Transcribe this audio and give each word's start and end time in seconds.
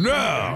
Now, 0.00 0.54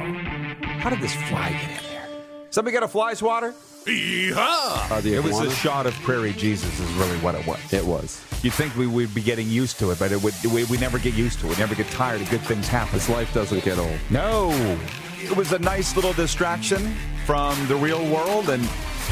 How 0.81 0.89
did 0.89 1.01
this 1.01 1.15
fly 1.29 1.51
get 1.51 1.83
in 1.85 1.91
there? 1.91 2.09
Somebody 2.49 2.73
got 2.73 2.83
a 2.83 2.89
fly 2.89 3.13
swatter? 3.13 3.53
yeehaw! 3.85 4.91
Uh, 4.91 5.03
It 5.07 5.23
was 5.23 5.39
a 5.39 5.51
shot 5.51 5.85
of 5.85 5.93
Prairie 5.97 6.33
Jesus, 6.33 6.81
is 6.81 6.91
really 6.95 7.19
what 7.19 7.35
it 7.35 7.47
was. 7.47 7.59
It 7.71 7.85
was. 7.85 8.23
You'd 8.43 8.55
think 8.55 8.75
we 8.75 8.87
would 8.87 9.15
be 9.15 9.21
getting 9.21 9.47
used 9.51 9.79
to 9.81 9.91
it, 9.91 9.99
but 9.99 10.13
it 10.13 10.23
would. 10.23 10.33
We, 10.51 10.65
we 10.65 10.79
never 10.79 10.99
get 10.99 11.13
used 11.13 11.41
to 11.41 11.47
it. 11.47 11.51
We 11.51 11.57
never 11.57 11.75
get 11.75 11.87
tired 11.89 12.23
of 12.23 12.31
good 12.31 12.41
things 12.41 12.67
happening. 12.69 12.95
This 13.01 13.11
life 13.11 13.35
doesn't 13.35 13.63
get 13.65 13.77
old. 13.77 13.99
No, 14.09 14.51
it 15.23 15.37
was 15.37 15.53
a 15.53 15.59
nice 15.59 15.95
little 15.95 16.15
distraction 16.15 16.95
from 17.27 17.55
the 17.69 17.77
real 17.77 18.03
world, 18.11 18.49
and 18.49 18.65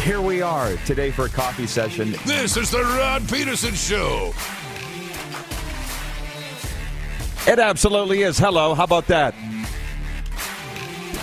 here 0.02 0.22
we 0.22 0.40
are 0.40 0.74
today 0.86 1.10
for 1.10 1.26
a 1.26 1.28
coffee 1.28 1.66
session. 1.66 2.12
This 2.24 2.56
is 2.56 2.70
the 2.70 2.80
Rod 2.82 3.28
Pedersen 3.28 3.74
Show. 3.74 4.32
It 7.46 7.58
absolutely 7.58 8.22
is. 8.22 8.38
Hello, 8.38 8.72
how 8.74 8.84
about 8.84 9.06
that? 9.08 9.34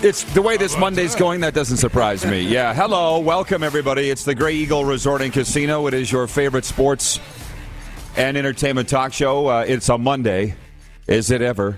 It's 0.01 0.23
the 0.33 0.41
way 0.41 0.55
this 0.55 0.77
Monday's 0.77 1.13
going. 1.13 1.41
That 1.41 1.53
doesn't 1.53 1.75
surprise 1.75 2.25
me. 2.25 2.39
Yeah. 2.39 2.73
Hello, 2.73 3.19
welcome 3.19 3.63
everybody. 3.63 4.09
It's 4.09 4.23
the 4.23 4.33
Grey 4.33 4.53
Eagle 4.53 4.85
Resort 4.85 5.21
and 5.21 5.33
Casino. 5.33 5.87
It 5.87 5.93
is 5.93 6.09
your 6.09 6.25
favorite 6.25 6.63
sports 6.63 7.19
and 8.15 8.37
entertainment 8.37 8.87
talk 8.87 9.11
show. 9.11 9.47
Uh, 9.47 9.65
it's 9.67 9.89
a 9.89 9.97
Monday. 9.97 10.55
Is 11.07 11.31
it 11.31 11.41
ever? 11.41 11.77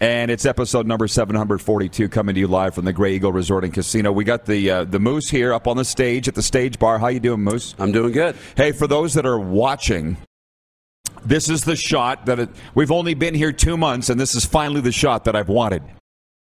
And 0.00 0.30
it's 0.30 0.46
episode 0.46 0.86
number 0.86 1.06
742 1.06 2.08
coming 2.08 2.34
to 2.34 2.40
you 2.40 2.48
live 2.48 2.74
from 2.74 2.86
the 2.86 2.94
Grey 2.94 3.16
Eagle 3.16 3.30
Resort 3.30 3.64
and 3.64 3.74
Casino. 3.74 4.10
We 4.10 4.24
got 4.24 4.46
the 4.46 4.70
uh, 4.70 4.84
the 4.84 4.98
Moose 4.98 5.28
here 5.28 5.52
up 5.52 5.68
on 5.68 5.76
the 5.76 5.84
stage 5.84 6.28
at 6.28 6.34
the 6.34 6.42
stage 6.42 6.78
bar. 6.78 6.98
How 6.98 7.08
you 7.08 7.20
doing, 7.20 7.42
Moose? 7.42 7.74
I'm 7.78 7.92
doing 7.92 8.12
good. 8.12 8.36
Hey, 8.56 8.72
for 8.72 8.86
those 8.86 9.12
that 9.12 9.26
are 9.26 9.38
watching, 9.38 10.16
this 11.26 11.50
is 11.50 11.64
the 11.64 11.76
shot 11.76 12.24
that 12.24 12.38
it, 12.38 12.48
we've 12.74 12.90
only 12.90 13.12
been 13.12 13.34
here 13.34 13.52
two 13.52 13.76
months, 13.76 14.08
and 14.08 14.18
this 14.18 14.34
is 14.34 14.46
finally 14.46 14.80
the 14.80 14.92
shot 14.92 15.24
that 15.24 15.36
I've 15.36 15.50
wanted. 15.50 15.82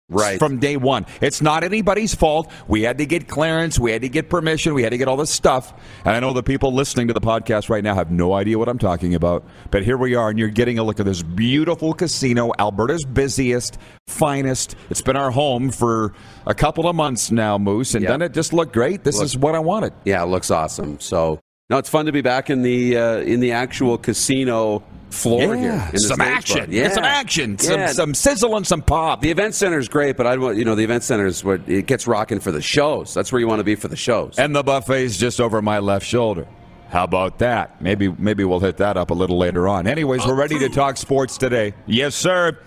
Right. 0.07 0.37
From 0.37 0.59
day 0.59 0.77
one. 0.77 1.07
It's 1.19 1.41
not 1.41 1.63
anybody's 1.63 2.13
fault. 2.13 2.51
We 2.67 2.83
had 2.83 2.99
to 2.99 3.07
get 3.07 3.27
clearance. 3.27 3.79
We 3.79 3.91
had 3.91 4.03
to 4.03 4.09
get 4.09 4.29
permission. 4.29 4.75
We 4.75 4.83
had 4.83 4.91
to 4.91 4.97
get 4.99 5.07
all 5.07 5.17
this 5.17 5.31
stuff. 5.31 5.73
And 6.05 6.15
I 6.15 6.19
know 6.19 6.31
the 6.31 6.43
people 6.43 6.71
listening 6.73 7.07
to 7.07 7.13
the 7.13 7.21
podcast 7.21 7.69
right 7.69 7.83
now 7.83 7.95
have 7.95 8.11
no 8.11 8.33
idea 8.33 8.59
what 8.59 8.69
I'm 8.69 8.77
talking 8.77 9.15
about. 9.15 9.43
But 9.71 9.83
here 9.83 9.97
we 9.97 10.13
are, 10.13 10.29
and 10.29 10.37
you're 10.37 10.49
getting 10.49 10.77
a 10.77 10.83
look 10.83 10.99
at 10.99 11.07
this 11.07 11.23
beautiful 11.23 11.93
casino, 11.93 12.51
Alberta's 12.59 13.03
busiest, 13.03 13.79
finest. 14.07 14.75
It's 14.91 15.01
been 15.01 15.15
our 15.15 15.31
home 15.31 15.71
for 15.71 16.13
a 16.45 16.53
couple 16.53 16.87
of 16.87 16.95
months 16.95 17.31
now, 17.31 17.57
Moose. 17.57 17.95
And 17.95 18.03
Yep. 18.03 18.09
doesn't 18.09 18.21
it 18.21 18.33
just 18.33 18.53
look 18.53 18.71
great? 18.71 19.03
This 19.03 19.15
Look- 19.17 19.25
is 19.25 19.35
what 19.37 19.55
I 19.55 19.59
wanted. 19.59 19.93
yeah, 20.03 20.21
it 20.21 20.27
looks 20.27 20.51
awesome. 20.51 20.99
So 20.99 21.39
no, 21.69 21.77
it's 21.77 21.89
fun 21.89 22.05
to 22.05 22.11
be 22.11 22.21
back 22.21 22.49
in 22.49 22.61
the 22.61 22.97
uh, 22.97 23.17
in 23.19 23.39
the 23.39 23.51
actual 23.53 23.97
casino 23.97 24.83
floor 25.09 25.55
here. 25.55 25.89
in 25.93 25.99
some 25.99 26.21
action. 26.21 26.71
Yeah, 26.71 26.89
some 26.89 27.03
action. 27.03 27.57
Some, 27.57 27.79
Yeah. 27.79 27.87
some 27.87 28.13
sizzle 28.13 28.55
and 28.57 28.67
some 28.67 28.81
pop. 28.81 29.21
The 29.21 29.31
event 29.31 29.55
center 29.55 29.79
is 29.79 29.87
great, 29.87 30.17
but 30.17 30.27
I 30.27 30.37
want 30.37 30.57
you 30.57 30.65
know 30.65 30.75
the 30.75 30.83
event 30.83 31.03
center 31.03 31.25
is 31.25 31.43
what 31.43 31.67
it 31.67 31.87
gets 31.87 32.05
rocking 32.07 32.39
for 32.39 32.51
the 32.51 32.61
shows. 32.61 33.13
That's 33.13 33.31
where 33.31 33.39
you 33.39 33.47
want 33.47 33.59
to 33.61 33.63
be 33.63 33.75
for 33.75 33.87
the 33.87 33.95
shows. 33.95 34.37
And 34.37 34.55
the 34.55 34.63
buffet's 34.63 35.17
just 35.17 35.39
over 35.41 35.61
my 35.61 35.79
left 35.79 36.05
shoulder. 36.05 36.47
How 36.89 37.03
about 37.03 37.39
that? 37.39 37.81
Maybe 37.81 38.09
maybe 38.09 38.43
we'll 38.43 38.59
hit 38.59 38.77
that 38.77 38.95
up 38.95 39.09
a 39.09 39.13
little 39.15 39.37
later 39.37 39.67
on. 39.67 39.87
Anyways, 39.87 40.25
we're 40.25 40.35
ready 40.35 40.59
to 40.59 40.69
talk 40.69 40.97
sports 40.97 41.37
today. 41.37 41.73
Yes, 41.87 42.13
sir. 42.15 42.59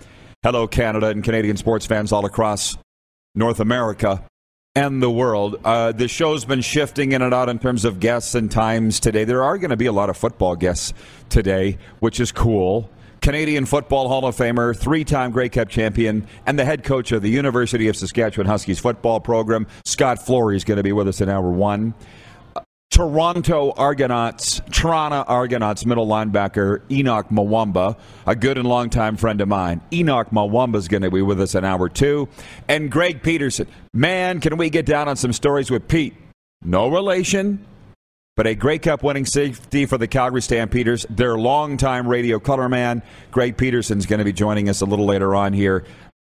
Hello, 0.43 0.67
Canada 0.67 1.07
and 1.07 1.23
Canadian 1.23 1.57
sports 1.57 1.85
fans 1.85 2.11
all 2.11 2.25
across 2.25 2.77
North 3.35 3.59
America 3.59 4.23
and 4.79 5.03
the 5.03 5.11
world. 5.11 5.59
Uh, 5.65 5.91
the 5.91 6.07
show's 6.07 6.45
been 6.45 6.61
shifting 6.61 7.11
in 7.11 7.21
and 7.21 7.33
out 7.33 7.49
in 7.49 7.59
terms 7.59 7.83
of 7.83 7.99
guests 7.99 8.33
and 8.33 8.49
times 8.49 9.01
today. 9.01 9.25
There 9.25 9.43
are 9.43 9.57
going 9.57 9.71
to 9.71 9.77
be 9.77 9.87
a 9.87 9.91
lot 9.91 10.09
of 10.09 10.15
football 10.15 10.55
guests 10.55 10.93
today, 11.27 11.77
which 11.99 12.21
is 12.21 12.31
cool. 12.31 12.89
Canadian 13.21 13.65
Football 13.65 14.07
Hall 14.07 14.25
of 14.25 14.37
Famer, 14.37 14.73
three 14.73 15.03
time 15.03 15.31
Grey 15.31 15.49
Cup 15.49 15.67
champion, 15.67 16.25
and 16.45 16.57
the 16.57 16.63
head 16.63 16.85
coach 16.85 17.11
of 17.11 17.21
the 17.21 17.29
University 17.29 17.89
of 17.89 17.97
Saskatchewan 17.97 18.47
Huskies 18.47 18.79
football 18.79 19.19
program, 19.19 19.67
Scott 19.83 20.25
Flory, 20.25 20.55
is 20.55 20.63
going 20.63 20.77
to 20.77 20.83
be 20.83 20.93
with 20.93 21.09
us 21.09 21.19
in 21.19 21.27
hour 21.27 21.51
one. 21.51 21.93
Toronto 22.89 23.71
Argonauts, 23.77 24.61
Toronto 24.71 25.23
Argonauts 25.27 25.85
middle 25.85 26.07
linebacker 26.07 26.79
Henoc 26.89 27.29
Muamba, 27.29 27.97
a 28.25 28.35
good 28.35 28.57
and 28.57 28.67
longtime 28.67 29.15
friend 29.15 29.39
of 29.41 29.47
mine. 29.47 29.79
Henoc 29.91 30.31
Muamba 30.31 30.75
is 30.77 30.87
going 30.87 31.03
to 31.03 31.11
be 31.11 31.21
with 31.21 31.39
us 31.39 31.53
in 31.55 31.63
hour 31.63 31.87
two. 31.87 32.27
And 32.67 32.91
Greg 32.91 33.21
Peterson. 33.21 33.67
Man, 33.93 34.41
can 34.41 34.57
we 34.57 34.69
get 34.69 34.85
down 34.85 35.07
on 35.07 35.15
some 35.15 35.33
stories 35.33 35.69
with 35.69 35.87
Pete? 35.87 36.15
No 36.63 36.89
relation, 36.89 37.63
but 38.35 38.47
a 38.47 38.55
Grey 38.55 38.79
Cup 38.79 39.03
winning 39.03 39.25
safety 39.25 39.85
for 39.85 39.97
the 39.97 40.07
Calgary 40.07 40.41
Stampeders. 40.41 41.05
Their 41.09 41.37
longtime 41.37 42.07
radio 42.07 42.39
color 42.39 42.67
man, 42.67 43.03
Greg 43.31 43.55
Peterson, 43.55 43.99
is 43.99 44.07
going 44.07 44.19
to 44.19 44.25
be 44.25 44.33
joining 44.33 44.67
us 44.67 44.81
a 44.81 44.85
little 44.85 45.05
later 45.05 45.35
on 45.35 45.53
here, 45.53 45.85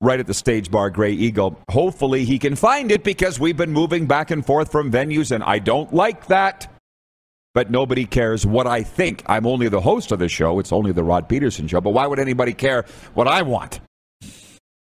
right 0.04 0.20
at 0.20 0.28
the 0.28 0.34
stage 0.34 0.70
bar, 0.70 0.90
Grey 0.90 1.14
Eagle. 1.14 1.58
Hopefully, 1.70 2.26
he 2.26 2.38
can 2.38 2.56
find 2.56 2.92
it 2.92 3.04
because 3.04 3.40
we've 3.40 3.58
been 3.58 3.72
moving 3.72 4.06
back 4.06 4.30
and 4.32 4.46
forth 4.46 4.72
from 4.72 4.92
venues, 4.92 5.32
and 5.32 5.44
I 5.44 5.60
don't 5.60 5.94
like 5.94 6.28
that. 6.28 6.68
But 7.54 7.70
nobody 7.72 8.06
cares 8.06 8.46
what 8.46 8.66
I 8.68 8.82
think. 8.84 9.24
I'm 9.28 9.46
only 9.46 9.70
the 9.70 9.80
host 9.82 10.12
of 10.12 10.20
the 10.20 10.28
show. 10.28 10.60
It's 10.60 10.72
only 10.72 10.92
the 10.92 11.04
Rod 11.04 11.30
Pedersen 11.30 11.68
show. 11.68 11.82
But 11.82 11.92
why 11.92 12.08
would 12.08 12.20
anybody 12.20 12.54
care 12.54 12.86
what 13.14 13.28
I 13.28 13.44
want? 13.44 13.80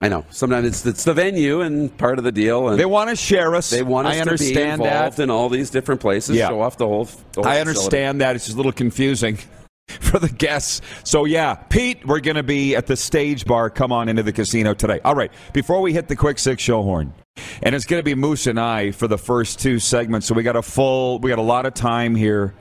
I 0.01 0.09
know 0.09 0.25
sometimes 0.31 0.67
it's 0.69 0.87
it's 0.87 1.03
the 1.03 1.15
venue 1.15 1.61
and 1.62 1.97
part 1.99 2.19
of 2.19 2.25
the 2.25 2.31
deal, 2.31 2.69
and 2.69 2.78
They 2.78 2.84
want 2.87 3.11
to 3.11 3.17
share 3.17 3.57
us. 3.57 3.71
they 3.71 3.83
want 3.83 4.07
us 4.07 4.21
I 4.21 4.25
to 4.25 4.37
be 4.37 4.61
involved 4.61 5.17
that. 5.17 5.23
in 5.25 5.31
all 5.31 5.49
these 5.49 5.71
different 5.71 6.01
places, 6.01 6.37
Yeah. 6.37 6.49
show 6.51 6.61
off 6.61 6.77
the 6.77 6.87
whole. 6.87 7.07
The 7.07 7.43
whole 7.43 7.47
I 7.47 7.57
facility. 7.59 7.69
understand 7.71 8.21
that. 8.21 8.37
It's 8.37 8.45
just 8.45 8.55
a 8.55 8.59
little 8.59 8.71
confusing 8.73 9.39
for 10.00 10.19
the 10.19 10.28
guests. 10.28 10.82
So, 11.03 11.25
yeah, 11.25 11.54
Pete, 11.54 12.06
we're 12.06 12.21
going 12.21 12.37
to 12.37 12.43
be 12.43 12.76
at 12.76 12.87
the 12.87 12.97
stage 12.97 13.47
bar. 13.47 13.71
Come 13.71 13.91
on 13.91 14.09
into 14.09 14.22
the 14.22 14.32
casino 14.32 14.75
today. 14.75 15.00
All 15.04 15.15
right, 15.15 15.32
before 15.53 15.81
we 15.81 15.93
hit 15.93 16.09
the 16.09 16.16
quick 16.16 16.38
six 16.38 16.62
show 16.62 16.82
horn, 16.82 17.15
and 17.62 17.75
it's 17.75 17.87
going 17.87 18.00
to 18.00 18.04
be 18.04 18.15
Moose 18.15 18.47
and 18.47 18.60
I 18.60 18.91
for 18.91 19.09
the 19.09 19.19
first 19.19 19.60
two 19.60 19.78
segments. 19.78 20.27
So, 20.27 20.34
we 20.34 20.43
got 20.43 20.56
a 20.56 20.62
full, 20.62 21.19
we 21.21 21.31
got 21.31 21.38
a 21.38 21.43
lot 21.43 21.66
of 21.66 21.75
time 21.75 22.15
here 22.15 22.54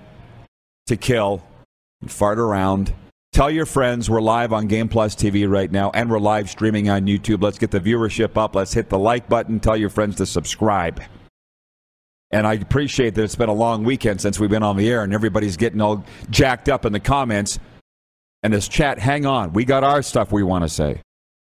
to 0.88 0.96
kill 0.96 1.44
and 2.02 2.12
fart 2.12 2.40
around. 2.40 2.94
Tell 3.34 3.52
your 3.52 3.66
friends 3.66 4.10
we're 4.10 4.22
live 4.22 4.54
on 4.54 4.68
Game 4.68 4.88
Plus 4.88 5.16
TV 5.16 5.48
right 5.50 5.72
now, 5.72 5.92
and 5.94 6.10
we're 6.10 6.18
live 6.18 6.50
streaming 6.50 6.90
on 6.90 7.06
YouTube. 7.06 7.44
Let's 7.44 7.60
get 7.60 7.72
the 7.72 7.80
viewership 7.80 8.38
up. 8.38 8.56
Let's 8.56 8.74
hit 8.74 8.90
the 8.90 8.98
like 8.98 9.30
button. 9.30 9.60
Tell 9.60 9.78
your 9.78 9.90
friends 9.90 10.16
to 10.16 10.26
subscribe. 10.26 11.02
And 12.32 12.46
I 12.46 12.54
appreciate 12.56 13.16
that 13.16 13.24
it's 13.24 13.36
been 13.36 13.50
a 13.50 13.54
long 13.54 13.84
weekend 13.84 14.20
since 14.22 14.40
we've 14.40 14.50
been 14.50 14.64
on 14.64 14.76
the 14.78 14.90
air, 14.90 15.04
and 15.04 15.14
everybody's 15.14 15.56
getting 15.58 15.80
all 15.80 16.04
jacked 16.30 16.68
up 16.68 16.86
in 16.86 16.92
the 16.94 17.00
comments. 17.00 17.58
And 18.44 18.54
this 18.54 18.68
chat, 18.68 19.00
hang 19.00 19.26
on, 19.26 19.54
we 19.54 19.66
got 19.66 19.84
our 19.84 20.02
stuff 20.02 20.32
we 20.32 20.44
want 20.44 20.64
to 20.64 20.70
say. 20.70 21.02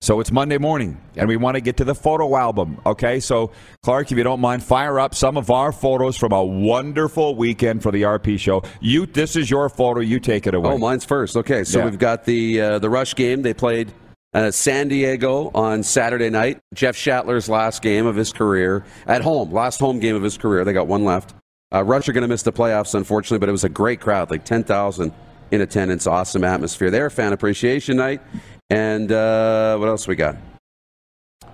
So 0.03 0.19
it's 0.19 0.31
Monday 0.31 0.57
morning, 0.57 0.99
and 1.15 1.27
we 1.27 1.37
want 1.37 1.55
to 1.55 1.61
get 1.61 1.77
to 1.77 1.83
the 1.83 1.93
photo 1.93 2.35
album. 2.35 2.81
Okay, 2.87 3.19
so 3.19 3.51
Clark, 3.83 4.11
if 4.11 4.17
you 4.17 4.23
don't 4.23 4.39
mind, 4.39 4.63
fire 4.63 4.99
up 4.99 5.13
some 5.13 5.37
of 5.37 5.51
our 5.51 5.71
photos 5.71 6.17
from 6.17 6.31
a 6.31 6.43
wonderful 6.43 7.35
weekend 7.35 7.83
for 7.83 7.91
the 7.91 8.01
RP 8.01 8.39
show. 8.39 8.63
You, 8.79 9.05
this 9.05 9.35
is 9.35 9.51
your 9.51 9.69
photo. 9.69 9.99
You 9.99 10.19
take 10.19 10.47
it 10.47 10.55
away. 10.55 10.71
Oh, 10.71 10.77
mine's 10.79 11.05
first. 11.05 11.37
Okay, 11.37 11.63
so 11.63 11.79
Yeah. 11.79 11.85
we've 11.85 11.99
got 11.99 12.25
the 12.25 12.61
uh, 12.61 12.79
the 12.79 12.89
Rush 12.89 13.13
game. 13.13 13.43
They 13.43 13.53
played 13.53 13.93
uh, 14.33 14.51
San 14.51 14.87
Diego 14.87 15.51
on 15.53 15.83
Saturday 15.83 16.29
night. 16.29 16.59
Jeff 16.73 16.95
Shattler's 16.95 17.49
last 17.49 17.81
game 17.81 18.05
of 18.05 18.15
his 18.15 18.31
career 18.31 18.85
at 19.07 19.21
home, 19.21 19.51
last 19.51 19.79
home 19.79 19.99
game 19.99 20.15
of 20.15 20.23
his 20.23 20.37
career. 20.37 20.63
They 20.63 20.73
got 20.73 20.87
one 20.87 21.03
left. 21.03 21.33
Uh, 21.73 21.83
Rush 21.83 22.09
are 22.09 22.13
going 22.13 22.23
to 22.23 22.27
miss 22.27 22.43
the 22.43 22.51
playoffs, 22.51 22.95
unfortunately, 22.95 23.39
but 23.39 23.49
it 23.49 23.53
was 23.53 23.63
a 23.63 23.69
great 23.69 24.01
crowd, 24.01 24.29
like 24.29 24.43
ten 24.43 24.63
thousand 24.63 25.13
in 25.51 25.61
attendance. 25.61 26.07
Awesome 26.07 26.43
atmosphere 26.43 26.91
there. 26.91 27.09
Fan 27.09 27.33
appreciation 27.33 27.97
night, 27.97 28.21
and 28.69 29.11
uh, 29.11 29.77
what 29.77 29.87
else 29.87 30.07
we 30.07 30.15
got? 30.15 30.35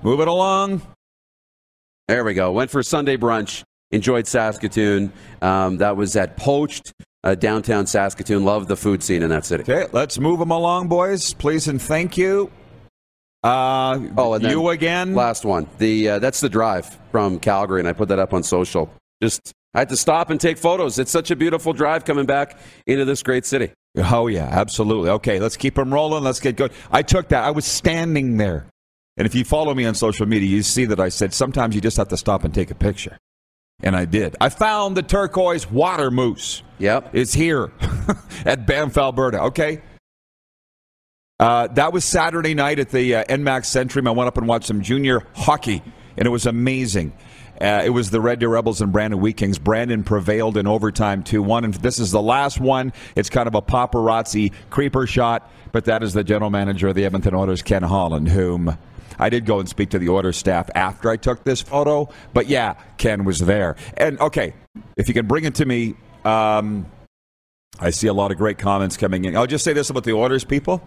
Moving 0.02 0.28
along. 0.28 0.82
There 2.08 2.24
we 2.24 2.34
go. 2.34 2.52
Went 2.52 2.72
for 2.72 2.82
Sunday 2.84 3.18
brunch. 3.18 3.64
Enjoyed 3.92 4.28
Saskatoon. 4.28 5.12
Um, 5.42 5.78
that 5.78 5.96
was 5.96 6.16
at 6.16 6.36
Poached, 6.36 6.94
uh, 7.24 7.36
downtown 7.36 7.86
Saskatoon. 7.86 8.44
Loved 8.44 8.68
the 8.68 8.76
food 8.76 9.02
scene 9.02 9.24
in 9.24 9.30
that 9.30 9.46
city. 9.46 9.64
Okay, 9.64 9.88
let's 9.94 10.20
move 10.20 10.40
them 10.40 10.52
along, 10.52 10.88
boys. 10.88 11.34
Please 11.34 11.68
and 11.68 11.82
thank 11.82 12.18
you. 12.18 12.52
Uh, 13.48 14.00
Oh, 14.18 14.34
and 14.34 14.44
you 14.44 14.70
again. 14.70 15.16
Last 15.16 15.46
one. 15.46 15.68
The 15.78 16.10
uh, 16.10 16.20
that's 16.20 16.40
the 16.42 16.50
drive 16.50 16.98
from 17.12 17.40
Calgary, 17.40 17.80
and 17.80 17.88
I 17.88 17.94
put 17.94 18.10
that 18.10 18.20
up 18.20 18.34
on 18.34 18.44
social. 18.44 18.90
Just 19.22 19.54
I 19.74 19.80
had 19.80 19.90
to 19.90 19.98
stop 19.98 20.30
and 20.30 20.40
take 20.40 20.58
photos. 20.58 21.00
It's 21.00 21.12
such 21.12 21.32
a 21.32 21.36
beautiful 21.36 21.72
drive 21.74 22.04
coming 22.06 22.26
back 22.26 22.60
into 22.86 23.06
this 23.06 23.24
great 23.24 23.46
city. 23.46 23.72
Oh 23.98 24.28
yeah, 24.28 24.48
absolutely. 24.52 25.10
Okay, 25.12 25.40
let's 25.40 25.58
keep 25.58 25.76
them 25.76 25.94
rolling. 25.94 26.24
Let's 26.24 26.40
get 26.40 26.56
good. 26.56 26.72
I 26.92 27.02
took 27.02 27.30
that. 27.30 27.44
I 27.44 27.52
was 27.52 27.66
standing 27.66 28.38
there, 28.38 28.68
and 29.16 29.26
if 29.26 29.34
you 29.34 29.44
follow 29.46 29.74
me 29.74 29.86
on 29.86 29.96
social 29.96 30.26
media, 30.26 30.50
you 30.50 30.62
see 30.62 30.86
that 30.86 31.00
I 31.00 31.10
said 31.10 31.34
sometimes 31.34 31.74
you 31.74 31.82
just 31.82 31.98
have 31.98 32.10
to 32.10 32.18
stop 32.18 32.44
and 32.44 32.54
take 32.54 32.70
a 32.70 32.76
picture, 32.76 33.18
and 33.82 33.96
I 33.96 34.06
did. 34.06 34.36
I 34.42 34.50
found 34.50 34.98
the 34.98 35.04
turquoise 35.04 35.70
water 35.72 36.12
moose. 36.12 36.64
Yep. 36.80 37.12
It's 37.14 37.34
here 37.34 37.72
at 38.46 38.68
Banff, 38.68 38.98
Alberta. 38.98 39.42
Okay. 39.44 39.82
Uh, 41.40 41.68
that 41.68 41.94
was 41.94 42.04
Saturday 42.04 42.56
night 42.56 42.80
at 42.80 42.90
the 42.90 43.16
uh, 43.16 43.24
ENMAX 43.26 43.66
Centrium. 43.66 44.08
I 44.08 44.12
went 44.12 44.28
up 44.28 44.38
and 44.38 44.48
watched 44.48 44.66
some 44.66 44.82
junior 44.82 45.22
hockey, 45.36 45.84
and 46.18 46.26
it 46.26 46.32
was 46.32 46.48
amazing. 46.48 47.14
Uh, 47.62 47.84
it 47.86 47.92
was 47.92 48.10
the 48.10 48.20
Red 48.20 48.40
Deer 48.40 48.50
Rebels 48.50 48.82
and 48.82 48.92
Brandon 48.92 49.20
Wheat 49.20 49.38
Kings. 49.38 49.60
Brandon 49.60 50.04
prevailed 50.04 50.58
in 50.58 50.66
overtime 50.66 51.24
2 51.24 51.44
1. 51.44 51.64
And 51.66 51.74
this 51.76 52.00
is 52.00 52.12
the 52.12 52.22
last 52.22 52.60
one. 52.60 52.92
It's 53.16 53.30
kind 53.30 53.48
of 53.48 53.54
a 53.54 53.62
paparazzi 53.62 54.52
creeper 54.72 55.06
shot, 55.06 55.52
but 55.72 55.86
that 55.86 56.02
is 56.02 56.14
the 56.14 56.24
general 56.24 56.50
manager 56.50 56.88
of 56.88 56.96
the 56.96 57.06
Edmonton 57.06 57.36
Oilers, 57.36 57.62
Ken 57.62 57.84
Holland, 57.84 58.30
whom 58.30 58.76
I 59.20 59.30
did 59.30 59.46
go 59.46 59.60
and 59.60 59.70
speak 59.70 59.90
to 59.92 60.00
the 60.00 60.10
Oilers 60.10 60.38
staff 60.38 60.70
after 60.74 61.10
I 61.10 61.18
took 61.18 61.44
this 61.44 61.62
photo. 61.62 62.10
But 62.34 62.48
yeah, 62.48 62.74
Ken 62.98 63.26
was 63.26 63.40
there. 63.40 63.76
And 63.96 64.20
okay, 64.20 64.54
if 64.96 65.08
you 65.08 65.14
can 65.14 65.28
bring 65.28 65.44
it 65.46 65.56
to 65.56 65.66
me. 65.66 65.96
Um, 66.26 66.92
I 67.80 67.92
see 67.92 68.08
a 68.08 68.14
lot 68.14 68.32
of 68.32 68.38
great 68.38 68.58
comments 68.58 68.98
coming 68.98 69.26
in. 69.26 69.38
I'll 69.38 69.46
just 69.46 69.64
say 69.64 69.72
this 69.72 69.92
about 69.92 70.04
the 70.04 70.14
Oilers 70.14 70.44
people 70.44 70.82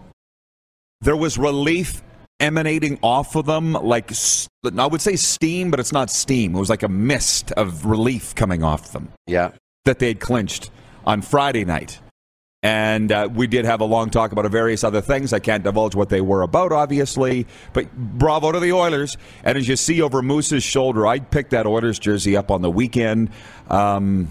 there 1.01 1.15
was 1.15 1.37
relief 1.37 2.01
emanating 2.39 2.97
off 3.03 3.35
of 3.35 3.45
them 3.45 3.73
like 3.73 4.11
I 4.77 4.85
would 4.87 5.01
say 5.01 5.15
steam 5.15 5.69
but 5.69 5.79
it's 5.79 5.91
not 5.91 6.09
steam. 6.09 6.55
It 6.55 6.59
was 6.59 6.69
like 6.69 6.83
a 6.83 6.87
mist 6.89 7.51
of 7.51 7.85
relief 7.85 8.33
coming 8.35 8.63
off 8.63 8.93
them 8.93 9.09
Yeah. 9.27 9.51
that 9.85 9.99
they 9.99 10.07
had 10.07 10.19
clinched 10.19 10.71
on 11.05 11.21
friday 11.21 11.65
night. 11.65 11.99
And 12.63 13.11
uh, 13.11 13.27
we 13.33 13.47
did 13.47 13.65
have 13.65 13.81
a 13.81 13.85
long 13.85 14.11
talk 14.11 14.31
about 14.31 14.45
various 14.51 14.83
other 14.83 15.01
things. 15.01 15.33
I 15.33 15.39
can't 15.39 15.63
divulge 15.63 15.95
what 15.95 16.09
they 16.09 16.21
were 16.21 16.41
about 16.41 16.71
obviously 16.71 17.45
but 17.73 17.91
bravo 17.95 18.51
to 18.51 18.59
the 18.59 18.71
oilers. 18.73 19.17
And 19.43 19.57
as 19.57 19.67
you 19.67 19.75
see 19.75 20.01
over 20.01 20.21
moose's 20.23 20.63
shoulder 20.63 21.05
i 21.05 21.19
picked 21.19 21.51
that 21.51 21.67
oilers 21.67 21.99
jersey 21.99 22.35
up 22.37 22.49
on 22.49 22.61
the 22.63 22.71
weekend. 22.71 23.29
Um, 23.69 24.29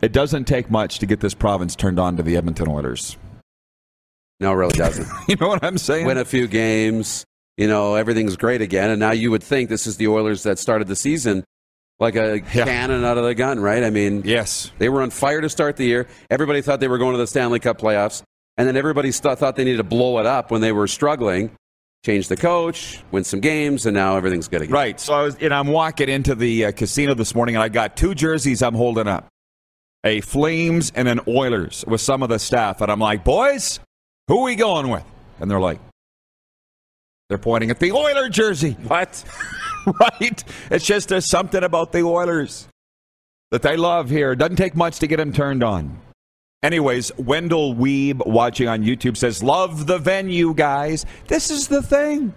it 0.00 0.12
doesn't 0.12 0.44
take 0.44 0.70
much 0.70 0.98
to 1.00 1.06
get 1.06 1.20
this 1.20 1.34
province 1.34 1.76
turned 1.76 1.98
on 1.98 2.16
to 2.16 2.22
the 2.22 2.36
edmonton 2.38 2.68
oilers 2.68 3.18
No, 4.40 4.52
it 4.52 4.54
really 4.56 4.76
doesn't. 4.78 5.06
you 5.28 5.36
know 5.36 5.48
what 5.48 5.62
i'm 5.62 5.78
saying 5.78 6.06
Win 6.06 6.18
a 6.18 6.24
few 6.24 6.46
games. 6.48 7.24
You 7.56 7.68
know, 7.68 7.94
everything's 7.94 8.36
great 8.36 8.62
again. 8.62 8.88
And 8.90 8.98
now 8.98 9.10
you 9.10 9.30
would 9.30 9.42
think 9.42 9.68
this 9.68 9.86
is 9.86 9.98
the 9.98 10.08
Oilers 10.08 10.44
that 10.44 10.58
started 10.58 10.88
the 10.88 10.96
season 10.96 11.44
like 11.98 12.16
a 12.16 12.38
Yeah. 12.54 12.64
cannon 12.64 13.04
out 13.04 13.18
of 13.18 13.24
the 13.24 13.34
gun, 13.34 13.60
right? 13.60 13.84
I 13.84 13.90
mean, 13.90 14.22
yes 14.24 14.72
They 14.78 14.88
were 14.88 15.02
on 15.02 15.10
fire 15.10 15.42
to 15.42 15.48
start 15.50 15.76
the 15.76 15.84
year. 15.84 16.06
Everybody 16.30 16.62
thought 16.62 16.80
they 16.80 16.88
were 16.88 16.96
going 16.96 17.12
to 17.12 17.18
the 17.18 17.26
Stanley 17.26 17.60
Cup 17.60 17.78
playoffs. 17.78 18.22
And 18.56 18.66
then 18.66 18.76
everybody 18.76 19.12
st- 19.12 19.38
thought 19.38 19.56
they 19.56 19.64
needed 19.64 19.76
to 19.78 19.84
blow 19.84 20.18
it 20.18 20.26
up 20.26 20.50
when 20.50 20.60
they 20.62 20.72
were 20.72 20.86
struggling. 20.86 21.50
Change 22.04 22.28
the 22.28 22.36
coach, 22.36 23.02
win 23.10 23.24
some 23.24 23.40
games, 23.40 23.84
and 23.84 23.94
now 23.94 24.16
everything's 24.16 24.48
good 24.48 24.62
again. 24.62 24.72
Right. 24.72 24.98
So 24.98 25.12
I 25.12 25.22
was, 25.22 25.36
and 25.36 25.52
I'm 25.52 25.66
walking 25.68 26.08
into 26.08 26.34
the 26.34 26.64
uh, 26.66 26.72
casino 26.72 27.12
this 27.12 27.34
morning, 27.34 27.56
and 27.56 27.62
I 27.62 27.68
got 27.68 27.94
two 27.94 28.14
jerseys 28.14 28.62
I'm 28.62 28.74
holding 28.74 29.06
up: 29.06 29.28
a 30.02 30.22
Flames 30.22 30.92
and 30.94 31.08
an 31.08 31.20
Oilers 31.28 31.84
with 31.86 32.00
some 32.00 32.22
of 32.22 32.30
the 32.30 32.38
staff. 32.38 32.80
And 32.80 32.90
I'm 32.90 33.00
like, 33.00 33.22
boys, 33.22 33.80
who 34.30 34.42
are 34.42 34.44
we 34.44 34.54
going 34.54 34.90
with? 34.90 35.02
And 35.40 35.50
they're 35.50 35.58
like, 35.58 35.80
they're 37.28 37.36
pointing 37.36 37.70
at 37.70 37.80
the 37.80 37.90
Oiler 37.90 38.28
jersey. 38.28 38.76
What? 38.86 39.24
right? 40.00 40.44
It's 40.70 40.84
just 40.84 41.08
there's 41.08 41.28
something 41.28 41.64
about 41.64 41.90
the 41.90 42.02
Oilers 42.02 42.68
that 43.50 43.62
they 43.62 43.76
love 43.76 44.08
here. 44.08 44.36
Doesn't 44.36 44.54
take 44.54 44.76
much 44.76 45.00
to 45.00 45.08
get 45.08 45.16
them 45.16 45.32
turned 45.32 45.64
on. 45.64 45.98
Anyways, 46.62 47.10
Wendell 47.16 47.74
Weeb 47.74 48.24
watching 48.24 48.68
on 48.68 48.84
YouTube 48.84 49.16
says, 49.16 49.42
Love 49.42 49.88
the 49.88 49.98
venue, 49.98 50.54
guys. 50.54 51.06
This 51.26 51.50
is 51.50 51.66
the 51.66 51.82
thing. 51.82 52.32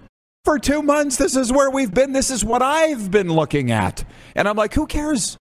For 0.45 0.57
two 0.57 0.81
months, 0.81 1.17
this 1.17 1.35
is 1.35 1.51
where 1.51 1.69
we've 1.69 1.93
been. 1.93 2.11
This 2.11 2.31
is 2.31 2.43
what 2.43 2.63
I've 2.63 3.11
been 3.11 3.31
looking 3.31 3.71
at. 3.71 4.03
And 4.35 4.47
I'm 4.47 4.55
like, 4.55 4.73
who 4.73 4.87
cares 4.87 5.37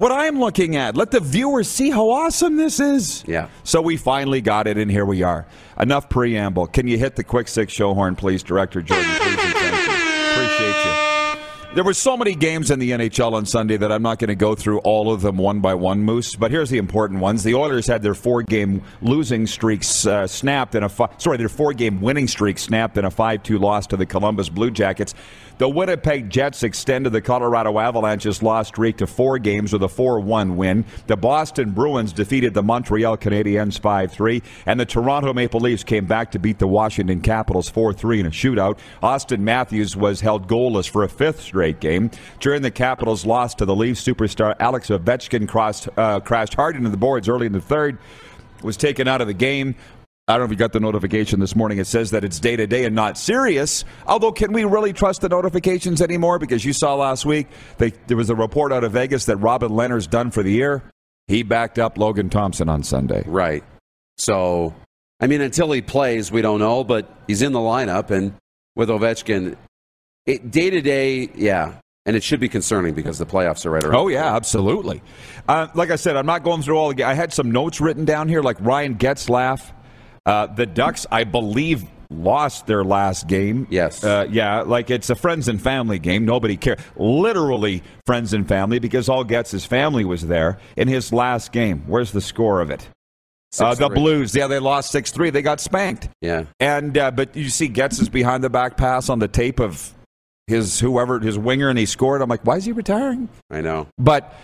what 0.00 0.10
I'm 0.10 0.40
looking 0.40 0.76
at? 0.76 0.96
Let 0.96 1.10
the 1.10 1.20
viewers 1.20 1.68
see 1.68 1.90
how 1.90 2.08
awesome 2.08 2.56
this 2.56 2.80
is. 2.80 3.22
Yeah. 3.26 3.48
So 3.64 3.82
we 3.82 3.98
finally 3.98 4.40
got 4.40 4.66
it, 4.66 4.78
and 4.78 4.90
here 4.90 5.04
we 5.04 5.22
are. 5.22 5.46
Enough 5.78 6.08
preamble. 6.08 6.68
Can 6.68 6.88
you 6.88 6.96
hit 6.96 7.16
the 7.16 7.24
quick 7.24 7.48
six 7.48 7.70
show 7.70 7.92
horn, 7.92 8.16
please, 8.16 8.42
Director 8.42 8.80
Jordan? 8.80 9.04
Please 9.04 9.49
There 11.72 11.84
were 11.84 11.94
so 11.94 12.16
many 12.16 12.34
games 12.34 12.72
in 12.72 12.80
the 12.80 12.90
NHL 12.90 13.32
on 13.32 13.46
Sunday 13.46 13.76
that 13.76 13.92
I'm 13.92 14.02
not 14.02 14.18
going 14.18 14.26
to 14.26 14.34
go 14.34 14.56
through 14.56 14.80
all 14.80 15.12
of 15.12 15.20
them 15.20 15.36
one 15.36 15.60
by 15.60 15.74
one, 15.74 16.02
Moose. 16.02 16.34
But 16.34 16.50
here's 16.50 16.68
the 16.68 16.78
important 16.78 17.20
ones: 17.20 17.44
the 17.44 17.54
Oilers 17.54 17.86
had 17.86 18.02
their 18.02 18.16
four-game 18.16 18.82
losing 19.02 19.46
streaks 19.46 20.04
uh, 20.04 20.26
snapped 20.26 20.74
in 20.74 20.82
a 20.82 20.88
fi- 20.88 21.10
sorry, 21.18 21.36
their 21.36 21.48
four-game 21.48 22.00
winning 22.00 22.26
streak 22.26 22.58
snapped 22.58 22.98
in 22.98 23.04
a 23.04 23.10
five-two 23.10 23.56
loss 23.56 23.86
to 23.86 23.96
the 23.96 24.04
Columbus 24.04 24.48
Blue 24.48 24.72
Jackets. 24.72 25.14
The 25.58 25.68
Winnipeg 25.68 26.30
Jets 26.30 26.62
extended 26.62 27.10
the 27.10 27.20
Colorado 27.20 27.78
Avalanche's 27.78 28.42
loss 28.42 28.68
streak 28.68 28.96
to 28.96 29.06
four 29.06 29.38
games 29.38 29.74
with 29.74 29.82
a 29.82 29.88
4-1 29.88 30.56
win. 30.56 30.86
The 31.06 31.18
Boston 31.18 31.72
Bruins 31.72 32.14
defeated 32.14 32.54
the 32.54 32.62
Montreal 32.62 33.18
Canadiens 33.18 33.78
5-3, 33.78 34.42
and 34.64 34.80
the 34.80 34.86
Toronto 34.86 35.34
Maple 35.34 35.60
Leafs 35.60 35.84
came 35.84 36.06
back 36.06 36.30
to 36.30 36.38
beat 36.38 36.58
the 36.58 36.66
Washington 36.66 37.20
Capitals 37.20 37.70
4-3 37.70 38.20
in 38.20 38.26
a 38.26 38.30
shootout. 38.30 38.78
Auston 39.02 39.40
Matthews 39.40 39.94
was 39.94 40.22
held 40.22 40.48
goalless 40.48 40.88
for 40.88 41.04
a 41.04 41.08
fifth 41.10 41.42
straight 41.42 41.59
game. 41.68 42.10
During 42.40 42.62
the 42.62 42.70
Capitals' 42.70 43.26
loss 43.26 43.54
to 43.56 43.64
the 43.64 43.74
Leafs, 43.74 44.02
superstar 44.02 44.54
Alex 44.58 44.88
Ovechkin 44.88 45.46
crossed, 45.46 45.88
uh, 45.96 46.20
crashed 46.20 46.54
hard 46.54 46.76
into 46.76 46.88
the 46.88 46.96
boards 46.96 47.28
early 47.28 47.46
in 47.46 47.52
the 47.52 47.60
third, 47.60 47.98
was 48.62 48.76
taken 48.76 49.06
out 49.06 49.20
of 49.20 49.26
the 49.26 49.34
game. 49.34 49.74
I 50.28 50.34
don't 50.34 50.40
know 50.40 50.44
if 50.44 50.50
you 50.52 50.56
got 50.56 50.72
the 50.72 50.80
notification 50.80 51.40
this 51.40 51.56
morning. 51.56 51.78
It 51.78 51.86
says 51.88 52.12
that 52.12 52.22
it's 52.22 52.38
day 52.38 52.54
to 52.54 52.66
day 52.66 52.84
and 52.84 52.94
not 52.94 53.18
serious. 53.18 53.84
Although, 54.06 54.30
can 54.30 54.52
we 54.52 54.64
really 54.64 54.92
trust 54.92 55.22
the 55.22 55.28
notifications 55.28 56.00
anymore? 56.00 56.38
Because 56.38 56.64
you 56.64 56.72
saw 56.72 56.94
last 56.94 57.26
week 57.26 57.48
they, 57.78 57.90
there 58.06 58.16
was 58.16 58.30
a 58.30 58.36
report 58.36 58.72
out 58.72 58.84
of 58.84 58.92
Vegas 58.92 59.24
that 59.24 59.38
Robin 59.38 59.70
Lehner's 59.70 60.06
done 60.06 60.30
for 60.30 60.42
the 60.44 60.52
year. 60.52 60.84
He 61.26 61.42
backed 61.42 61.78
up 61.78 61.98
Logan 61.98 62.30
Thompson 62.30 62.68
on 62.68 62.84
Sunday. 62.84 63.24
Right. 63.26 63.64
So, 64.18 64.74
I 65.20 65.26
mean, 65.26 65.40
until 65.40 65.72
he 65.72 65.82
plays, 65.82 66.30
we 66.30 66.42
don't 66.42 66.60
know, 66.60 66.84
but 66.84 67.12
he's 67.26 67.42
in 67.42 67.52
the 67.52 67.58
lineup. 67.58 68.10
And 68.10 68.34
with 68.76 68.88
Ovechkin, 68.88 69.56
day 70.38 70.70
to 70.70 70.80
day, 70.80 71.30
yeah. 71.34 71.74
And 72.06 72.16
it 72.16 72.22
should 72.22 72.40
be 72.40 72.48
concerning 72.48 72.94
because 72.94 73.18
the 73.18 73.26
playoffs 73.26 73.66
are 73.66 73.70
right 73.70 73.84
around. 73.84 73.94
Oh 73.94 74.08
yeah, 74.08 74.34
absolutely. 74.34 75.02
Uh, 75.46 75.68
like 75.74 75.90
I 75.90 75.96
said, 75.96 76.16
I'm 76.16 76.26
not 76.26 76.42
going 76.42 76.62
through 76.62 76.76
all 76.78 76.92
the. 76.92 77.04
I 77.04 77.14
had 77.14 77.32
some 77.32 77.50
notes 77.50 77.80
written 77.80 78.04
down 78.04 78.28
here, 78.28 78.42
like 78.42 78.56
Ryan 78.60 78.96
Getzlaf. 78.96 79.72
Uh, 80.24 80.46
the 80.46 80.66
Ducks, 80.66 81.06
I 81.10 81.24
believe, 81.24 81.84
lost 82.10 82.66
their 82.66 82.84
last 82.84 83.28
game. 83.28 83.66
Yes. 83.70 84.02
Uh, 84.02 84.26
yeah, 84.30 84.62
like 84.62 84.90
it's 84.90 85.10
a 85.10 85.14
friends 85.14 85.48
and 85.48 85.60
family 85.60 85.98
game. 85.98 86.24
Nobody 86.24 86.56
cared. 86.56 86.80
Literally 86.96 87.82
friends 88.06 88.32
and 88.32 88.46
family 88.48 88.78
because 88.78 89.08
all 89.08 89.24
Getz's 89.24 89.64
family 89.64 90.04
was 90.04 90.26
there 90.26 90.58
in 90.76 90.88
his 90.88 91.12
last 91.12 91.52
game. 91.52 91.84
Where's 91.86 92.12
the 92.12 92.20
score 92.20 92.60
of 92.60 92.70
it? 92.70 92.88
Uh, 93.58 93.74
the 93.74 93.88
6-3. 93.88 93.94
Blues. 93.94 94.34
Yeah, 94.34 94.46
they 94.46 94.60
lost 94.60 94.92
six 94.92 95.10
three. 95.10 95.30
They 95.30 95.42
got 95.42 95.60
spanked. 95.60 96.08
Yeah. 96.20 96.44
And 96.60 96.96
uh, 96.96 97.10
but 97.10 97.34
you 97.34 97.48
see 97.48 97.68
Getz 97.68 97.98
is 98.00 98.08
behind 98.08 98.44
the 98.44 98.50
back 98.50 98.76
pass 98.76 99.08
on 99.08 99.18
the 99.18 99.28
tape 99.28 99.58
of 99.58 99.92
his 100.50 100.78
whoever 100.78 101.18
his 101.18 101.38
winger, 101.38 101.70
and 101.70 101.78
he 101.78 101.86
scored. 101.86 102.20
I'm 102.20 102.28
like, 102.28 102.44
why 102.44 102.56
is 102.56 102.66
he 102.66 102.72
retiring? 102.72 103.30
I 103.50 103.62
know. 103.62 103.86
But 103.96 104.34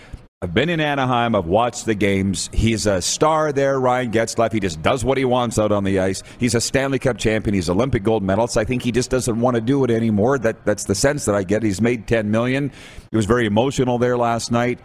I've 0.43 0.55
been 0.55 0.69
in 0.69 0.81
Anaheim. 0.81 1.35
I've 1.35 1.47
watched 1.47 1.87
the 1.87 1.95
games. 1.95 2.51
He's 2.53 2.87
a 2.87 3.03
star 3.03 3.53
there. 3.53 3.81
Ryan 3.81 4.13
Getzlaf. 4.13 4.53
He 4.53 4.61
just 4.61 4.83
does 4.83 5.05
what 5.05 5.19
he 5.19 5.25
wants 5.25 5.59
out 5.59 5.73
on 5.73 5.83
the 5.85 5.99
ice. 5.99 6.23
He's 6.39 6.55
a 6.55 6.61
Stanley 6.61 6.99
Cup 6.99 7.19
champion. 7.19 7.55
He's 7.55 7.69
Olympic 7.69 8.03
gold 8.03 8.23
medalist. 8.23 8.57
I 8.57 8.65
think 8.65 8.83
he 8.83 8.93
just 8.93 9.11
doesn't 9.11 9.41
want 9.41 9.57
to 9.57 9.61
do 9.61 9.83
it 9.85 9.91
anymore. 9.91 10.39
That 10.39 10.65
that's 10.65 10.85
the 10.85 10.95
sense 10.95 11.25
that 11.25 11.35
I 11.35 11.43
get. 11.43 11.63
He's 11.63 11.81
made 11.81 12.07
ten 12.07 12.31
million. 12.31 12.71
He 13.11 13.17
was 13.17 13.27
very 13.27 13.47
emotional 13.47 13.99
there 13.99 14.17
last 14.17 14.53
night, 14.53 14.79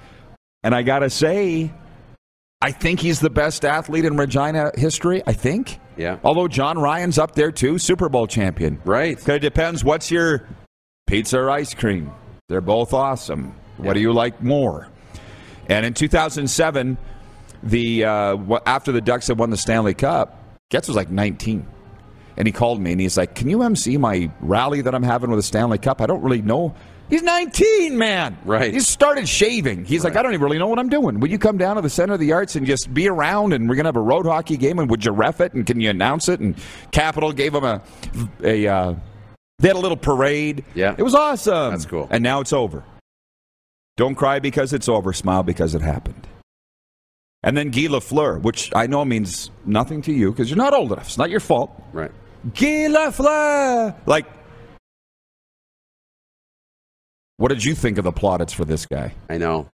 and 0.63 0.73
I 0.73 0.83
gotta 0.83 1.09
say. 1.09 1.71
I 2.63 2.71
think 2.71 2.99
he's 2.99 3.19
the 3.19 3.31
best 3.31 3.65
athlete 3.65 4.05
in 4.05 4.17
Regina 4.17 4.71
history. 4.75 5.23
I 5.25 5.33
think. 5.33 5.79
Yeah. 5.97 6.19
Although 6.23 6.47
Jon 6.47 6.77
Ryan's 6.77 7.17
up 7.17 7.33
there 7.33 7.51
too, 7.51 7.79
Super 7.79 8.07
Bowl 8.07 8.27
champion. 8.27 8.79
Right. 8.85 9.17
It 9.27 9.39
depends. 9.39 9.83
What's 9.83 10.11
your 10.11 10.47
pizza 11.11 11.37
or 11.37 11.49
ice 11.49 11.73
cream? 11.73 12.09
They're 12.47 12.61
both 12.61 12.93
awesome. 12.93 13.53
What 13.75 13.93
do 13.93 13.99
you 13.99 14.13
like 14.13 14.41
more? 14.41 14.87
And 15.67 15.85
in 15.85 15.93
2007, 15.93 16.97
the 17.63 18.05
uh, 18.05 18.59
after 18.65 18.93
the 18.93 19.01
Ducks 19.01 19.27
had 19.27 19.37
won 19.37 19.49
the 19.49 19.57
Stanley 19.57 19.93
Cup, 19.93 20.41
Getz 20.69 20.87
was 20.87 20.95
like 20.95 21.09
19. 21.09 21.67
and 22.37 22.47
he 22.47 22.51
called 22.53 22.79
me 22.79 22.93
and 22.93 23.01
he's 23.01 23.17
like, 23.17 23.35
"Can 23.35 23.49
you 23.49 23.61
MC 23.61 23.97
my 23.97 24.31
rally 24.39 24.81
that 24.81 24.95
I'm 24.95 25.03
having 25.03 25.29
with 25.29 25.39
the 25.39 25.43
Stanley 25.43 25.77
Cup? 25.77 26.01
I 26.01 26.05
don't 26.05 26.21
really 26.21 26.41
know." 26.41 26.73
He's 27.09 27.23
19, 27.23 27.97
man. 27.97 28.37
Right. 28.45 28.73
He 28.73 28.79
started 28.79 29.27
shaving. 29.27 29.83
He's 29.83 30.05
like, 30.05 30.15
I 30.15 30.23
don't 30.23 30.31
even 30.31 30.45
really 30.45 30.57
know 30.57 30.69
what 30.69 30.79
I'm 30.79 30.87
doing. 30.87 31.19
Would 31.19 31.29
you 31.29 31.37
come 31.37 31.57
down 31.57 31.75
to 31.75 31.81
the 31.81 31.89
center 31.89 32.13
of 32.13 32.21
the 32.21 32.31
arts 32.31 32.55
and 32.55 32.65
just 32.65 32.93
be 32.93 33.09
around? 33.09 33.51
And 33.51 33.67
we're 33.67 33.75
gonna 33.75 33.89
have 33.89 33.97
a 33.97 34.01
road 34.01 34.25
hockey 34.25 34.55
game. 34.55 34.79
And 34.79 34.89
would 34.89 35.03
you 35.03 35.11
ref 35.11 35.41
it? 35.41 35.53
And 35.53 35.67
can 35.67 35.81
you 35.81 35.89
announce 35.89 36.29
it? 36.29 36.39
And 36.39 36.55
Capital 36.91 37.33
gave 37.33 37.53
him 37.53 37.65
a 37.65 37.81
a. 38.43 38.67
Uh, 38.67 38.93
they 39.61 39.67
had 39.67 39.77
a 39.77 39.79
little 39.79 39.97
parade. 39.97 40.65
Yeah. 40.75 40.95
It 40.97 41.03
was 41.03 41.15
awesome. 41.15 41.71
That's 41.71 41.85
cool. 41.85 42.07
And 42.09 42.23
now 42.23 42.41
it's 42.41 42.51
over. 42.51 42.83
Don't 43.97 44.15
cry 44.15 44.39
because 44.39 44.73
it's 44.73 44.89
over. 44.89 45.13
Smile 45.13 45.43
because 45.43 45.75
it 45.75 45.81
happened. 45.81 46.27
And 47.43 47.55
then 47.57 47.69
Guy 47.69 47.81
Lafleur, 47.81 48.41
which 48.41 48.71
I 48.75 48.87
know 48.87 49.03
means 49.05 49.49
nothing 49.65 50.01
to 50.03 50.11
you 50.11 50.31
because 50.31 50.49
you're 50.49 50.57
not 50.57 50.73
old 50.73 50.91
enough. 50.91 51.07
It's 51.07 51.17
not 51.17 51.29
your 51.29 51.39
fault. 51.39 51.71
Right. 51.91 52.11
Guy 52.53 52.87
Lafleur. 52.89 53.95
Like, 54.05 54.25
what 57.37 57.49
did 57.49 57.63
you 57.63 57.73
think 57.73 57.97
of 57.97 58.03
the 58.03 58.11
plaudits 58.11 58.53
for 58.53 58.65
this 58.65 58.85
guy? 58.85 59.13
I 59.29 59.37
know. 59.37 59.69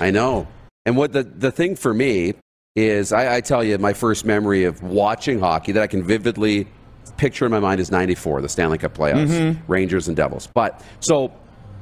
I 0.00 0.10
know. 0.10 0.46
And 0.86 0.96
what 0.96 1.12
the, 1.12 1.22
the 1.24 1.50
thing 1.50 1.76
for 1.76 1.92
me 1.92 2.34
is, 2.74 3.12
I, 3.12 3.36
I 3.36 3.40
tell 3.40 3.62
you, 3.62 3.78
my 3.78 3.92
first 3.92 4.24
memory 4.24 4.64
of 4.64 4.82
watching 4.82 5.38
hockey 5.40 5.72
that 5.72 5.82
I 5.82 5.86
can 5.86 6.02
vividly 6.02 6.68
picture 7.16 7.44
in 7.44 7.50
my 7.50 7.60
mind 7.60 7.80
is 7.80 7.90
94, 7.90 8.40
the 8.40 8.48
Stanley 8.48 8.78
Cup 8.78 8.94
playoffs, 8.94 9.28
mm-hmm. 9.28 9.72
Rangers 9.72 10.08
and 10.08 10.16
Devils. 10.16 10.48
But 10.52 10.82
so, 11.00 11.32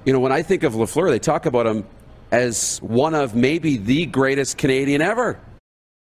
you 0.05 0.12
know, 0.12 0.21
when 0.21 0.33
I 0.33 0.43
think 0.43 0.62
of 0.62 0.75
Lafleur, 0.75 1.11
they 1.11 1.19
talk 1.19 1.47
about 1.47 1.67
him 1.67 1.87
as 2.33 2.79
one 2.79 3.15
of 3.15 3.35
maybe 3.35 3.77
the 3.77 4.07
greatest 4.07 4.59
Canadian 4.59 5.03
ever, 5.03 5.41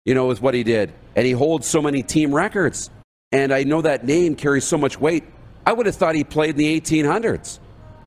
you 0.04 0.14
know, 0.14 0.26
with 0.26 0.42
what 0.42 0.54
he 0.54 0.62
did. 0.62 0.92
And 1.16 1.26
he 1.26 1.32
holds 1.32 1.66
so 1.66 1.80
many 1.80 2.02
team 2.02 2.34
records. 2.34 2.90
And 3.32 3.52
I 3.52 3.64
know 3.64 3.82
that 3.82 4.04
name 4.04 4.34
carries 4.34 4.64
so 4.64 4.78
much 4.78 5.00
weight. 5.00 5.24
I 5.66 5.72
would 5.72 5.86
have 5.86 5.96
thought 5.96 6.14
he 6.14 6.24
played 6.24 6.50
in 6.50 6.56
the 6.56 6.80
1800s. 6.80 7.58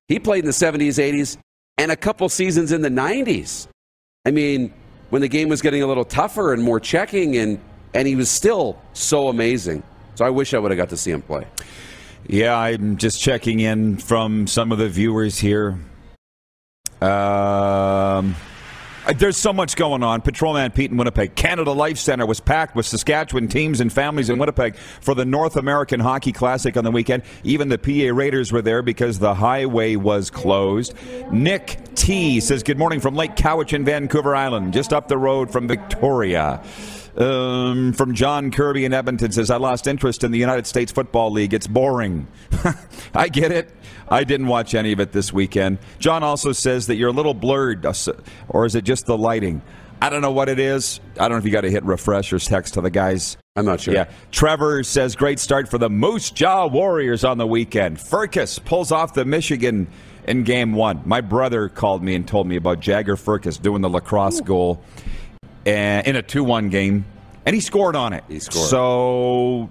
He 0.08 0.20
played 0.20 0.40
in 0.40 0.46
the 0.46 0.52
70s, 0.52 0.98
80s, 0.98 1.38
and 1.78 1.92
a 1.92 1.96
couple 1.96 2.28
seasons 2.30 2.72
in 2.72 2.82
the 2.82 2.90
90s. 2.90 3.68
I 4.26 4.32
mean, 4.32 4.74
when 5.10 5.22
the 5.22 5.28
game 5.28 5.50
was 5.50 5.62
getting 5.62 5.84
a 5.84 5.88
little 5.88 6.06
tougher 6.06 6.54
and 6.54 6.64
more 6.64 6.80
checking, 6.80 7.38
and, 7.38 7.60
and 7.94 8.08
he 8.08 8.16
was 8.16 8.30
still 8.30 8.82
so 8.94 9.30
amazing. 9.30 9.84
So 10.16 10.26
I 10.26 10.30
wish 10.30 10.54
I 10.54 10.60
would 10.60 10.72
have 10.72 10.78
got 10.78 10.90
to 10.90 10.98
see 10.98 11.12
him 11.12 11.22
play. 11.22 11.48
Yeah, 12.28 12.58
I'm 12.58 12.98
just 12.98 13.20
checking 13.20 13.60
in 13.60 13.98
from 13.98 14.48
some 14.48 14.72
of 14.72 14.78
the 14.78 14.90
viewers 14.90 15.40
here. 15.40 15.80
Um, 17.02 18.36
there's 19.18 19.38
so 19.38 19.52
much 19.52 19.76
going 19.76 20.04
on. 20.04 20.22
Patrolman 20.22 20.72
Pete 20.72 20.92
in 20.92 20.98
Winnipeg. 20.98 21.34
Canada 21.36 21.72
Life 21.72 21.98
Center 21.98 22.26
was 22.28 22.40
packed 22.40 22.76
with 22.76 22.86
Saskatchewan 22.86 23.48
teams 23.48 23.82
and 23.82 23.92
families 23.92 24.30
in 24.30 24.38
Winnipeg 24.38 24.76
for 24.76 25.16
the 25.16 25.26
North 25.26 25.58
American 25.58 26.00
Hockey 26.00 26.32
Classic 26.32 26.78
on 26.78 26.84
the 26.84 26.92
weekend. 26.92 27.24
Even 27.44 27.70
the 27.70 27.80
PA 27.80 28.16
Raiders 28.16 28.52
were 28.52 28.62
there 28.62 28.84
because 28.84 29.18
the 29.18 29.34
highway 29.34 29.96
was 29.96 30.30
closed. 30.30 30.94
Nick 31.32 31.80
T 31.96 32.40
says, 32.40 32.62
Good 32.62 32.78
morning 32.78 33.00
from 33.00 33.16
Lake 33.16 33.36
Cowichan, 33.36 33.84
Vancouver 33.84 34.36
Island, 34.36 34.74
just 34.74 34.94
up 34.94 35.08
the 35.08 35.18
road 35.18 35.52
from 35.52 35.68
Victoria. 35.68 36.64
Um, 37.18 37.94
from 37.94 38.14
John 38.14 38.52
Kirby 38.52 38.86
in 38.86 38.94
Edmonton 38.94 39.32
says, 39.32 39.50
I 39.50 39.58
lost 39.58 39.88
interest 39.88 40.24
in 40.24 40.32
the 40.32 40.40
United 40.40 40.66
States 40.66 40.92
Football 40.92 41.32
League. 41.32 41.54
It's 41.54 41.68
boring. 41.68 42.28
I 43.14 43.28
get 43.28 43.52
it. 43.52 43.70
I 44.08 44.24
didn't 44.24 44.48
watch 44.48 44.74
any 44.76 44.92
of 44.92 45.00
it 45.00 45.12
this 45.12 45.34
weekend. 45.34 45.80
John 46.00 46.24
also 46.24 46.52
says 46.52 46.88
that 46.88 46.96
you're 46.96 47.10
a 47.10 47.14
little 47.14 47.34
blurred, 47.34 47.86
uh, 47.86 47.94
or 48.50 48.66
is 48.66 48.76
it 48.76 48.84
just 48.84 49.06
the 49.06 49.18
lighting? 49.18 49.62
I 50.02 50.10
don't 50.10 50.22
know 50.22 50.32
what 50.32 50.50
it 50.50 50.58
is. 50.58 51.00
I 51.20 51.28
don't 51.28 51.32
know 51.32 51.38
if 51.38 51.46
you 51.46 51.52
got 51.52 51.62
to 51.62 51.70
hit 51.70 51.84
refresh 51.84 52.34
or 52.34 52.40
text 52.40 52.74
to 52.74 52.82
the 52.82 52.90
guys. 52.90 53.38
I'm 53.56 53.66
not 53.66 53.82
sure. 53.82 53.94
Yeah. 53.94 54.10
Trevor 54.32 54.84
says, 54.84 55.16
great 55.16 55.40
start 55.40 55.70
for 55.70 55.78
the 55.78 55.90
Moose 55.90 56.32
Jaw 56.32 56.68
Warriors 56.68 57.24
on 57.24 57.38
the 57.38 57.46
weekend. 57.46 57.98
Firkus 57.98 58.64
pulls 58.64 58.92
off 58.92 59.14
the 59.14 59.26
Michigan 59.26 59.88
in 60.28 60.44
game 60.44 60.74
one. 60.74 61.02
My 61.06 61.22
brother 61.22 61.70
called 61.70 62.04
me 62.04 62.16
and 62.16 62.28
told 62.28 62.48
me 62.48 62.56
about 62.56 62.80
Jagger 62.80 63.16
Firkus 63.16 63.62
doing 63.62 63.82
the 63.82 63.90
lacrosse 63.90 64.42
goal 64.42 64.82
and, 64.84 64.90
in 65.66 66.16
a 66.16 66.22
2 66.22 66.44
1 66.44 66.70
game, 66.70 67.06
and 67.46 67.54
he 67.56 67.62
scored 67.62 67.96
on 67.96 68.14
it. 68.14 68.24
He 68.28 68.40
scored. 68.40 68.68
So 68.70 69.70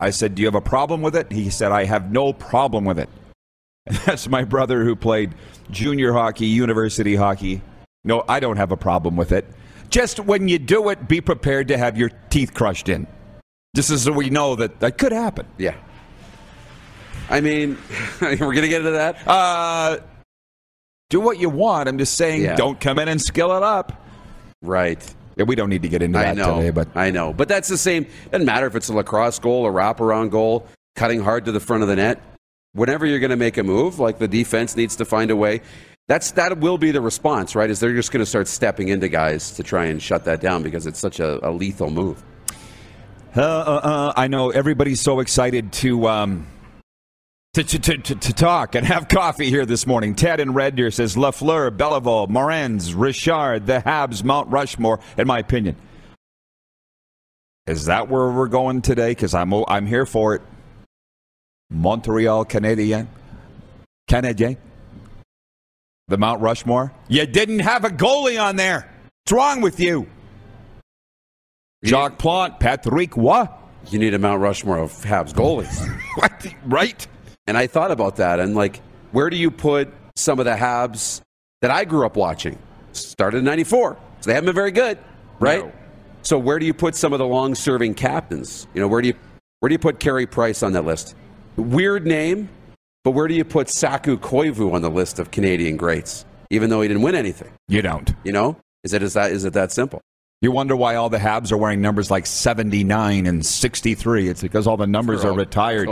I 0.00 0.10
said, 0.10 0.34
Do 0.34 0.42
you 0.42 0.46
have 0.46 0.54
a 0.54 0.60
problem 0.60 1.02
with 1.02 1.16
it? 1.16 1.30
He 1.32 1.50
said, 1.50 1.72
I 1.72 1.84
have 1.84 2.10
no 2.12 2.32
problem 2.32 2.84
with 2.84 2.98
it. 2.98 3.08
And 3.86 3.96
that's 4.06 4.28
my 4.28 4.44
brother 4.44 4.84
who 4.84 4.94
played 4.96 5.34
junior 5.70 6.12
hockey, 6.12 6.46
university 6.46 7.14
hockey. 7.16 7.62
No, 8.04 8.24
I 8.28 8.40
don't 8.40 8.56
have 8.56 8.72
a 8.72 8.76
problem 8.76 9.16
with 9.16 9.32
it. 9.32 9.46
Just 9.90 10.18
when 10.20 10.48
you 10.48 10.58
do 10.58 10.88
it, 10.88 11.06
be 11.06 11.20
prepared 11.20 11.68
to 11.68 11.76
have 11.78 11.96
your 11.98 12.10
teeth 12.30 12.54
crushed 12.54 12.88
in. 12.88 13.06
Just 13.76 13.90
as 13.90 14.08
we 14.10 14.30
know 14.30 14.56
that 14.56 14.80
that 14.80 14.98
could 14.98 15.12
happen. 15.12 15.46
Yeah. 15.58 15.74
I 17.30 17.40
mean, 17.40 17.78
we're 18.20 18.36
going 18.36 18.62
to 18.62 18.68
get 18.68 18.80
into 18.80 18.90
that. 18.92 19.26
Uh, 19.26 19.98
do 21.10 21.20
what 21.20 21.38
you 21.38 21.48
want. 21.48 21.88
I'm 21.88 21.98
just 21.98 22.14
saying, 22.14 22.42
Yeah. 22.42 22.56
don't 22.56 22.80
come 22.80 22.98
in 22.98 23.08
and 23.08 23.20
skill 23.20 23.56
it 23.56 23.62
up. 23.62 24.02
Right. 24.62 25.14
Yeah, 25.36 25.44
we 25.44 25.54
don't 25.54 25.70
need 25.70 25.82
to 25.82 25.88
get 25.88 26.02
into 26.02 26.18
I 26.18 26.22
that 26.24 26.36
know. 26.36 26.56
today, 26.56 26.70
but 26.70 26.88
I 26.94 27.10
know. 27.10 27.32
But 27.32 27.48
that's 27.48 27.68
the 27.68 27.78
same. 27.78 28.06
Doesn't 28.30 28.46
matter 28.46 28.66
if 28.66 28.76
it's 28.76 28.88
a 28.88 28.94
lacrosse 28.94 29.38
goal, 29.38 29.66
a 29.66 29.70
wraparound 29.70 30.30
goal, 30.30 30.66
cutting 30.96 31.20
hard 31.20 31.44
to 31.46 31.52
the 31.52 31.60
front 31.60 31.82
of 31.82 31.88
the 31.88 31.96
net. 31.96 32.20
Whenever 32.74 33.06
you're 33.06 33.20
going 33.20 33.30
to 33.30 33.36
make 33.36 33.58
a 33.58 33.62
move, 33.62 33.98
like 33.98 34.18
the 34.18 34.28
defense 34.28 34.76
needs 34.76 34.96
to 34.96 35.04
find 35.04 35.30
a 35.30 35.36
way. 35.36 35.60
That's 36.08 36.32
that 36.32 36.58
will 36.58 36.78
be 36.78 36.90
the 36.90 37.00
response, 37.00 37.54
right? 37.54 37.70
Is 37.70 37.80
they're 37.80 37.94
just 37.94 38.12
going 38.12 38.22
to 38.22 38.26
start 38.26 38.48
stepping 38.48 38.88
into 38.88 39.08
guys 39.08 39.52
to 39.52 39.62
try 39.62 39.86
and 39.86 40.02
shut 40.02 40.24
that 40.24 40.40
down 40.40 40.62
because 40.62 40.86
it's 40.86 40.98
such 40.98 41.20
a, 41.20 41.46
a 41.46 41.50
lethal 41.50 41.90
move. 41.90 42.22
Uh, 43.34 43.40
uh, 43.40 43.80
uh, 43.82 44.12
I 44.16 44.26
know 44.28 44.50
everybody's 44.50 45.00
so 45.00 45.20
excited 45.20 45.72
to, 45.74 46.06
um, 46.08 46.46
to, 47.54 47.62
to, 47.64 47.78
to, 47.78 48.14
to, 48.14 48.32
talk 48.32 48.74
and 48.74 48.86
have 48.86 49.08
coffee 49.08 49.50
here 49.50 49.66
this 49.66 49.86
morning. 49.86 50.14
Ted 50.14 50.40
in 50.40 50.54
Red 50.54 50.74
Deer 50.74 50.90
says 50.90 51.16
Lafleur, 51.16 51.70
Béliveau, 51.70 52.26
Morenz, 52.26 52.94
Richard, 52.96 53.66
the 53.66 53.80
Habs, 53.80 54.24
Mount 54.24 54.48
Rushmore, 54.50 55.00
in 55.18 55.26
my 55.26 55.38
opinion. 55.38 55.76
Is 57.66 57.84
that 57.84 58.08
where 58.08 58.30
we're 58.30 58.48
going 58.48 58.80
today? 58.80 59.10
Because 59.10 59.34
I'm, 59.34 59.52
I'm 59.52 59.86
here 59.86 60.06
for 60.06 60.34
it. 60.34 60.42
Montreal 61.70 62.46
Canadien. 62.46 63.06
Canadien. 64.08 64.56
The 66.08 66.16
Mount 66.16 66.40
Rushmore. 66.40 66.90
You 67.08 67.26
didn't 67.26 67.60
have 67.60 67.84
a 67.84 67.90
goalie 67.90 68.42
on 68.42 68.56
there. 68.56 68.90
What's 69.24 69.32
wrong 69.32 69.60
with 69.60 69.78
you? 69.78 70.06
Jacques 71.84 72.18
Plante, 72.18 72.58
Patrick 72.60 73.14
Roy. 73.14 73.46
You 73.90 73.98
need 73.98 74.14
a 74.14 74.18
Mount 74.18 74.40
Rushmore 74.40 74.78
of 74.78 74.92
Habs 74.92 75.34
goalies. 75.34 75.98
What? 76.16 76.54
Right? 76.66 77.06
And 77.46 77.56
I 77.58 77.66
thought 77.66 77.90
about 77.90 78.16
that 78.16 78.38
and 78.40 78.54
like, 78.54 78.80
where 79.10 79.28
do 79.30 79.36
you 79.36 79.50
put 79.50 79.92
some 80.16 80.38
of 80.38 80.44
the 80.44 80.54
Habs 80.54 81.20
that 81.60 81.70
I 81.70 81.84
grew 81.84 82.06
up 82.06 82.16
watching? 82.16 82.58
Started 82.92 83.38
in 83.38 83.44
94. 83.44 83.96
So 84.20 84.28
they 84.30 84.34
haven't 84.34 84.46
been 84.46 84.54
very 84.54 84.70
good, 84.70 84.98
right? 85.40 85.64
No. 85.64 85.72
So 86.22 86.38
where 86.38 86.58
do 86.58 86.66
you 86.66 86.74
put 86.74 86.94
some 86.94 87.12
of 87.12 87.18
the 87.18 87.26
long 87.26 87.54
serving 87.54 87.94
captains? 87.94 88.66
You 88.74 88.80
know, 88.80 88.88
where 88.88 89.02
do 89.02 89.08
you 89.08 89.14
where 89.60 89.68
do 89.68 89.74
you 89.74 89.78
put 89.78 89.98
Carey 89.98 90.26
Price 90.26 90.62
on 90.62 90.72
that 90.72 90.84
list? 90.84 91.14
Weird 91.56 92.06
name, 92.06 92.48
but 93.04 93.10
where 93.12 93.26
do 93.28 93.34
you 93.34 93.44
put 93.44 93.68
Saku 93.68 94.16
Koivu 94.18 94.72
on 94.72 94.82
the 94.82 94.90
list 94.90 95.18
of 95.18 95.30
Canadian 95.32 95.76
greats, 95.76 96.24
even 96.50 96.70
though 96.70 96.80
he 96.80 96.88
didn't 96.88 97.02
win 97.02 97.14
anything? 97.16 97.50
You 97.68 97.82
don't. 97.82 98.12
You 98.24 98.32
know? 98.32 98.56
Is 98.84 98.92
it 98.92 99.02
is 99.02 99.14
that 99.14 99.32
is 99.32 99.44
it 99.44 99.52
that 99.54 99.72
simple? 99.72 100.00
You 100.40 100.52
wonder 100.52 100.74
why 100.76 100.94
all 100.96 101.08
the 101.08 101.18
Habs 101.18 101.50
are 101.52 101.56
wearing 101.56 101.80
numbers 101.80 102.10
like 102.10 102.26
79 102.26 103.26
and 103.26 103.44
63. 103.46 104.28
It's 104.28 104.42
because 104.42 104.66
all 104.66 104.76
the 104.76 104.86
numbers 104.88 105.24
are 105.24 105.30
Oh, 105.30 105.36
retired. 105.36 105.88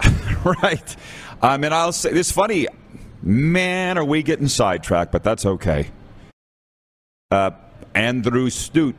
Right. 0.44 0.96
Um, 1.40 1.64
and 1.64 1.72
I'll 1.72 1.92
say, 1.92 2.10
it's 2.10 2.30
funny. 2.30 2.66
Man, 3.22 3.96
are 3.96 4.04
we 4.04 4.22
getting 4.22 4.48
sidetracked, 4.48 5.10
but 5.10 5.22
that's 5.24 5.46
okay. 5.46 5.90
Uh, 7.30 7.52
Andrew 7.94 8.50
Stute, 8.50 8.94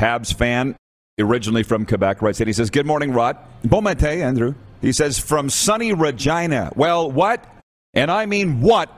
Habs 0.00 0.32
fan, 0.34 0.76
originally 1.18 1.62
from 1.62 1.84
Quebec, 1.84 2.22
it. 2.22 2.46
He 2.46 2.52
says, 2.54 2.70
Good 2.70 2.86
morning, 2.86 3.12
Rod. 3.12 3.36
Bon 3.62 3.84
matin, 3.84 4.22
Andrew. 4.22 4.54
He 4.80 4.92
says, 4.92 5.18
From 5.18 5.50
sunny 5.50 5.92
Regina. 5.92 6.72
Well, 6.74 7.10
what? 7.10 7.44
And 7.92 8.10
I 8.10 8.24
mean, 8.24 8.62
what? 8.62 8.88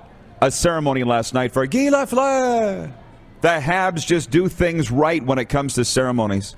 A 0.41 0.51
ceremony 0.51 1.03
last 1.03 1.35
night 1.35 1.53
for 1.53 1.67
Guy 1.67 1.89
Lafleur. 1.91 2.93
The 3.41 3.49
Habs 3.49 4.07
just 4.07 4.31
do 4.31 4.49
things 4.49 4.91
right 4.91 5.25
when 5.25 5.39
it 5.39 5.47
comes 5.47 5.75
to 5.75 5.85
ceremonies. 5.85 6.55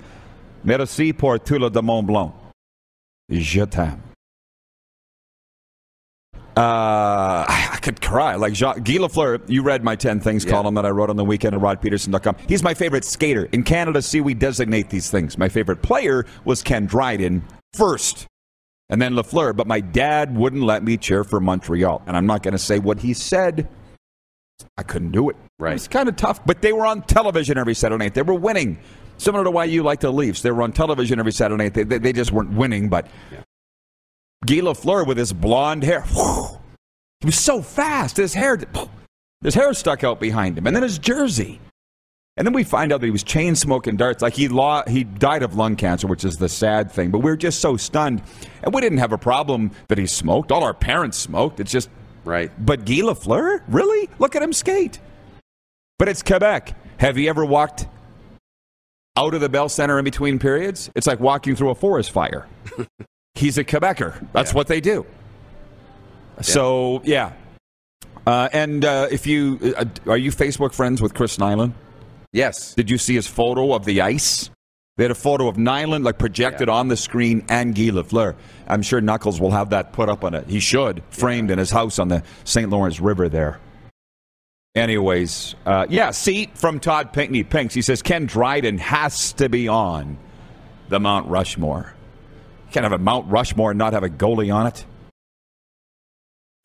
Merci 0.63 1.13
pour 1.13 1.39
tout 1.39 1.59
le 1.59 1.69
Démon 1.69 2.05
Blond. 2.05 2.33
Je 3.29 3.65
t'aime. 3.65 4.01
Uh, 6.57 7.43
I 7.49 7.79
could 7.81 7.99
cry. 8.01 8.35
Like 8.35 8.53
Jean- 8.53 8.81
Guy 8.81 8.93
Lafleur, 8.93 9.41
you 9.49 9.61
read 9.61 9.83
my 9.83 9.95
10 9.97 10.21
things 10.21 10.45
Yeah. 10.45 10.51
column 10.51 10.75
that 10.75 10.85
I 10.85 10.89
wrote 10.89 11.09
on 11.09 11.17
the 11.17 11.25
weekend 11.25 11.53
at 11.53 11.59
rodpedersen.com. 11.61 12.35
He's 12.47 12.63
my 12.63 12.73
favorite 12.73 13.03
skater. 13.03 13.49
In 13.51 13.63
Canada, 13.63 14.01
see, 14.01 14.21
we 14.21 14.33
designate 14.33 14.89
these 14.89 15.11
things. 15.11 15.37
My 15.37 15.49
favorite 15.49 15.81
player 15.81 16.25
was 16.45 16.63
Ken 16.63 16.85
Dryden 16.85 17.43
first, 17.73 18.25
and 18.89 19.01
then 19.01 19.15
Lafleur. 19.15 19.53
But 19.53 19.67
my 19.67 19.81
dad 19.81 20.33
wouldn't 20.37 20.63
let 20.63 20.81
me 20.81 20.95
cheer 20.95 21.25
for 21.25 21.41
Montreal. 21.41 22.03
And 22.07 22.15
I'm 22.15 22.25
not 22.25 22.41
going 22.41 22.53
to 22.53 22.57
say 22.57 22.79
what 22.79 22.99
he 22.99 23.13
said. 23.13 23.67
I 24.77 24.83
couldn't 24.83 25.11
do 25.11 25.29
it. 25.29 25.35
Right. 25.59 25.75
It's 25.75 25.89
kind 25.89 26.07
of 26.07 26.15
tough. 26.15 26.45
But 26.45 26.61
they 26.61 26.71
were 26.71 26.85
on 26.85 27.01
television 27.01 27.57
every 27.57 27.73
Saturday 27.73 28.05
night. 28.05 28.13
They 28.13 28.21
were 28.21 28.33
winning. 28.33 28.77
Similar 29.17 29.43
to 29.45 29.51
why 29.51 29.65
you 29.65 29.83
like 29.83 29.99
the 30.01 30.11
Leafs. 30.11 30.41
They 30.41 30.51
were 30.51 30.61
on 30.63 30.71
television 30.71 31.19
every 31.19 31.31
Saturday 31.31 31.63
night. 31.63 31.73
They, 31.73 31.83
they, 31.83 31.97
they 31.97 32.13
just 32.13 32.31
weren't 32.31 32.51
winning, 32.51 32.89
but 32.89 33.07
Yeah. 33.31 33.39
Guy 34.45 34.55
Lafleur 34.55 35.07
with 35.07 35.17
his 35.17 35.33
blonde 35.33 35.83
hair. 35.83 36.01
He 37.21 37.25
was 37.25 37.37
so 37.39 37.61
fast. 37.61 38.17
His 38.17 38.33
hair, 38.33 38.59
his 39.41 39.55
hair 39.55 39.73
stuck 39.73 40.03
out 40.03 40.19
behind 40.19 40.57
him, 40.57 40.67
and 40.67 40.75
then 40.75 40.83
his 40.83 40.99
jersey. 40.99 41.59
And 42.37 42.45
then 42.45 42.53
we 42.53 42.63
find 42.65 42.91
out 42.91 42.99
that 42.99 43.07
he 43.07 43.11
was 43.11 43.23
chain 43.23 43.55
smoking 43.55 43.95
darts. 43.95 44.21
Like 44.21 44.33
he 44.33 44.49
law, 44.49 44.83
he 44.87 45.05
died 45.05 45.41
of 45.41 45.55
lung 45.55 45.77
cancer, 45.77 46.05
which 46.05 46.25
is 46.25 46.35
the 46.37 46.49
sad 46.49 46.91
thing. 46.91 47.09
But 47.09 47.19
we 47.19 47.31
are 47.31 47.37
just 47.37 47.61
so 47.61 47.77
stunned, 47.77 48.21
and 48.61 48.73
we 48.73 48.81
didn't 48.81 48.97
have 48.97 49.13
a 49.13 49.17
problem 49.17 49.71
that 49.87 49.97
he 49.97 50.05
smoked. 50.05 50.51
All 50.51 50.63
our 50.63 50.73
parents 50.73 51.17
smoked. 51.17 51.59
It's 51.61 51.71
just, 51.71 51.89
Right. 52.25 52.51
but 52.63 52.85
Guy 52.85 52.95
Lafleur, 53.01 53.61
really? 53.69 54.09
Look 54.19 54.35
at 54.35 54.43
him 54.43 54.51
skate. 54.51 54.99
But 55.97 56.09
it's 56.09 56.21
Quebec. 56.21 56.75
Have 56.97 57.17
you 57.17 57.29
ever 57.29 57.45
walked 57.45 57.87
out 59.17 59.33
of 59.33 59.41
the 59.41 59.49
Bell 59.49 59.69
Center 59.69 59.97
in 59.99 60.03
between 60.05 60.39
periods? 60.39 60.89
It's 60.95 61.07
like 61.07 61.19
walking 61.19 61.55
through 61.55 61.69
a 61.69 61.75
forest 61.75 62.11
fire. 62.11 62.47
He's 63.35 63.57
a 63.57 63.63
Quebecer. 63.63 64.25
That's 64.33 64.51
Yeah. 64.51 64.55
what 64.55 64.67
they 64.67 64.81
do. 64.81 65.05
So 66.41 67.01
yeah, 67.05 67.33
uh, 68.27 68.49
and 68.51 68.83
uh, 68.83 69.07
if 69.11 69.25
you 69.25 69.73
uh, 69.77 69.85
are 70.07 70.17
you 70.17 70.31
Facebook 70.31 70.73
friends 70.73 71.01
with 71.01 71.13
Chris 71.13 71.37
Nilan? 71.37 71.73
Yes. 72.33 72.73
Did 72.73 72.89
you 72.89 72.97
see 72.97 73.15
his 73.15 73.27
photo 73.27 73.73
of 73.73 73.85
the 73.85 74.01
ice? 74.01 74.49
They 74.97 75.03
had 75.05 75.11
a 75.11 75.15
photo 75.15 75.47
of 75.47 75.55
Nilan 75.55 76.03
like 76.03 76.17
projected 76.17 76.67
on 76.69 76.87
the 76.89 76.97
screen 76.97 77.45
and 77.49 77.73
Guy 77.75 77.83
Lafleur. 77.91 78.35
I'm 78.67 78.81
sure 78.81 78.99
Knuckles 79.01 79.39
will 79.39 79.51
have 79.51 79.69
that 79.69 79.93
put 79.93 80.09
up 80.09 80.23
on 80.23 80.33
it. 80.33 80.47
He 80.47 80.59
should 80.59 81.01
framed 81.09 81.51
in 81.51 81.57
his 81.59 81.71
house 81.71 81.99
on 81.99 82.07
the 82.09 82.23
St. 82.45 82.69
Lawrence 82.69 82.99
River 82.99 83.29
there. 83.29 83.59
Anyways, 84.75 85.55
uh, 85.65 85.87
yeah, 85.89 86.11
seat 86.11 86.57
from 86.57 86.79
Todd 86.81 87.13
Pinkney 87.13 87.43
Pinks. 87.43 87.73
He 87.73 87.81
says 87.81 88.01
Ken 88.01 88.25
Dryden 88.25 88.77
has 88.79 89.31
to 89.33 89.47
be 89.47 89.67
on 89.69 90.17
the 90.89 90.99
Mount 90.99 91.27
Rushmore. 91.29 91.93
You 92.67 92.73
can't 92.73 92.83
have 92.83 92.91
a 92.91 92.97
Mount 92.97 93.27
Rushmore 93.31 93.71
and 93.71 93.77
not 93.77 93.93
have 93.93 94.03
a 94.03 94.09
goalie 94.09 94.53
on 94.53 94.67
it. 94.67 94.85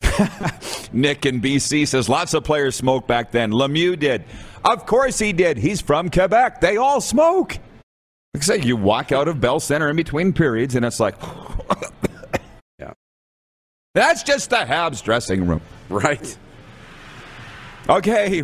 Nick 0.93 1.25
in 1.25 1.41
BC 1.41 1.87
says 1.87 2.09
lots 2.09 2.33
of 2.33 2.43
players 2.43 2.75
smoked 2.75 3.07
back 3.07 3.31
then. 3.31 3.51
Lemieux 3.51 3.97
did. 3.97 4.25
Of 4.65 4.85
course 4.85 5.17
he 5.17 5.31
did. 5.31 5.57
He's 5.57 5.79
from 5.79 6.09
Quebec. 6.09 6.59
They 6.59 6.75
all 6.75 6.99
smoke. 6.99 7.57
Like 8.33 8.43
I 8.43 8.45
say, 8.45 8.59
you 8.61 8.75
walk 8.75 9.11
out 9.13 9.27
of 9.29 9.39
Bell 9.39 9.59
Center 9.61 9.89
in 9.89 9.95
between 9.95 10.33
periods, 10.33 10.75
and 10.75 10.85
it's 10.85 10.99
like, 10.99 11.15
Yeah. 12.79 12.93
that's 13.93 14.23
just 14.23 14.49
the 14.49 14.57
Habs 14.57 15.01
dressing 15.03 15.47
room. 15.47 15.61
Right. 15.89 16.37
Okay, 17.89 18.43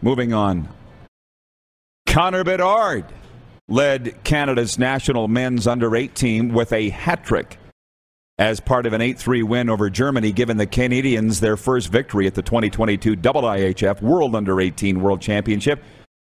moving 0.00 0.32
on. 0.32 0.68
Connor 2.06 2.44
Bedard 2.44 3.04
led 3.68 4.22
Canada's 4.22 4.78
national 4.78 5.28
men's 5.28 5.66
under 5.66 5.96
8 5.96 6.14
team 6.14 6.48
with 6.50 6.72
a 6.72 6.90
hat 6.90 7.24
trick 7.24 7.58
as 8.38 8.60
part 8.60 8.86
of 8.86 8.92
an 8.92 9.00
8 9.00 9.18
3 9.18 9.42
win 9.42 9.68
over 9.68 9.90
Germany, 9.90 10.30
giving 10.32 10.56
the 10.56 10.66
Canadians 10.66 11.40
their 11.40 11.56
first 11.56 11.88
victory 11.88 12.26
at 12.26 12.34
the 12.34 12.42
2022 12.42 13.16
IIHF 13.16 14.00
World 14.02 14.36
Under 14.36 14.60
18 14.60 15.00
World 15.00 15.20
Championship. 15.20 15.82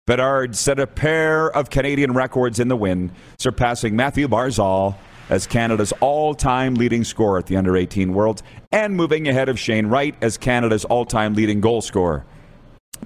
Bedard 0.06 0.56
set 0.56 0.80
a 0.80 0.88
pair 0.88 1.50
of 1.56 1.70
Canadian 1.70 2.14
records 2.14 2.60
in 2.60 2.68
the 2.68 2.76
win, 2.76 3.12
surpassing 3.38 3.96
Mathew 3.96 4.28
Barzal 4.28 4.96
as 5.30 5.48
Canada's 5.48 5.94
all 6.00 6.34
time 6.34 6.76
leading 6.76 7.04
scorer 7.04 7.40
at 7.40 7.46
the 7.46 7.56
Under 7.56 7.78
18 7.78 8.14
Worlds 8.14 8.44
and 8.72 8.96
moving 8.96 9.28
ahead 9.28 9.50
of 9.50 9.60
Shane 9.60 9.88
Wright 9.88 10.16
as 10.22 10.38
Canada's 10.38 10.86
all 10.86 11.06
time 11.06 11.34
leading 11.34 11.62
goal 11.62 11.82
scorer. 11.82 12.26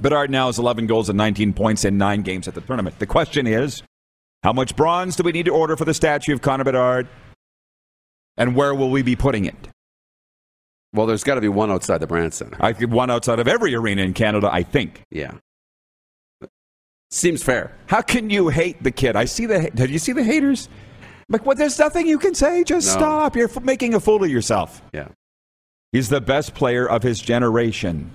Bedard 0.01 0.31
now 0.31 0.47
has 0.47 0.57
11 0.57 0.87
goals 0.87 1.09
and 1.09 1.17
19 1.17 1.53
points 1.53 1.85
in 1.85 1.97
nine 1.97 2.21
games 2.21 2.47
at 2.47 2.55
the 2.55 2.61
tournament. 2.61 2.97
The 2.99 3.05
question 3.05 3.45
is 3.45 3.83
how 4.41 4.53
much 4.53 4.75
bronze 4.75 5.15
do 5.15 5.23
we 5.23 5.31
need 5.31 5.45
to 5.45 5.51
order 5.51 5.77
for 5.77 5.85
the 5.85 5.93
statue 5.93 6.33
of 6.33 6.41
Connor 6.41 6.63
Bedard? 6.63 7.07
And 8.37 8.55
where 8.55 8.73
will 8.73 8.89
we 8.89 9.03
be 9.03 9.15
putting 9.15 9.45
it? 9.45 9.69
Well, 10.93 11.07
there's 11.07 11.23
got 11.23 11.35
to 11.35 11.41
be 11.41 11.49
one 11.49 11.71
outside 11.71 11.99
the 11.99 12.07
Brandt 12.07 12.33
Center. 12.33 12.57
I 12.59 12.73
could 12.73 12.91
one 12.91 13.09
outside 13.09 13.39
of 13.39 13.47
every 13.47 13.73
arena 13.75 14.03
in 14.03 14.13
Canada, 14.13 14.49
I 14.51 14.63
think. 14.63 15.01
Yeah. 15.09 15.33
Seems 17.09 17.43
fair. 17.43 17.75
How 17.87 18.01
can 18.01 18.29
you 18.29 18.49
hate 18.49 18.81
the 18.81 18.91
kid? 18.91 19.15
I 19.15 19.25
see 19.25 19.45
the. 19.45 19.69
Did 19.73 19.91
you 19.91 19.99
see 19.99 20.13
the 20.13 20.23
haters? 20.23 20.69
Like, 21.29 21.45
what? 21.45 21.57
There's 21.57 21.79
nothing 21.79 22.07
you 22.07 22.17
can 22.19 22.35
say. 22.35 22.63
Just 22.63 22.87
No. 22.87 22.93
stop. 22.93 23.35
You're 23.35 23.49
f- 23.49 23.63
making 23.63 23.93
a 23.93 23.99
fool 23.99 24.23
of 24.23 24.29
yourself. 24.29 24.81
Yeah. 24.93 25.07
He's 25.91 26.09
the 26.09 26.21
best 26.21 26.53
player 26.53 26.87
of 26.89 27.03
his 27.03 27.19
generation. 27.19 28.09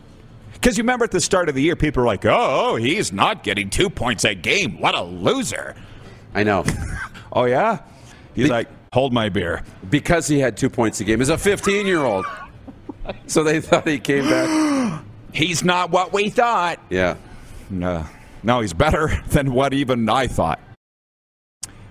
Because 0.52 0.76
you 0.76 0.82
remember 0.82 1.04
at 1.04 1.12
the 1.12 1.20
start 1.20 1.48
of 1.48 1.54
the 1.54 1.62
year, 1.62 1.76
people 1.76 2.02
were 2.02 2.06
like, 2.06 2.24
"Oh, 2.26 2.74
he's 2.76 3.12
not 3.12 3.44
getting 3.44 3.70
two 3.70 3.88
points 3.88 4.24
a 4.24 4.34
game. 4.34 4.80
What 4.80 4.94
a 4.94 5.02
loser!" 5.02 5.74
I 6.34 6.42
know. 6.44 6.64
Oh 7.30 7.44
yeah. 7.44 7.80
He's 8.34 8.46
Be- 8.46 8.50
like, 8.50 8.68
"Hold 8.94 9.12
my 9.12 9.28
beer." 9.28 9.62
because 9.90 10.26
he 10.26 10.38
had 10.40 10.56
two 10.56 10.70
points 10.70 10.98
a 11.00 11.04
game 11.04 11.20
as 11.20 11.28
a 11.28 11.36
15 11.38 11.86
year 11.86 12.00
old. 12.00 12.26
So 13.26 13.42
they 13.42 13.60
thought 13.60 13.86
he 13.88 13.98
came 13.98 14.24
back. 14.28 15.02
He's 15.32 15.64
not 15.64 15.90
what 15.90 16.12
we 16.12 16.28
thought. 16.28 16.78
Yeah. 16.90 17.16
No, 17.70 18.04
no, 18.42 18.60
he's 18.60 18.72
better 18.74 19.10
than 19.28 19.52
what 19.52 19.72
even 19.72 20.08
I 20.10 20.26
thought. 20.26 20.58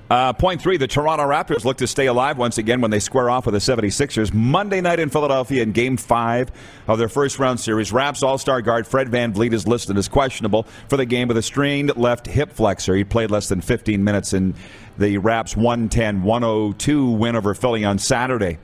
Uh, 0.09 0.31
point 0.31 0.61
three, 0.61 0.77
the 0.77 0.87
Toronto 0.87 1.25
Raptors 1.25 1.65
look 1.65 1.77
to 1.77 1.87
stay 1.87 2.05
alive 2.05 2.37
once 2.37 2.57
again 2.57 2.79
when 2.79 2.91
they 2.91 2.99
square 2.99 3.29
off 3.29 3.45
with 3.45 3.53
the 3.53 3.59
76ers 3.59 4.33
Monday 4.33 4.79
night 4.79 4.99
in 4.99 5.09
Philadelphia 5.09 5.63
in 5.63 5.73
game 5.73 5.97
five 5.97 6.49
of 6.87 6.97
their 6.97 7.09
first 7.09 7.39
round 7.39 7.59
series. 7.59 7.91
Raps 7.91 8.23
All 8.23 8.37
Star 8.37 8.61
guard 8.61 8.87
Fred 8.87 9.09
VanVleet 9.09 9.53
is 9.53 9.67
listed 9.67 9.97
as 9.97 10.07
questionable 10.07 10.63
for 10.87 10.95
the 10.95 11.05
game 11.05 11.27
with 11.27 11.37
a 11.37 11.41
strained 11.41 11.95
left 11.97 12.25
hip 12.25 12.53
flexor. 12.53 12.95
He 12.95 13.03
played 13.03 13.31
less 13.31 13.49
than 13.49 13.59
15 13.59 14.01
minutes 14.01 14.31
in 14.31 14.55
the 14.97 15.17
Raps 15.17 15.57
110 15.57 16.23
102 16.23 17.11
win 17.11 17.35
over 17.35 17.53
Philly 17.53 17.83
on 17.83 17.99
Saturday. 17.99 18.59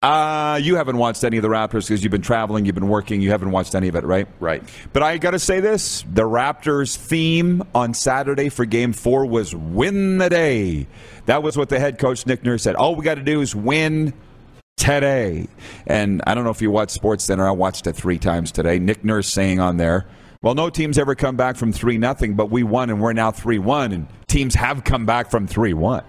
Uh, 0.00 0.60
you 0.62 0.76
haven't 0.76 0.96
watched 0.96 1.24
any 1.24 1.38
of 1.38 1.42
the 1.42 1.48
Raptors 1.48 1.88
because 1.88 2.04
you've 2.04 2.12
been 2.12 2.22
traveling, 2.22 2.64
you've 2.64 2.76
been 2.76 2.88
working, 2.88 3.20
you 3.20 3.30
haven't 3.30 3.50
watched 3.50 3.74
any 3.74 3.88
of 3.88 3.96
it, 3.96 4.04
right? 4.04 4.28
Right. 4.38 4.62
But 4.92 5.02
I 5.02 5.18
got 5.18 5.32
to 5.32 5.40
say 5.40 5.58
this 5.58 6.04
the 6.12 6.22
Raptors' 6.22 6.96
theme 6.96 7.64
on 7.74 7.94
Saturday 7.94 8.48
for 8.48 8.64
game 8.64 8.92
four 8.92 9.26
was 9.26 9.56
win 9.56 10.18
the 10.18 10.30
day. 10.30 10.86
That 11.26 11.42
was 11.42 11.56
what 11.56 11.68
the 11.68 11.80
head 11.80 11.98
coach, 11.98 12.26
Nick 12.26 12.44
Nurse, 12.44 12.62
said. 12.62 12.76
All 12.76 12.94
we 12.94 13.04
got 13.04 13.16
to 13.16 13.24
do 13.24 13.40
is 13.40 13.56
win 13.56 14.14
today. 14.76 15.48
And 15.88 16.22
I 16.28 16.34
don't 16.34 16.44
know 16.44 16.50
if 16.50 16.62
you 16.62 16.70
watched 16.70 16.92
Sports 16.92 17.24
Center. 17.24 17.48
I 17.48 17.50
watched 17.50 17.88
it 17.88 17.94
three 17.96 18.18
times 18.18 18.52
today. 18.52 18.78
Nick 18.78 19.04
Nurse 19.04 19.28
saying 19.28 19.58
on 19.58 19.78
there, 19.78 20.06
well, 20.42 20.54
no 20.54 20.70
team's 20.70 20.98
ever 20.98 21.16
come 21.16 21.36
back 21.36 21.56
from 21.56 21.72
3 21.72 21.98
nothing, 21.98 22.34
but 22.34 22.48
we 22.48 22.62
won 22.62 22.90
and 22.90 23.00
we're 23.00 23.12
now 23.12 23.32
3 23.32 23.58
1. 23.58 23.90
And 23.90 24.06
teams 24.28 24.54
have 24.54 24.84
come 24.84 25.04
back 25.04 25.28
from 25.32 25.48
3 25.48 25.74
1. 25.74 26.04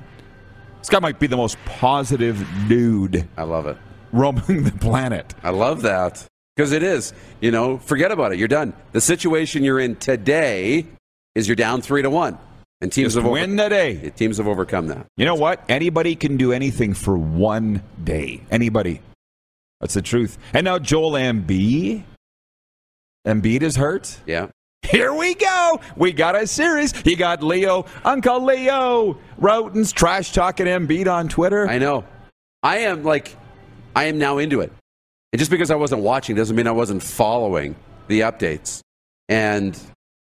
This 0.79 0.89
guy 0.89 0.99
might 0.99 1.19
be 1.19 1.27
the 1.27 1.37
most 1.37 1.57
positive 1.65 2.45
dude 2.67 3.27
I 3.37 3.43
love 3.43 3.67
it. 3.67 3.77
roaming 4.11 4.63
the 4.63 4.71
planet. 4.79 5.33
I 5.43 5.49
love 5.51 5.81
that. 5.83 6.25
Because 6.55 6.71
it 6.71 6.83
is. 6.83 7.13
You 7.41 7.51
know, 7.51 7.77
forget 7.77 8.11
about 8.11 8.33
it. 8.33 8.39
You're 8.39 8.47
done. 8.47 8.73
The 8.91 9.01
situation 9.01 9.63
you're 9.63 9.79
in 9.79 9.95
today 9.95 10.85
is 11.35 11.47
you're 11.47 11.55
down 11.55 11.81
three 11.81 12.01
to 12.01 12.09
one. 12.09 12.37
And 12.81 12.91
teams 12.91 13.07
Just 13.07 13.17
have 13.17 13.25
over- 13.25 13.33
win 13.33 13.55
the 13.57 13.67
day. 13.69 14.09
teams 14.15 14.37
have 14.37 14.47
overcome 14.47 14.87
that. 14.87 15.05
You 15.17 15.25
know 15.25 15.35
what? 15.35 15.63
Anybody 15.69 16.15
can 16.15 16.37
do 16.37 16.53
anything 16.53 16.93
for 16.93 17.17
one 17.17 17.83
day. 18.03 18.41
Anybody. 18.51 19.01
That's 19.81 19.93
the 19.93 20.01
truth. 20.01 20.37
And 20.53 20.65
now 20.65 20.79
Joel 20.79 21.11
Embiid. 21.11 22.03
Embiid 23.27 23.61
is 23.63 23.75
hurt. 23.75 24.19
Yeah. 24.25 24.47
Here 24.83 25.13
we 25.13 25.35
go. 25.35 25.79
We 25.95 26.11
got 26.13 26.35
a 26.35 26.47
series. 26.47 26.93
You 27.05 27.15
got 27.15 27.43
Leo, 27.43 27.85
Uncle 28.03 28.43
Leo, 28.43 29.17
Rautins' 29.39 29.93
trash 29.93 30.31
talking 30.33 30.65
Embiid 30.65 31.11
on 31.11 31.29
Twitter. 31.29 31.67
I 31.69 31.77
know. 31.77 32.05
I 32.63 32.79
am 32.79 33.03
like, 33.03 33.35
I 33.95 34.05
am 34.05 34.17
now 34.17 34.39
into 34.39 34.61
it. 34.61 34.71
And 35.31 35.39
just 35.39 35.51
because 35.51 35.69
I 35.69 35.75
wasn't 35.75 36.01
watching 36.01 36.35
doesn't 36.35 36.55
mean 36.55 36.65
I 36.65 36.71
wasn't 36.71 37.03
following 37.03 37.75
the 38.07 38.21
updates. 38.21 38.81
And 39.27 39.79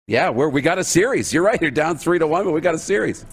yeah, 0.06 0.28
we're, 0.28 0.48
we 0.50 0.60
got 0.60 0.78
a 0.78 0.84
series. 0.84 1.32
You're 1.32 1.42
right. 1.44 1.60
You're 1.60 1.70
down 1.70 1.96
three 1.96 2.18
to 2.18 2.26
one, 2.26 2.44
but 2.44 2.50
we 2.52 2.60
got 2.60 2.74
a 2.74 2.78
series. 2.78 3.24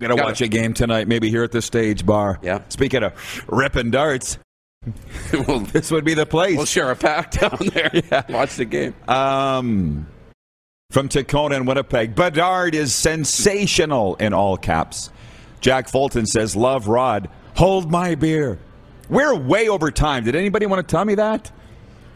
Gonna 0.00 0.16
Got 0.16 0.24
watch 0.24 0.42
it. 0.42 0.46
a 0.46 0.48
game 0.48 0.74
tonight, 0.74 1.06
maybe 1.06 1.30
here 1.30 1.44
at 1.44 1.52
the 1.52 1.62
stage 1.62 2.04
bar. 2.04 2.40
Yeah. 2.42 2.62
Speaking 2.70 3.04
of 3.04 3.12
ripping 3.48 3.92
darts, 3.92 4.38
we'll, 5.46 5.60
this 5.60 5.92
would 5.92 6.04
be 6.04 6.14
the 6.14 6.26
place. 6.26 6.56
we'll 6.56 6.66
share 6.66 6.90
a 6.90 6.96
pack 6.96 7.30
down 7.40 7.56
there. 7.72 7.90
Yeah. 8.10 8.22
Watch 8.28 8.56
the 8.56 8.64
game. 8.64 8.94
Um, 9.06 10.08
from 10.94 11.08
Tacona 11.08 11.56
and 11.56 11.66
Winnipeg, 11.66 12.14
Bedard 12.14 12.72
is 12.72 12.94
sensational 12.94 14.14
in 14.14 14.32
all 14.32 14.56
caps. 14.56 15.10
Jack 15.60 15.88
Fulton 15.88 16.24
says, 16.24 16.54
"Love 16.54 16.86
Rod, 16.86 17.28
hold 17.56 17.90
my 17.90 18.14
beer." 18.14 18.60
We're 19.10 19.34
way 19.34 19.68
over 19.68 19.90
time. 19.90 20.22
Did 20.22 20.36
anybody 20.36 20.66
want 20.66 20.86
to 20.86 20.90
tell 20.90 21.04
me 21.04 21.16
that? 21.16 21.50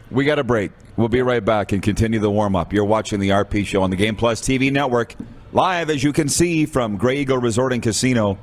We 0.09 0.23
got 0.23 0.39
a 0.39 0.45
break. 0.45 0.71
We'll 0.95 1.09
be 1.09 1.21
right 1.21 1.43
back 1.43 1.73
and 1.73 1.83
continue 1.83 2.19
the 2.19 2.31
warm 2.31 2.55
up. 2.55 2.71
You're 2.71 2.85
watching 2.85 3.19
the 3.19 3.29
RP 3.29 3.65
show 3.65 3.81
on 3.81 3.89
the 3.89 3.97
Game 3.97 4.15
Plus 4.15 4.41
TV 4.41 4.71
network, 4.71 5.13
live 5.51 5.89
as 5.89 6.01
you 6.01 6.13
can 6.13 6.29
see 6.29 6.65
from 6.65 6.95
Grey 6.95 7.17
Eagle 7.17 7.37
Resort 7.37 7.73
and 7.73 7.83
Casino. 7.83 8.37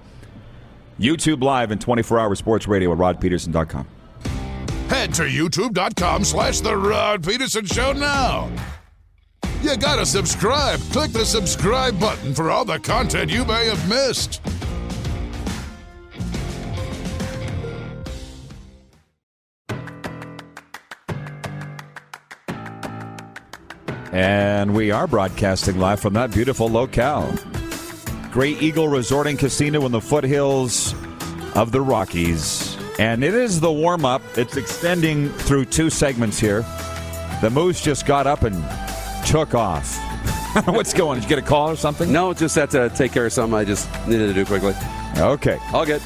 YouTube 1.00 1.42
live 1.42 1.70
and 1.70 1.80
24 1.80 2.20
hour 2.20 2.34
sports 2.34 2.68
radio 2.68 2.92
at 2.92 2.98
rodpedersen.com. 2.98 3.86
Head 4.88 5.14
to 5.14 5.22
youtube.com 5.22 6.24
slash 6.24 6.60
The 6.60 6.76
Rod 6.76 7.24
Pedersen 7.24 7.64
Show 7.64 7.92
now. 7.94 8.50
You 9.62 9.76
gotta 9.76 10.06
subscribe. 10.06 10.80
Click 10.92 11.12
the 11.12 11.24
subscribe 11.24 11.98
button 11.98 12.34
for 12.34 12.50
all 12.50 12.64
the 12.64 12.78
content 12.78 13.30
you 13.30 13.44
may 13.44 13.66
have 13.66 13.88
missed. 13.88 14.40
And 24.12 24.74
we 24.74 24.90
are 24.90 25.06
broadcasting 25.06 25.78
live 25.78 26.00
from 26.00 26.14
that 26.14 26.30
beautiful 26.30 26.68
locale. 26.68 27.34
Grey 28.30 28.50
Eagle 28.50 28.88
Resort 28.88 29.26
and 29.26 29.38
Casino 29.38 29.84
in 29.84 29.92
the 29.92 30.00
foothills 30.00 30.94
of 31.54 31.72
the 31.72 31.80
Rockies. 31.80 32.76
And 32.98 33.22
it 33.22 33.34
is 33.34 33.60
the 33.60 33.70
warm 33.70 34.04
up. 34.06 34.22
It's 34.36 34.56
extending 34.56 35.28
through 35.30 35.66
two 35.66 35.90
segments 35.90 36.38
here. 36.38 36.62
The 37.42 37.50
Moose 37.50 37.82
just 37.82 38.06
got 38.06 38.26
up 38.26 38.42
and 38.42 38.56
took 39.26 39.54
off. 39.54 39.98
What's 40.66 40.94
going? 40.94 41.16
Did 41.20 41.24
you 41.24 41.36
get 41.36 41.38
a 41.38 41.46
call 41.46 41.70
or 41.70 41.76
something? 41.76 42.10
No, 42.10 42.32
just 42.32 42.54
had 42.54 42.70
to 42.70 42.88
take 42.90 43.12
care 43.12 43.26
of 43.26 43.32
something 43.32 43.58
I 43.58 43.64
just 43.64 43.88
needed 44.06 44.28
to 44.28 44.34
do 44.34 44.44
quickly. 44.46 44.74
Okay. 45.18 45.58
All 45.72 45.84
good. 45.84 46.00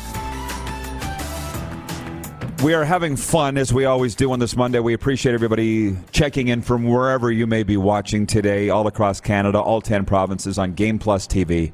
We 2.63 2.75
are 2.75 2.85
having 2.85 3.17
fun 3.17 3.57
as 3.57 3.73
we 3.73 3.85
always 3.85 4.15
do 4.15 4.33
on 4.33 4.39
this 4.39 4.57
Monday. 4.57 4.81
We 4.81 4.93
appreciate 4.93 5.35
everybody 5.35 5.97
checking 6.13 6.49
in 6.49 6.63
from 6.63 6.85
wherever 6.85 7.31
you 7.31 7.47
may 7.47 7.63
be 7.63 7.77
watching 7.77 8.27
today, 8.27 8.69
all 8.69 8.87
across 8.87 9.21
Canada, 9.21 9.59
all 9.61 9.81
10 9.81 10.05
provinces 10.05 10.59
on 10.59 10.75
Game 10.75 10.99
Plus 10.99 11.27
TV, 11.27 11.73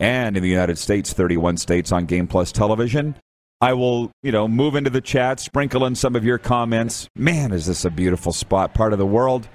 and 0.00 0.36
in 0.36 0.42
the 0.42 0.48
United 0.48 0.78
States, 0.78 1.12
31 1.12 1.56
states 1.56 1.92
on 1.92 2.06
Game 2.06 2.26
Plus 2.26 2.50
television. 2.50 3.14
I 3.60 3.74
will, 3.74 4.10
you 4.22 4.32
know, 4.32 4.48
move 4.48 4.74
into 4.74 4.90
the 4.90 5.00
chat, 5.00 5.38
sprinkle 5.38 5.84
in 5.86 5.94
some 5.94 6.16
of 6.16 6.24
your 6.24 6.38
comments. 6.38 7.08
Man, 7.14 7.52
is 7.52 7.66
this 7.66 7.84
a 7.84 7.90
beautiful 7.90 8.32
spot, 8.32 8.74
part 8.74 8.92
of 8.92 8.98
the 8.98 9.06
world. 9.06 9.48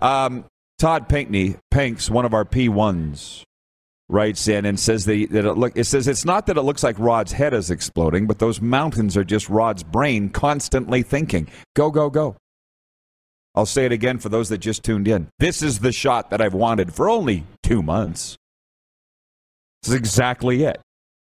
Um, 0.00 0.44
Todd 0.82 1.08
Pinkney, 1.08 1.54
Pinks, 1.70 2.10
one 2.10 2.24
of 2.24 2.34
our 2.34 2.44
P1s, 2.44 3.44
writes 4.08 4.48
in 4.48 4.66
and 4.66 4.80
says 4.80 5.04
that, 5.04 5.28
that 5.30 5.44
it 5.44 5.52
look 5.52 5.76
it 5.76 5.84
says 5.84 6.08
it's 6.08 6.24
not 6.24 6.46
that 6.46 6.56
it 6.56 6.62
looks 6.62 6.82
like 6.82 6.98
Rod's 6.98 7.30
head 7.30 7.54
is 7.54 7.70
exploding, 7.70 8.26
but 8.26 8.40
those 8.40 8.60
mountains 8.60 9.16
are 9.16 9.22
just 9.22 9.48
Rod's 9.48 9.84
brain 9.84 10.28
constantly 10.28 11.04
thinking, 11.04 11.46
go, 11.76 11.92
go, 11.92 12.10
go. 12.10 12.34
I'll 13.54 13.64
say 13.64 13.84
it 13.84 13.92
again 13.92 14.18
for 14.18 14.28
those 14.28 14.48
that 14.48 14.58
just 14.58 14.82
tuned 14.82 15.06
in. 15.06 15.28
This 15.38 15.62
is 15.62 15.78
the 15.78 15.92
shot 15.92 16.30
that 16.30 16.40
I've 16.40 16.52
wanted 16.52 16.92
for 16.92 17.08
only 17.08 17.44
two 17.62 17.80
months. 17.80 18.36
This 19.84 19.90
is 19.90 19.94
exactly 19.94 20.64
it. 20.64 20.80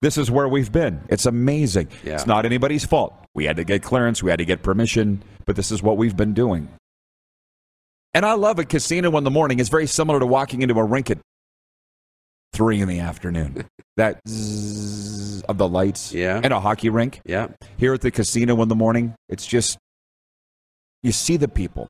This 0.03 0.19
is 0.19 0.29
where 0.29 0.49
we've 0.49 0.73
been. 0.73 1.03
It's 1.09 1.27
amazing. 1.27 1.91
Yeah. 2.03 2.15
It's 2.15 2.27
not 2.27 2.47
anybody's 2.47 2.85
fault. 2.85 3.15
We 3.33 3.45
had 3.45 3.59
to 3.59 3.65
get 3.65 3.85
clearance, 3.85 4.25
we 4.25 4.31
had 4.31 4.41
to 4.41 4.45
get 4.45 4.65
permission, 4.65 5.23
but 5.45 5.55
this 5.55 5.71
is 5.71 5.85
what 5.85 5.99
we've 5.99 6.17
been 6.17 6.35
doing. 6.35 6.69
And 8.17 8.25
I 8.25 8.33
love 8.33 8.59
a 8.59 8.65
casino 8.65 9.15
in 9.19 9.25
the 9.25 9.31
morning. 9.31 9.61
It's 9.61 9.69
very 9.69 9.87
similar 9.87 10.19
to 10.19 10.25
walking 10.25 10.63
into 10.63 10.73
a 10.79 10.83
rink 10.85 11.11
at 11.11 11.19
three 12.55 12.81
in 12.81 12.89
the 12.89 12.99
afternoon. 13.01 13.67
that 13.99 14.21
zzz 14.27 15.43
of 15.43 15.59
the 15.59 15.69
lights 15.69 16.15
Yeah. 16.15 16.41
and 16.43 16.51
a 16.55 16.59
hockey 16.59 16.89
rink 16.89 17.21
Yeah. 17.27 17.49
here 17.77 17.93
at 17.93 18.01
the 18.01 18.11
casino 18.11 18.63
in 18.63 18.69
the 18.71 18.75
morning. 18.75 19.15
It's 19.29 19.47
just 19.47 19.77
you 21.03 21.13
see 21.13 21.37
the 21.37 21.47
people, 21.47 21.89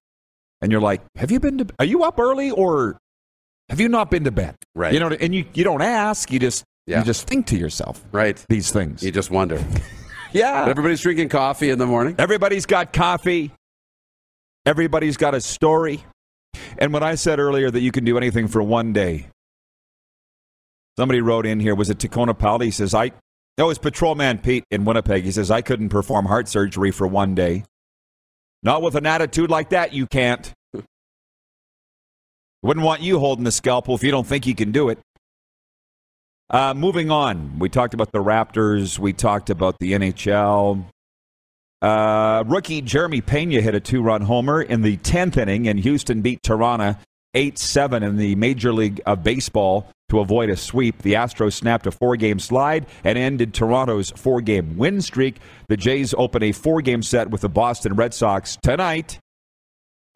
and 0.61 0.73
you're 0.73 0.81
like, 0.81 1.01
"Have 1.15 1.31
you 1.31 1.39
been 1.39 1.59
to? 1.59 1.67
Are 1.79 1.85
you 1.85 2.03
up 2.03 2.19
early 2.19 2.51
or 2.51 2.99
have 3.69 3.79
you 3.79 3.89
not 3.89 4.11
been 4.11 4.25
to 4.25 4.33
bed?" 4.33 4.57
Right. 4.75 4.93
You 4.95 4.99
know, 4.99 5.11
and 5.11 5.33
you 5.33 5.45
you 5.55 5.63
don't 5.63 5.81
ask. 5.81 6.33
You 6.33 6.41
just 6.41 6.65
Yeah. 6.87 6.99
you 6.99 7.05
just 7.05 7.29
think 7.29 7.47
to 7.47 7.57
yourself 7.57 8.05
Right. 8.11 8.45
these 8.49 8.73
things. 8.73 9.05
You 9.05 9.13
just 9.13 9.31
wonder. 9.31 9.65
yeah. 10.33 10.67
Everybody's 10.69 11.03
drinking 11.03 11.29
coffee 11.29 11.71
in 11.71 11.79
the 11.79 11.87
morning. 11.87 12.17
Everybody's 12.19 12.67
got 12.67 12.93
coffee. 12.93 13.53
Everybody's 14.67 15.17
got 15.17 15.33
a 15.37 15.41
story. 15.41 16.03
And 16.79 16.93
when 16.93 17.03
I 17.03 17.15
said 17.15 17.39
earlier 17.39 17.71
that 17.71 17.81
you 17.81 17.93
can 17.93 18.05
do 18.05 18.17
anything 18.17 18.49
for 18.49 18.63
one 18.63 18.93
day, 18.93 19.29
somebody 20.97 21.21
wrote 21.21 21.47
in 21.47 21.61
here, 21.61 21.75
was 21.75 21.91
it 21.91 21.99
Tacona 21.99 22.39
Powell? 22.39 22.61
He 22.61 22.71
says, 22.71 22.95
I, 22.95 23.13
that 23.57 23.65
was 23.65 23.79
Patrolman 23.79 24.39
Pete 24.39 24.65
in 24.71 24.85
Winnipeg. 24.85 25.25
He 25.25 25.33
says, 25.33 25.51
I 25.51 25.63
couldn't 25.63 25.89
perform 25.89 26.27
heart 26.27 26.49
surgery 26.49 26.91
for 26.91 27.07
one 27.07 27.35
day. 27.35 27.65
Not 28.63 28.83
with 28.83 28.95
an 28.95 29.07
attitude 29.07 29.51
like 29.51 29.71
that, 29.71 29.93
you 29.93 30.07
can't. 30.07 30.53
Wouldn't 32.63 32.85
want 32.85 33.01
you 33.01 33.19
holding 33.19 33.45
the 33.45 33.53
scalpel 33.53 33.95
if 33.95 34.03
you 34.03 34.11
don't 34.11 34.27
think 34.27 34.47
you 34.47 34.55
can 34.55 34.73
do 34.73 34.89
it. 34.89 34.99
Uh, 36.51 36.75
moving 36.75 37.11
on, 37.11 37.59
we 37.59 37.69
talked 37.69 37.95
about 37.95 38.13
the 38.13 38.23
Raptors. 38.23 38.99
We 38.99 39.13
talked 39.13 39.51
about 39.51 39.79
the 39.79 39.93
NHL. 39.93 40.85
Uh, 41.83 42.43
rookie 42.47 42.81
Jeremy 42.81 43.21
Pena 43.21 43.61
hit 43.61 43.75
a 43.75 43.81
two 43.81 44.03
run 44.03 44.23
homer 44.23 44.63
in 44.63 44.83
the 44.83 44.97
10th 44.99 45.37
inning, 45.37 45.69
and 45.69 45.79
Houston 45.81 46.23
beat 46.23 46.43
Toronto 46.43 46.97
8 47.35 47.59
7 47.59 48.03
in 48.03 48.17
the 48.17 48.35
Major 48.35 48.73
League 48.73 49.01
of 49.05 49.23
Baseball 49.23 49.89
to 50.09 50.21
avoid 50.21 50.49
a 50.49 50.57
sweep. 50.57 51.03
The 51.03 51.15
Astros 51.15 51.53
snapped 51.53 51.87
a 51.87 51.91
four 51.91 52.17
game 52.17 52.39
slide 52.39 52.87
and 53.05 53.19
ended 53.19 53.53
Toronto's 53.53 54.11
four 54.11 54.41
game 54.41 54.77
win 54.77 55.01
streak. 55.01 55.37
The 55.69 55.77
Jays 55.77 56.15
open 56.17 56.43
a 56.43 56.53
four 56.53 56.81
game 56.81 57.03
set 57.03 57.31
with 57.31 57.43
the 57.43 57.49
Boston 57.49 57.95
Red 57.95 58.15
Sox 58.15 58.57
tonight. 58.63 59.19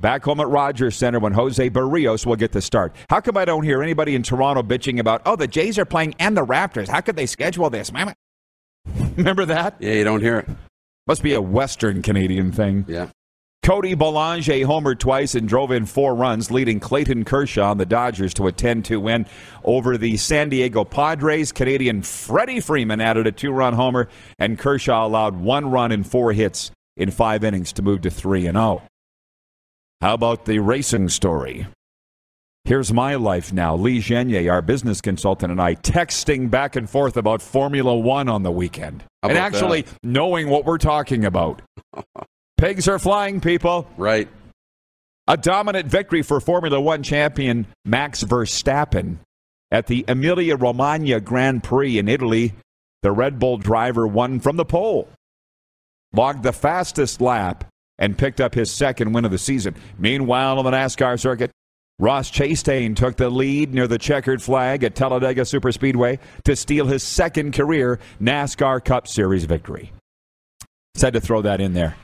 Back 0.00 0.24
home 0.24 0.40
at 0.40 0.48
Rogers 0.48 0.96
Center 0.96 1.18
when 1.18 1.34
Jose 1.34 1.68
Berrios 1.68 2.24
will 2.24 2.36
get 2.36 2.52
the 2.52 2.62
start. 2.62 2.96
How 3.10 3.20
come 3.20 3.36
I 3.36 3.44
don't 3.44 3.64
hear 3.64 3.82
anybody 3.82 4.14
in 4.14 4.22
Toronto 4.22 4.62
bitching 4.62 4.98
about, 4.98 5.20
oh, 5.26 5.36
the 5.36 5.46
Jays 5.46 5.78
are 5.78 5.84
playing 5.84 6.14
and 6.18 6.34
the 6.34 6.44
Raptors? 6.44 6.88
How 6.88 7.02
could 7.02 7.16
they 7.16 7.26
schedule 7.26 7.68
this? 7.68 7.92
Remember 9.16 9.44
that? 9.44 9.76
Yeah, 9.78 9.92
you 9.92 10.04
don't 10.04 10.22
hear 10.22 10.38
it. 10.38 10.48
Must 11.10 11.24
be 11.24 11.34
a 11.34 11.42
Western 11.42 12.02
Canadian 12.02 12.52
thing. 12.52 12.84
Yeah. 12.86 13.08
Cody 13.64 13.94
Bellinger 13.94 14.64
homered 14.64 15.00
twice 15.00 15.34
and 15.34 15.48
drove 15.48 15.72
in 15.72 15.84
four 15.84 16.14
runs, 16.14 16.52
leading 16.52 16.78
Clayton 16.78 17.24
Kershaw 17.24 17.72
and 17.72 17.80
the 17.80 17.84
Dodgers 17.84 18.32
to 18.34 18.46
a 18.46 18.52
10 18.52 18.84
2 18.84 19.00
win 19.00 19.26
over 19.64 19.98
the 19.98 20.16
San 20.18 20.50
Diego 20.50 20.84
Padres. 20.84 21.50
Canadian 21.50 22.02
Freddie 22.02 22.60
Freeman 22.60 23.00
added 23.00 23.26
a 23.26 23.32
two 23.32 23.50
run 23.50 23.74
homer, 23.74 24.08
and 24.38 24.56
Kershaw 24.56 25.04
allowed 25.04 25.34
one 25.34 25.68
run 25.68 25.90
and 25.90 26.06
four 26.06 26.32
hits 26.32 26.70
in 26.96 27.10
five 27.10 27.42
innings 27.42 27.72
to 27.72 27.82
move 27.82 28.02
to 28.02 28.10
3 28.10 28.46
and 28.46 28.54
0. 28.54 28.80
How 30.00 30.14
about 30.14 30.44
the 30.44 30.60
racing 30.60 31.08
story? 31.08 31.66
Here's 32.70 32.92
my 32.92 33.16
life 33.16 33.52
now. 33.52 33.74
Lee 33.74 33.98
Genier, 33.98 34.52
our 34.52 34.62
business 34.62 35.00
consultant, 35.00 35.50
and 35.50 35.60
I 35.60 35.74
texting 35.74 36.48
back 36.48 36.76
and 36.76 36.88
forth 36.88 37.16
about 37.16 37.42
Formula 37.42 37.96
One 37.96 38.28
on 38.28 38.44
the 38.44 38.52
weekend. 38.52 39.02
And 39.24 39.32
actually 39.32 39.82
that? 39.82 39.98
knowing 40.04 40.48
what 40.48 40.64
we're 40.64 40.78
talking 40.78 41.24
about. 41.24 41.62
Pigs 42.58 42.86
are 42.86 43.00
flying, 43.00 43.40
people. 43.40 43.88
Right. 43.96 44.28
A 45.26 45.36
dominant 45.36 45.88
victory 45.88 46.22
for 46.22 46.38
Formula 46.38 46.80
One 46.80 47.02
champion 47.02 47.66
Max 47.84 48.22
Verstappen 48.22 49.16
at 49.72 49.88
the 49.88 50.04
Emilia 50.06 50.54
Romagna 50.54 51.18
Grand 51.18 51.64
Prix 51.64 51.98
in 51.98 52.08
Italy. 52.08 52.52
The 53.02 53.10
Red 53.10 53.40
Bull 53.40 53.58
driver 53.58 54.06
won 54.06 54.38
from 54.38 54.56
the 54.56 54.64
pole, 54.64 55.08
logged 56.12 56.44
the 56.44 56.52
fastest 56.52 57.20
lap, 57.20 57.64
and 57.98 58.16
picked 58.16 58.40
up 58.40 58.54
his 58.54 58.70
second 58.70 59.12
win 59.12 59.24
of 59.24 59.32
the 59.32 59.38
season. 59.38 59.74
Meanwhile, 59.98 60.60
on 60.60 60.64
the 60.64 60.70
NASCAR 60.70 61.18
circuit, 61.18 61.50
Ross 62.00 62.30
Chastain 62.30 62.96
took 62.96 63.16
the 63.16 63.28
lead 63.28 63.74
near 63.74 63.86
the 63.86 63.98
checkered 63.98 64.42
flag 64.42 64.82
at 64.84 64.94
Talladega 64.94 65.42
Superspeedway 65.42 66.18
to 66.44 66.56
steal 66.56 66.86
his 66.86 67.02
second 67.02 67.52
career 67.52 68.00
NASCAR 68.18 68.82
Cup 68.82 69.06
Series 69.06 69.44
victory. 69.44 69.92
Said 70.94 71.12
to 71.12 71.20
throw 71.20 71.42
that 71.42 71.60
in 71.60 71.74
there. 71.74 71.96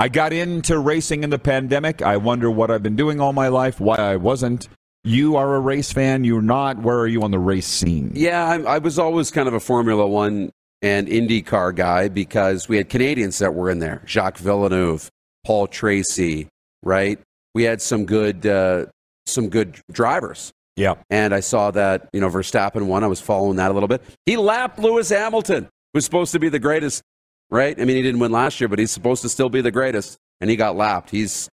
I 0.00 0.08
got 0.08 0.32
into 0.32 0.76
racing 0.80 1.22
in 1.22 1.30
the 1.30 1.38
pandemic. 1.38 2.02
I 2.02 2.16
wonder 2.16 2.50
what 2.50 2.72
I've 2.72 2.82
been 2.82 2.96
doing 2.96 3.20
all 3.20 3.32
my 3.32 3.46
life, 3.46 3.78
why 3.78 3.94
I 3.94 4.16
wasn't. 4.16 4.68
You 5.04 5.36
are 5.36 5.54
a 5.54 5.60
race 5.60 5.92
fan. 5.92 6.24
You're 6.24 6.42
not. 6.42 6.78
Where 6.78 6.98
are 6.98 7.06
you 7.06 7.22
on 7.22 7.30
the 7.30 7.38
race 7.38 7.68
scene? 7.68 8.10
Yeah, 8.16 8.44
I, 8.44 8.62
I 8.62 8.78
was 8.78 8.98
always 8.98 9.30
kind 9.30 9.46
of 9.46 9.54
a 9.54 9.60
Formula 9.60 10.04
One 10.08 10.50
and 10.82 11.06
IndyCar 11.06 11.76
guy 11.76 12.08
because 12.08 12.68
we 12.68 12.78
had 12.78 12.88
Canadians 12.88 13.38
that 13.38 13.54
were 13.54 13.70
in 13.70 13.78
there 13.78 14.02
Jacques 14.06 14.38
Villeneuve, 14.38 15.08
Paul 15.46 15.68
Tracy, 15.68 16.48
right? 16.82 17.20
We 17.54 17.62
had 17.62 17.80
some 17.80 18.06
good, 18.06 18.44
uh, 18.44 18.86
some 19.26 19.48
good 19.48 19.80
drivers. 19.90 20.52
Yeah. 20.76 20.94
And 21.10 21.32
I 21.34 21.40
saw 21.40 21.70
that, 21.70 22.08
you 22.12 22.20
know, 22.20 22.28
Verstappen 22.28 22.86
won. 22.86 23.04
I 23.04 23.06
was 23.06 23.20
following 23.20 23.56
that 23.56 23.70
a 23.70 23.74
little 23.74 23.88
bit. 23.88 24.02
He 24.26 24.36
lapped 24.36 24.78
Lewis 24.78 25.08
Hamilton, 25.10 25.68
who's 25.92 26.04
supposed 26.04 26.32
to 26.32 26.38
be 26.38 26.48
the 26.48 26.58
greatest, 26.58 27.02
right? 27.50 27.78
I 27.80 27.84
mean, 27.84 27.96
he 27.96 28.02
didn't 28.02 28.20
win 28.20 28.32
last 28.32 28.60
year, 28.60 28.68
but 28.68 28.78
he's 28.78 28.90
supposed 28.90 29.22
to 29.22 29.28
still 29.28 29.48
be 29.48 29.60
the 29.60 29.70
greatest. 29.70 30.16
And 30.40 30.50
he 30.50 30.56
got 30.56 30.76
lapped. 30.76 31.10
He's, 31.10 31.48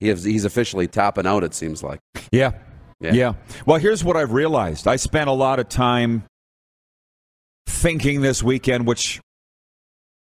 he 0.00 0.08
has, 0.08 0.24
he's 0.24 0.44
officially 0.44 0.88
tapping 0.88 1.26
out, 1.26 1.44
it 1.44 1.54
seems 1.54 1.82
like. 1.82 2.00
Yeah. 2.32 2.52
Yeah. 3.00 3.12
yeah. 3.12 3.32
Well, 3.66 3.78
here's 3.78 4.02
what 4.02 4.16
I've 4.16 4.32
realized. 4.32 4.88
I 4.88 4.96
spent 4.96 5.28
a 5.28 5.32
lot 5.32 5.60
of 5.60 5.68
time 5.68 6.24
thinking 7.66 8.20
this 8.20 8.42
weekend, 8.42 8.86
which 8.86 9.20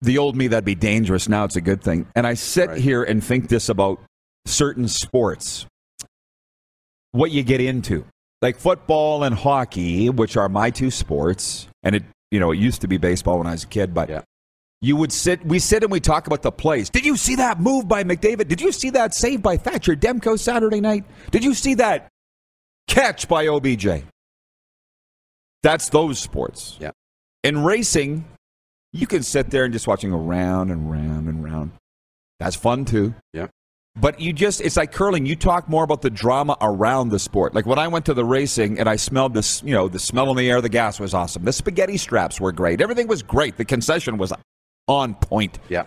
the 0.01 0.17
old 0.17 0.35
me, 0.35 0.47
that'd 0.47 0.65
be 0.65 0.75
dangerous. 0.75 1.27
Now 1.27 1.45
it's 1.45 1.55
a 1.55 1.61
good 1.61 1.81
thing. 1.81 2.07
And 2.15 2.25
I 2.27 2.33
sit 2.35 2.69
Right. 2.69 2.77
here 2.81 3.03
and 3.03 3.23
think 3.23 3.49
this 3.49 3.69
about 3.69 4.01
certain 4.45 4.87
sports, 4.87 5.65
what 7.11 7.31
you 7.31 7.43
get 7.43 7.61
into. 7.61 8.05
Like 8.41 8.57
football 8.57 9.23
and 9.23 9.35
hockey, 9.35 10.09
which 10.09 10.37
are 10.37 10.47
my 10.49 10.69
two 10.69 10.91
sports, 10.91 11.67
and 11.83 11.95
it 11.95 12.03
you 12.31 12.39
know, 12.39 12.51
it 12.51 12.57
used 12.59 12.81
to 12.81 12.87
be 12.87 12.97
baseball 12.97 13.39
when 13.39 13.47
I 13.47 13.51
was 13.51 13.63
a 13.63 13.67
kid, 13.67 13.93
but 13.93 14.07
Yeah. 14.09 14.21
you 14.81 14.95
would 14.95 15.11
sit 15.11 15.43
we 15.45 15.59
sit 15.59 15.83
and 15.83 15.91
we 15.91 15.99
talk 15.99 16.27
about 16.27 16.41
the 16.41 16.51
plays. 16.51 16.89
Did 16.89 17.05
you 17.05 17.17
see 17.17 17.35
that 17.35 17.59
move 17.59 17.87
by 17.87 18.03
McDavid? 18.03 18.47
Did 18.47 18.61
you 18.61 18.71
see 18.71 18.91
that 18.91 19.13
save 19.13 19.41
by 19.41 19.57
Thatcher 19.57 19.95
Demko 19.95 20.39
Saturday 20.39 20.79
night? 20.79 21.03
Did 21.31 21.43
you 21.43 21.53
see 21.53 21.73
that 21.75 22.07
catch 22.87 23.27
by 23.27 23.47
OBJ. 23.47 24.03
That's 25.63 25.89
those 25.89 26.19
sports. 26.19 26.77
Yeah. 26.79 26.91
In 27.43 27.63
racing, 27.63 28.25
you 28.93 29.07
can 29.07 29.23
sit 29.23 29.49
there 29.51 29.63
and 29.65 29.73
just 29.73 29.87
watching 29.87 30.11
around 30.11 30.71
and 30.71 30.89
round 30.89 31.27
and 31.27 31.43
round. 31.43 31.71
That's 32.39 32.55
fun 32.55 32.85
too. 32.85 33.13
Yeah. 33.33 33.47
But 33.99 34.19
you 34.19 34.31
just, 34.31 34.61
it's 34.61 34.77
like 34.77 34.91
curling. 34.91 35.25
You 35.25 35.35
talk 35.35 35.67
more 35.67 35.83
about 35.83 36.01
the 36.01 36.09
drama 36.09 36.57
around 36.61 37.09
the 37.09 37.19
sport. 37.19 37.53
Like 37.53 37.65
when 37.65 37.79
I 37.79 37.87
went 37.87 38.05
to 38.05 38.13
the 38.13 38.23
racing 38.23 38.79
and 38.79 38.87
I 38.87 38.95
smelled 38.95 39.33
this, 39.33 39.61
you 39.63 39.73
know, 39.73 39.87
the 39.87 39.99
smell 39.99 40.29
in 40.31 40.37
the 40.37 40.49
air, 40.49 40.61
the 40.61 40.69
gas 40.69 40.99
was 40.99 41.13
awesome. 41.13 41.43
The 41.43 41.53
spaghetti 41.53 41.97
straps 41.97 42.39
were 42.39 42.51
great. 42.51 42.81
Everything 42.81 43.07
was 43.07 43.23
great. 43.23 43.57
The 43.57 43.65
concession 43.65 44.17
was 44.17 44.31
on 44.87 45.15
point. 45.15 45.59
Yeah. 45.69 45.83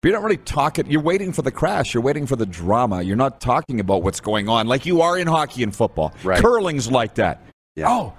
But 0.00 0.08
you're 0.08 0.18
not 0.18 0.24
really 0.24 0.38
talking, 0.38 0.90
you're 0.90 1.00
waiting 1.00 1.32
for 1.32 1.42
the 1.42 1.52
crash. 1.52 1.94
You're 1.94 2.02
waiting 2.02 2.26
for 2.26 2.34
the 2.34 2.46
drama. 2.46 3.02
You're 3.02 3.14
not 3.14 3.40
talking 3.40 3.78
about 3.78 4.02
what's 4.02 4.20
going 4.20 4.48
on 4.48 4.66
like 4.66 4.84
you 4.84 5.00
are 5.02 5.16
in 5.16 5.28
hockey 5.28 5.62
and 5.62 5.74
football. 5.74 6.12
Right. 6.24 6.42
Curling's 6.42 6.90
like 6.90 7.14
that. 7.14 7.40
Yeah. 7.76 7.86
Oh, 7.88 8.14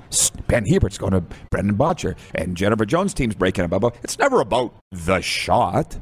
Ben 0.47 0.65
Hebert's 0.65 0.97
going 0.97 1.11
to 1.11 1.21
Brendan 1.51 1.77
Bottcher 1.77 2.15
and 2.33 2.57
Jennifer 2.57 2.85
Jones' 2.85 3.13
team's 3.13 3.35
breaking 3.35 3.71
up. 3.71 3.97
It's 4.03 4.17
never 4.17 4.39
about 4.39 4.73
the 4.91 5.21
shot. 5.21 5.99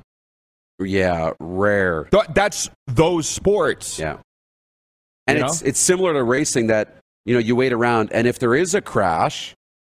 Yeah, 0.83 1.31
rare. 1.39 2.05
Th- 2.05 2.25
That's 2.33 2.69
those 2.87 3.27
sports. 3.27 3.99
Yeah. 3.99 4.17
And 5.27 5.37
You 5.39 5.45
it's 5.45 5.61
know? 5.61 5.67
it's 5.67 5.79
similar 5.79 6.13
to 6.13 6.23
racing 6.23 6.67
that, 6.67 6.97
you 7.25 7.33
know, 7.33 7.39
you 7.39 7.55
wait 7.55 7.73
around 7.73 8.11
and 8.11 8.27
if 8.27 8.39
there 8.39 8.55
is 8.55 8.73
a 8.75 8.81
crash 8.81 9.53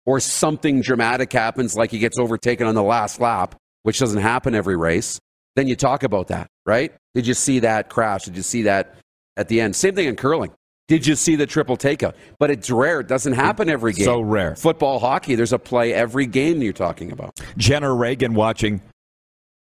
or 0.07 0.19
something 0.21 0.81
dramatic 0.81 1.33
happens 1.33 1.77
like 1.77 1.91
he 1.91 1.99
gets 1.99 2.19
overtaken 2.19 2.67
on 2.67 2.75
the 2.75 2.83
last 2.83 3.21
lap, 3.21 3.55
which 3.85 3.99
doesn't 3.99 4.21
happen 4.21 4.55
every 4.55 4.77
race, 4.77 5.19
then 5.57 5.69
you 5.69 5.77
talk 5.77 6.03
about 6.03 6.29
that, 6.29 6.49
right? 6.67 6.93
Did 7.15 7.27
you 7.27 7.35
see 7.35 7.61
that 7.61 7.89
crash? 7.89 8.25
Did 8.25 8.37
you 8.37 8.43
see 8.43 8.63
that 8.63 8.97
at 9.37 9.49
the 9.49 9.61
end? 9.61 9.77
Same 9.77 9.95
thing 9.95 10.09
in 10.09 10.17
curling. 10.17 10.51
Did 10.89 11.07
you 11.07 11.15
see 11.15 11.37
the 11.37 11.47
triple 11.47 11.77
takeout? 11.77 12.15
But 12.39 12.51
it's 12.51 12.69
rare. 12.71 13.01
It 13.01 13.07
doesn't 13.07 13.35
happen 13.35 13.71
every 13.71 13.93
game. 13.93 14.05
So 14.05 14.21
rare. 14.21 14.57
Football, 14.57 14.99
hockey, 14.99 15.37
there's 15.37 15.53
a 15.53 15.59
play 15.59 15.95
every 15.95 16.27
game 16.27 16.61
you're 16.61 16.73
talking 16.73 17.13
about. 17.13 17.39
Jenna 17.57 17.93
Reagan 17.95 18.35
watching 18.35 18.83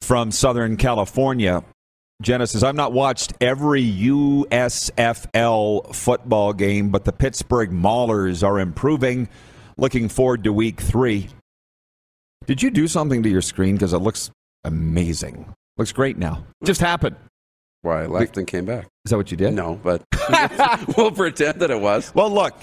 from 0.08 0.32
Southern 0.32 0.78
California. 0.78 1.66
Jenna 2.22 2.48
says, 2.48 2.64
I've 2.64 2.76
not 2.76 2.94
watched 2.94 3.34
every 3.42 3.84
USFL 3.84 5.14
football 5.94 6.54
game, 6.54 6.92
but 6.92 7.04
the 7.04 7.12
Pittsburgh 7.12 7.72
Maulers 7.72 8.42
are 8.42 8.58
improving. 8.58 9.28
Looking 9.76 10.08
forward 10.08 10.46
to 10.46 10.54
week 10.54 10.80
three. 10.80 11.28
Did 12.46 12.64
you 12.64 12.72
do 12.72 12.88
something 12.88 13.22
to 13.24 13.30
your 13.30 13.42
screen? 13.42 13.76
Because 13.76 13.92
it 13.92 13.98
looks 13.98 14.32
amazing. 14.64 15.54
Looks 15.76 15.92
great 15.92 16.18
now. 16.18 16.46
Just 16.64 16.80
happened. 16.80 17.18
Why 17.82 18.04
I 18.04 18.06
left 18.06 18.38
and 18.38 18.48
came 18.48 18.64
back. 18.64 18.88
Is 19.04 19.12
that 19.12 19.18
what 19.18 19.30
you 19.30 19.36
did? 19.36 19.54
No, 19.54 19.76
but 19.76 20.04
we'll 20.98 21.12
pretend 21.12 21.60
that 21.60 21.70
it 21.70 21.82
was. 21.82 22.16
Well, 22.16 22.32
look. 22.32 22.56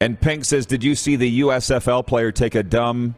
And 0.00 0.18
Pink 0.18 0.46
says, 0.46 0.64
Did 0.64 0.82
you 0.82 0.94
see 0.94 1.16
the 1.16 1.40
USFL 1.42 2.06
player 2.06 2.32
take 2.32 2.54
a 2.54 2.62
dumb 2.62 3.16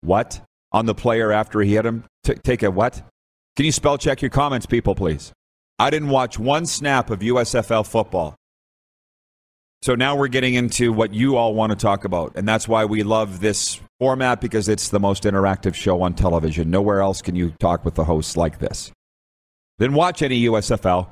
what 0.00 0.40
on 0.76 0.84
the 0.84 0.94
player 0.94 1.32
after 1.32 1.60
he 1.62 1.74
hit 1.74 1.86
him? 1.86 2.04
T- 2.22 2.34
take 2.34 2.62
a 2.62 2.70
what? 2.70 3.02
Can 3.56 3.64
you 3.64 3.72
spell 3.72 3.96
check 3.96 4.20
your 4.20 4.30
comments, 4.30 4.66
people, 4.66 4.94
please? 4.94 5.32
I 5.78 5.88
didn't 5.88 6.10
watch 6.10 6.38
one 6.38 6.66
snap 6.66 7.10
of 7.10 7.20
USFL 7.20 7.86
football. 7.86 8.36
So 9.82 9.94
now 9.94 10.16
we're 10.16 10.28
getting 10.28 10.54
into 10.54 10.92
what 10.92 11.14
you 11.14 11.36
all 11.36 11.54
want 11.54 11.70
to 11.70 11.76
talk 11.76 12.04
about. 12.04 12.32
And 12.36 12.46
that's 12.46 12.68
why 12.68 12.84
we 12.84 13.02
love 13.02 13.40
this 13.40 13.80
format 13.98 14.40
because 14.40 14.68
it's 14.68 14.88
the 14.88 15.00
most 15.00 15.24
interactive 15.24 15.74
show 15.74 16.02
on 16.02 16.14
television. 16.14 16.70
Nowhere 16.70 17.00
else 17.00 17.22
can 17.22 17.36
you 17.36 17.54
talk 17.58 17.84
with 17.84 17.94
the 17.94 18.04
hosts 18.04 18.36
like 18.36 18.58
this. 18.58 18.92
Didn't 19.78 19.96
watch 19.96 20.22
any 20.22 20.44
USFL. 20.44 21.08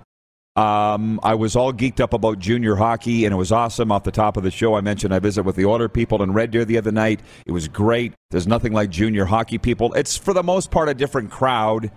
Um, 0.57 1.19
I 1.25 1.35
was 1.35 1.57
all 1.57 1.73
geeked 1.73 1.99
up 1.99 2.12
about 2.12 2.38
junior 2.38 2.77
hockey, 2.77 3.25
and 3.25 3.35
it 3.35 3.37
was 3.37 3.51
awesome. 3.51 3.90
Off 3.90 4.05
the 4.05 4.12
top 4.12 4.37
of 4.37 4.45
the 4.45 4.53
show, 4.53 4.77
I 4.77 4.81
mentioned 4.83 5.12
I 5.12 5.19
visited 5.19 5.47
with 5.47 5.57
the 5.57 5.64
Oiler 5.64 5.88
people 5.88 6.23
in 6.23 6.33
Red 6.33 6.53
Deer 6.53 6.64
the 6.64 6.79
other 6.79 6.93
night. 6.93 7.21
It 7.45 7.51
was 7.51 7.67
great. 7.67 8.14
There's 8.31 8.47
nothing 8.47 8.73
like 8.73 8.90
junior 8.90 9.25
hockey 9.25 9.59
people. 9.59 9.93
It's 9.95 10.17
for 10.17 10.33
the 10.33 10.45
most 10.45 10.71
part 10.71 10.88
a 10.88 10.95
different 10.95 11.33
crowd 11.33 11.90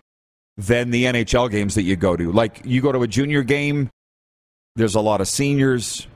than 0.58 0.90
the 0.90 1.06
NHL 1.06 1.52
games 1.52 1.76
that 1.76 1.84
you 1.84 1.96
go 1.96 2.18
to. 2.18 2.32
Like 2.32 2.62
you 2.66 2.82
go 2.82 2.92
to 2.92 3.04
a 3.04 3.08
junior 3.08 3.44
game, 3.44 3.90
there's 4.76 4.96
a 4.96 5.02
lot 5.02 5.22
of 5.22 5.28
seniors, 5.28 6.08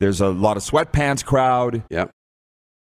there's 0.00 0.20
a 0.20 0.28
lot 0.28 0.58
of 0.58 0.62
sweatpants 0.62 1.24
crowd. 1.24 1.82
Yep. 1.88 2.10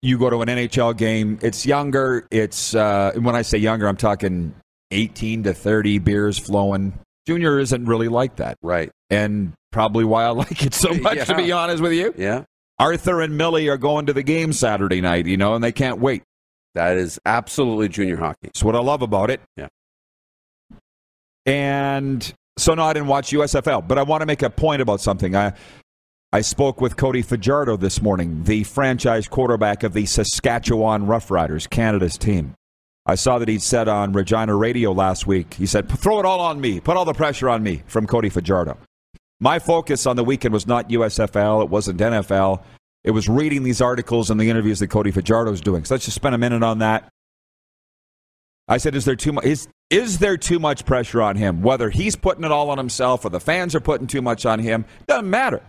You 0.03 0.19
go 0.19 0.31
to 0.31 0.43
an 0.43 0.49
NHL 0.49 0.97
game, 0.97 1.39
it's 1.43 1.65
younger. 1.65 2.27
It's 2.31 2.75
uh, 2.75 3.13
when 3.17 3.35
I 3.35 3.43
say 3.43 3.59
younger, 3.59 3.89
I'm 3.89 3.97
talking 3.97 4.55
18 4.91 5.45
to 5.45 5.55
30 5.55 5.99
beers 5.99 6.39
flowing. 6.39 6.99
Junior 7.31 7.61
isn't 7.61 7.85
really 7.85 8.09
like 8.09 8.37
that 8.37 8.59
Right. 8.61 8.91
and 9.09 9.53
probably 9.71 10.05
why 10.05 10.25
I 10.25 10.31
like 10.31 10.67
it 10.67 10.75
so 10.75 10.93
much, 10.95 11.27
to 11.29 11.37
be 11.37 11.53
honest 11.53 11.81
with 11.81 11.93
you. 11.93 12.13
Yeah. 12.17 12.43
Arthur 12.81 13.21
and 13.21 13.39
Millie 13.39 13.69
are 13.69 13.77
going 13.77 14.07
to 14.07 14.13
the 14.13 14.25
game 14.25 14.53
Saturday 14.53 15.01
night, 15.01 15.27
you 15.27 15.37
know, 15.37 15.55
and 15.55 15.63
they 15.63 15.71
can't 15.71 16.01
wait. 16.01 16.25
That 16.75 16.97
is 16.97 17.21
absolutely 17.25 17.89
junior 17.89 18.17
hockey. 18.17 18.39
That's 18.45 18.65
what 18.65 18.75
I 18.75 18.81
love 18.81 19.03
about 19.03 19.31
it. 19.31 19.41
Yeah. 19.57 19.69
And 21.47 22.33
so, 22.59 22.75
no, 22.75 22.83
I 22.85 22.93
didn't 22.93 23.09
watch 23.09 23.31
USFL, 23.31 23.87
but 23.87 23.99
I 23.99 24.03
want 24.03 24.23
to 24.23 24.27
make 24.27 24.43
a 24.43 24.51
point 24.51 24.83
about 24.83 25.01
something. 25.01 25.35
I, 25.37 25.53
I 26.33 26.41
spoke 26.43 26.81
with 26.81 26.97
Cody 26.97 27.23
Fajardo 27.23 27.77
this 27.77 28.03
morning, 28.03 28.45
the 28.45 28.65
franchise 28.65 29.29
quarterback 29.29 29.83
of 29.83 29.93
the 29.93 30.07
Saskatchewan 30.07 31.07
Roughriders, 31.07 31.69
Canada's 31.69 32.19
team. 32.19 32.55
I 33.07 33.15
saw 33.15 33.39
that 33.39 33.49
he'd 33.49 33.63
said 33.63 33.89
on 33.89 34.13
Regina 34.13 34.55
Radio 34.55 34.93
last 34.93 35.27
week, 35.27 35.55
he 35.55 35.67
said, 35.67 35.89
throw 35.89 36.21
it 36.21 36.27
all 36.27 36.41
on 36.41 36.61
me, 36.61 36.81
put 36.81 36.97
all 36.97 37.05
the 37.05 37.15
pressure 37.15 37.49
on 37.49 37.63
me 37.63 37.83
from 37.87 38.07
Cody 38.07 38.29
Fajardo. 38.29 38.77
My 39.41 39.59
focus 39.59 40.07
on 40.07 40.17
the 40.17 40.25
weekend 40.25 40.53
was 40.53 40.67
not 40.67 40.91
USFL, 40.91 41.63
it 41.63 41.71
wasn't 41.71 41.99
NFL. 41.99 42.63
It 43.03 43.13
was 43.13 43.29
reading 43.29 43.63
these 43.63 43.81
articles 43.81 44.31
and 44.31 44.39
the 44.39 44.51
interviews 44.51 44.79
that 44.81 44.89
Cody 44.89 45.11
Fajardo 45.11 45.53
is 45.53 45.63
doing. 45.63 45.85
So 45.85 45.95
let's 45.95 46.05
just 46.05 46.15
spend 46.15 46.35
a 46.35 46.39
minute 46.39 46.63
on 46.63 46.81
that. 46.81 47.09
I 48.69 48.77
said, 48.77 48.95
is 48.95 49.07
there 49.07 49.17
too 49.17 49.33
much? 49.33 49.47
Is, 49.47 49.69
is 49.89 50.19
there 50.19 50.37
too 50.37 50.59
much 50.59 50.85
pressure 50.85 51.23
on 51.23 51.37
him? 51.37 51.63
Whether 51.63 51.89
he's 51.89 52.15
putting 52.15 52.45
it 52.45 52.53
all 52.53 52.71
on 52.71 52.77
himself 52.79 53.25
or 53.25 53.31
the 53.31 53.41
fans 53.41 53.75
are 53.75 53.81
putting 53.81 54.07
too 54.07 54.23
much 54.23 54.45
on 54.45 54.59
him, 54.59 54.85
doesn't 55.09 55.29
matter. 55.29 55.63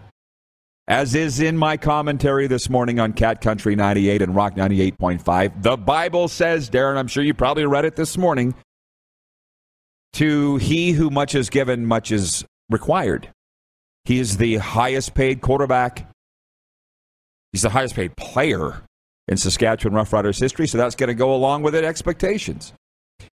As 0.92 1.16
is 1.16 1.40
in 1.40 1.56
my 1.56 1.78
commentary 1.78 2.48
this 2.48 2.70
morning 2.70 3.00
on 3.00 3.14
Cat 3.14 3.40
Country 3.40 3.78
98 3.78 4.22
and 4.22 4.36
Rock 4.36 4.56
98.5, 4.56 5.64
the 5.64 5.78
Bible 5.78 6.28
says, 6.28 6.70
Darren, 6.70 6.98
I'm 6.98 7.08
sure 7.08 7.24
you 7.24 7.34
probably 7.34 7.66
read 7.66 7.86
it 7.86 7.96
this 7.96 8.18
morning, 8.18 8.54
to 10.12 10.58
he 10.58 10.92
who 10.92 11.10
much 11.10 11.34
is 11.34 11.50
given, 11.50 11.86
much 11.86 12.12
is 12.12 12.44
required. 12.70 13.30
He 14.04 14.20
is 14.20 14.36
the 14.36 14.58
highest 14.58 15.14
paid 15.14 15.40
quarterback. 15.40 16.12
He's 17.54 17.62
the 17.62 17.70
highest 17.70 17.96
paid 17.96 18.18
player 18.18 18.84
in 19.30 19.38
Saskatchewan 19.38 19.98
Roughriders 19.98 20.42
history, 20.42 20.68
so 20.68 20.78
that's 20.78 20.96
going 20.96 21.08
to 21.08 21.14
go 21.14 21.34
along 21.34 21.64
with 21.64 21.74
it 21.74 21.86
expectations. 21.86 22.74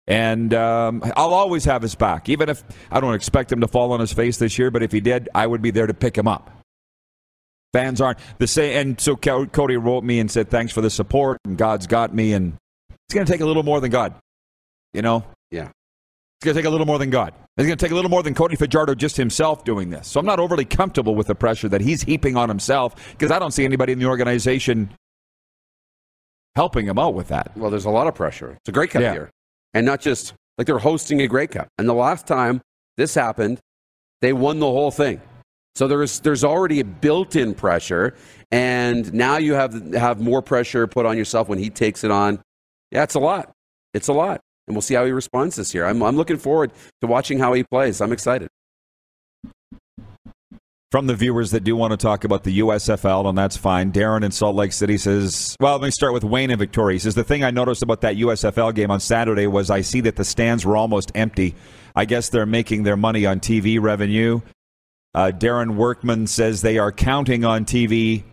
And 0.07 0.53
um, 0.53 1.01
I'll 1.15 1.33
always 1.33 1.63
have 1.63 1.83
his 1.83 1.95
back, 1.95 2.27
even 2.27 2.49
if 2.49 2.65
I 2.91 2.99
don't 2.99 3.13
expect 3.13 3.49
him 3.49 3.61
to 3.61 3.67
fall 3.69 3.93
on 3.93 4.01
his 4.01 4.11
face 4.11 4.35
this 4.35 4.59
year. 4.59 4.71
But 4.71 4.83
if 4.83 4.91
he 4.91 4.99
did, 4.99 5.29
I 5.33 5.47
would 5.47 5.61
be 5.61 5.71
there 5.71 5.87
to 5.87 5.93
pick 5.93 6.17
him 6.17 6.27
up. 6.27 6.51
Fans 7.75 7.99
aren't 7.99 8.19
the 8.37 8.47
same, 8.47 8.77
and 8.77 9.01
so 9.01 9.17
Cody 9.17 9.75
wrote 9.75 10.05
me 10.05 10.21
and 10.21 10.31
said, 10.31 10.49
"Thanks 10.49 10.71
for 10.71 10.79
the 10.79 10.89
support, 10.89 11.37
and 11.43 11.57
God's 11.57 11.87
got 11.87 12.13
me." 12.15 12.31
And 12.31 12.53
it's 12.89 13.13
going 13.13 13.25
to 13.25 13.31
take 13.31 13.41
a 13.41 13.45
little 13.45 13.63
more 13.63 13.81
than 13.81 13.91
God, 13.91 14.13
you 14.93 15.01
know. 15.01 15.25
Yeah. 15.51 15.63
It's 15.65 16.45
going 16.45 16.55
to 16.55 16.61
take 16.61 16.67
a 16.67 16.69
little 16.69 16.85
more 16.85 16.97
than 16.99 17.09
God. 17.09 17.33
It's 17.57 17.67
going 17.67 17.77
to 17.77 17.85
take 17.85 17.91
a 17.91 17.95
little 17.95 18.09
more 18.09 18.23
than 18.23 18.33
Cody 18.33 18.55
Fajardo 18.55 18.95
just 18.95 19.17
himself 19.17 19.65
doing 19.65 19.89
this. 19.89 20.07
So 20.07 20.21
I'm 20.21 20.25
not 20.25 20.39
overly 20.39 20.63
comfortable 20.63 21.15
with 21.15 21.27
the 21.27 21.35
pressure 21.35 21.67
that 21.67 21.81
he's 21.81 22.01
heaping 22.03 22.37
on 22.37 22.47
himself 22.47 22.95
because 23.11 23.29
I 23.29 23.39
don't 23.39 23.51
see 23.51 23.65
anybody 23.65 23.91
in 23.91 23.99
the 23.99 24.05
organization 24.05 24.89
helping 26.55 26.85
him 26.85 26.97
out 26.97 27.13
with 27.13 27.27
that. 27.27 27.51
Well, 27.57 27.69
there's 27.69 27.83
a 27.85 27.89
lot 27.89 28.07
of 28.07 28.15
pressure. 28.15 28.51
It's 28.61 28.69
a 28.69 28.71
Grey 28.71 28.87
Cup 28.87 29.01
Yeah. 29.01 29.11
year. 29.13 29.29
And 29.73 29.85
not 29.85 29.99
just 29.99 30.33
like 30.57 30.65
they're 30.65 30.79
hosting 30.79 31.21
a 31.21 31.27
Grey 31.27 31.47
Cup. 31.47 31.67
And 31.77 31.89
the 31.89 31.93
last 31.93 32.25
time 32.25 32.61
this 32.95 33.15
happened, 33.15 33.59
they 34.21 34.31
won 34.31 34.59
the 34.59 34.65
whole 34.65 34.91
thing. 34.91 35.19
So 35.75 35.89
there's 35.89 36.21
there's 36.21 36.43
already 36.43 36.79
a 36.79 36.85
built-in 36.85 37.53
pressure, 37.53 38.15
and 38.51 39.13
now 39.13 39.37
you 39.37 39.53
have 39.53 39.93
have 39.93 40.21
more 40.21 40.41
pressure 40.41 40.87
put 40.87 41.05
on 41.05 41.17
yourself 41.17 41.49
when 41.49 41.59
he 41.59 41.69
takes 41.69 42.05
it 42.05 42.11
on. 42.11 42.41
Yeah, 42.91 43.03
it's 43.03 43.15
a 43.15 43.19
lot. 43.19 43.51
It's 43.93 44.07
a 44.07 44.13
lot, 44.13 44.39
and 44.67 44.75
we'll 44.75 44.81
see 44.81 44.93
how 44.93 45.03
he 45.05 45.11
responds 45.11 45.57
this 45.57 45.73
year. 45.73 45.85
I'm 45.85 46.01
I'm 46.01 46.15
looking 46.15 46.37
forward 46.37 46.71
to 47.01 47.07
watching 47.07 47.39
how 47.39 47.51
he 47.51 47.63
plays. 47.63 47.99
I'm 47.99 48.13
excited. 48.13 48.47
From 50.91 51.07
the 51.07 51.15
viewers 51.15 51.51
that 51.51 51.65
do 51.65 51.75
want 51.75 51.91
to 51.91 51.97
talk 51.97 52.23
about 52.23 52.45
the 52.45 52.59
USFL, 52.59 53.27
and 53.27 53.37
that's 53.37 53.57
fine. 53.57 53.91
Darren 53.91 54.23
in 54.23 54.31
Salt 54.31 54.55
Lake 54.55 54.71
City 54.71 54.97
says, 54.97 55.57
well, 55.59 55.73
let 55.73 55.81
me 55.81 55.91
start 55.91 56.13
with 56.13 56.23
Wayne 56.23 56.51
in 56.51 56.57
Victoria. 56.57 56.95
He 56.95 56.99
says, 56.99 57.15
the 57.15 57.23
thing 57.25 57.43
I 57.43 57.51
noticed 57.51 57.83
about 57.83 57.99
that 58.01 58.15
USFL 58.15 58.73
game 58.73 58.91
on 58.91 59.01
Saturday 59.01 59.45
was 59.45 59.69
I 59.69 59.81
see 59.81 59.99
that 60.01 60.15
the 60.15 60.23
stands 60.23 60.65
were 60.65 60.77
almost 60.77 61.11
empty. 61.13 61.53
I 61.97 62.05
guess 62.05 62.29
they're 62.29 62.45
making 62.45 62.83
their 62.83 62.95
money 62.95 63.25
on 63.25 63.41
TV 63.41 63.81
revenue. 63.81 64.39
Uh, 65.15 65.31
Darren 65.31 65.75
Workman 65.75 66.27
says 66.27 66.61
they 66.61 66.77
are 66.77 66.91
counting 66.91 67.45
on 67.45 67.63
TV, 67.63 68.23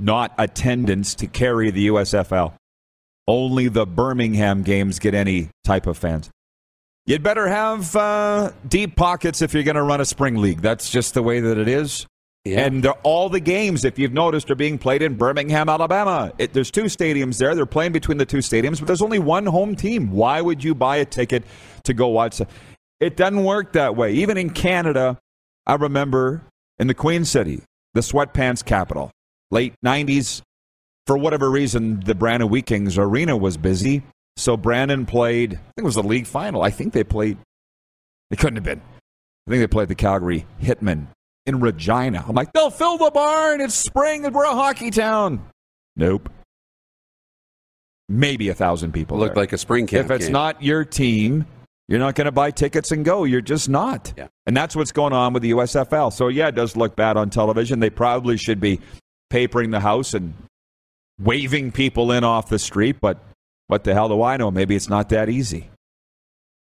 not 0.00 0.34
attendance, 0.36 1.14
to 1.14 1.28
carry 1.28 1.70
the 1.70 1.86
USFL. 1.86 2.54
Only 3.28 3.68
the 3.68 3.86
Birmingham 3.86 4.64
games 4.64 4.98
get 4.98 5.14
any 5.14 5.50
type 5.62 5.86
of 5.86 5.96
fans. 5.96 6.30
You'd 7.06 7.22
better 7.22 7.46
have 7.46 7.94
uh, 7.94 8.50
deep 8.66 8.96
pockets 8.96 9.42
if 9.42 9.54
you're 9.54 9.62
going 9.62 9.76
to 9.76 9.82
run 9.82 10.00
a 10.00 10.04
spring 10.04 10.36
league. 10.36 10.60
That's 10.60 10.90
just 10.90 11.14
the 11.14 11.22
way 11.22 11.38
that 11.38 11.56
it 11.56 11.68
is. 11.68 12.04
Yeah. 12.44 12.66
And 12.66 12.84
all 13.04 13.28
the 13.28 13.40
games, 13.40 13.84
if 13.84 13.96
you've 13.96 14.12
noticed, 14.12 14.50
are 14.50 14.56
being 14.56 14.76
played 14.76 15.02
in 15.02 15.14
Birmingham, 15.14 15.68
Alabama. 15.68 16.32
It, 16.38 16.52
there's 16.52 16.70
two 16.72 16.84
stadiums 16.84 17.38
there. 17.38 17.54
They're 17.54 17.64
playing 17.64 17.92
between 17.92 18.18
the 18.18 18.26
two 18.26 18.38
stadiums, 18.38 18.80
but 18.80 18.86
there's 18.86 19.02
only 19.02 19.20
one 19.20 19.46
home 19.46 19.76
team. 19.76 20.10
Why 20.10 20.40
would 20.40 20.64
you 20.64 20.74
buy 20.74 20.96
a 20.96 21.04
ticket 21.04 21.44
to 21.84 21.94
go 21.94 22.08
watch? 22.08 22.42
It 22.98 23.16
doesn't 23.16 23.44
work 23.44 23.74
that 23.74 23.94
way. 23.94 24.14
Even 24.14 24.36
in 24.36 24.50
Canada, 24.50 25.18
I 25.66 25.74
remember 25.74 26.42
in 26.78 26.86
the 26.86 26.94
Queen 26.94 27.24
City, 27.24 27.62
the 27.94 28.00
sweatpants 28.00 28.64
capital, 28.64 29.10
late 29.50 29.74
90s, 29.84 30.42
for 31.06 31.16
whatever 31.16 31.50
reason, 31.50 32.00
the 32.00 32.14
Brandon 32.14 32.48
Wheat 32.48 32.66
Kings 32.66 32.98
arena 32.98 33.36
was 33.36 33.56
busy. 33.56 34.02
So 34.36 34.56
Brandon 34.56 35.06
played, 35.06 35.54
I 35.54 35.56
think 35.56 35.78
it 35.78 35.84
was 35.84 35.94
the 35.94 36.02
league 36.02 36.26
final. 36.26 36.62
I 36.62 36.70
think 36.70 36.92
they 36.92 37.04
played, 37.04 37.38
it 38.30 38.38
couldn't 38.38 38.56
have 38.56 38.64
been. 38.64 38.80
I 39.46 39.50
think 39.50 39.60
they 39.60 39.66
played 39.66 39.88
the 39.88 39.94
Calgary 39.94 40.46
Hitmen 40.60 41.06
in 41.46 41.60
Regina. 41.60 42.24
I'm 42.26 42.34
like, 42.34 42.52
they'll 42.52 42.70
fill 42.70 42.98
the 42.98 43.10
barn. 43.10 43.60
It's 43.60 43.74
spring 43.74 44.24
and 44.24 44.34
we're 44.34 44.44
a 44.44 44.54
hockey 44.54 44.90
town. 44.90 45.44
Nope. 45.96 46.30
Maybe 48.08 48.48
a 48.48 48.54
thousand 48.54 48.92
people. 48.92 49.18
Looked 49.18 49.34
there. 49.34 49.42
like 49.42 49.52
a 49.52 49.58
spring 49.58 49.86
camp. 49.86 50.10
If 50.10 50.20
it's 50.20 50.28
not 50.28 50.62
your 50.62 50.84
team, 50.84 51.46
you're 51.88 51.98
not 51.98 52.14
going 52.14 52.26
to 52.26 52.32
buy 52.32 52.50
tickets 52.50 52.92
and 52.92 53.04
go. 53.04 53.24
You're 53.24 53.40
just 53.40 53.68
not. 53.68 54.12
Yeah. 54.16 54.28
And 54.46 54.56
that's 54.56 54.74
what's 54.74 54.92
going 54.92 55.12
on 55.12 55.32
with 55.32 55.42
the 55.42 55.50
USFL. 55.50 56.12
So, 56.12 56.28
yeah, 56.28 56.48
it 56.48 56.54
does 56.54 56.76
look 56.76 56.96
bad 56.96 57.16
on 57.16 57.30
television. 57.30 57.80
They 57.80 57.90
probably 57.90 58.36
should 58.36 58.60
be 58.60 58.80
papering 59.28 59.70
the 59.70 59.80
house 59.80 60.14
and 60.14 60.34
waving 61.20 61.72
people 61.72 62.10
in 62.12 62.24
off 62.24 62.48
the 62.48 62.58
street, 62.58 62.96
but 63.00 63.18
what 63.66 63.84
the 63.84 63.94
hell 63.94 64.08
do 64.08 64.22
I 64.22 64.36
know? 64.36 64.50
Maybe 64.50 64.74
it's 64.76 64.88
not 64.88 65.10
that 65.10 65.28
easy. 65.28 65.68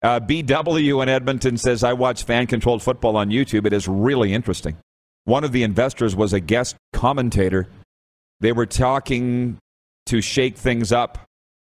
Uh, 0.02 0.20
BW 0.20 1.02
in 1.02 1.08
Edmonton 1.08 1.56
says, 1.56 1.82
I 1.82 1.94
watch 1.94 2.24
fan 2.24 2.46
controlled 2.46 2.82
football 2.82 3.16
on 3.16 3.30
YouTube. 3.30 3.66
It 3.66 3.72
is 3.72 3.88
really 3.88 4.32
interesting. 4.32 4.76
One 5.24 5.42
of 5.42 5.52
the 5.52 5.62
investors 5.62 6.14
was 6.14 6.32
a 6.32 6.40
guest 6.40 6.76
commentator. 6.92 7.68
They 8.40 8.52
were 8.52 8.66
talking 8.66 9.58
to 10.06 10.20
shake 10.20 10.56
things 10.56 10.92
up 10.92 11.25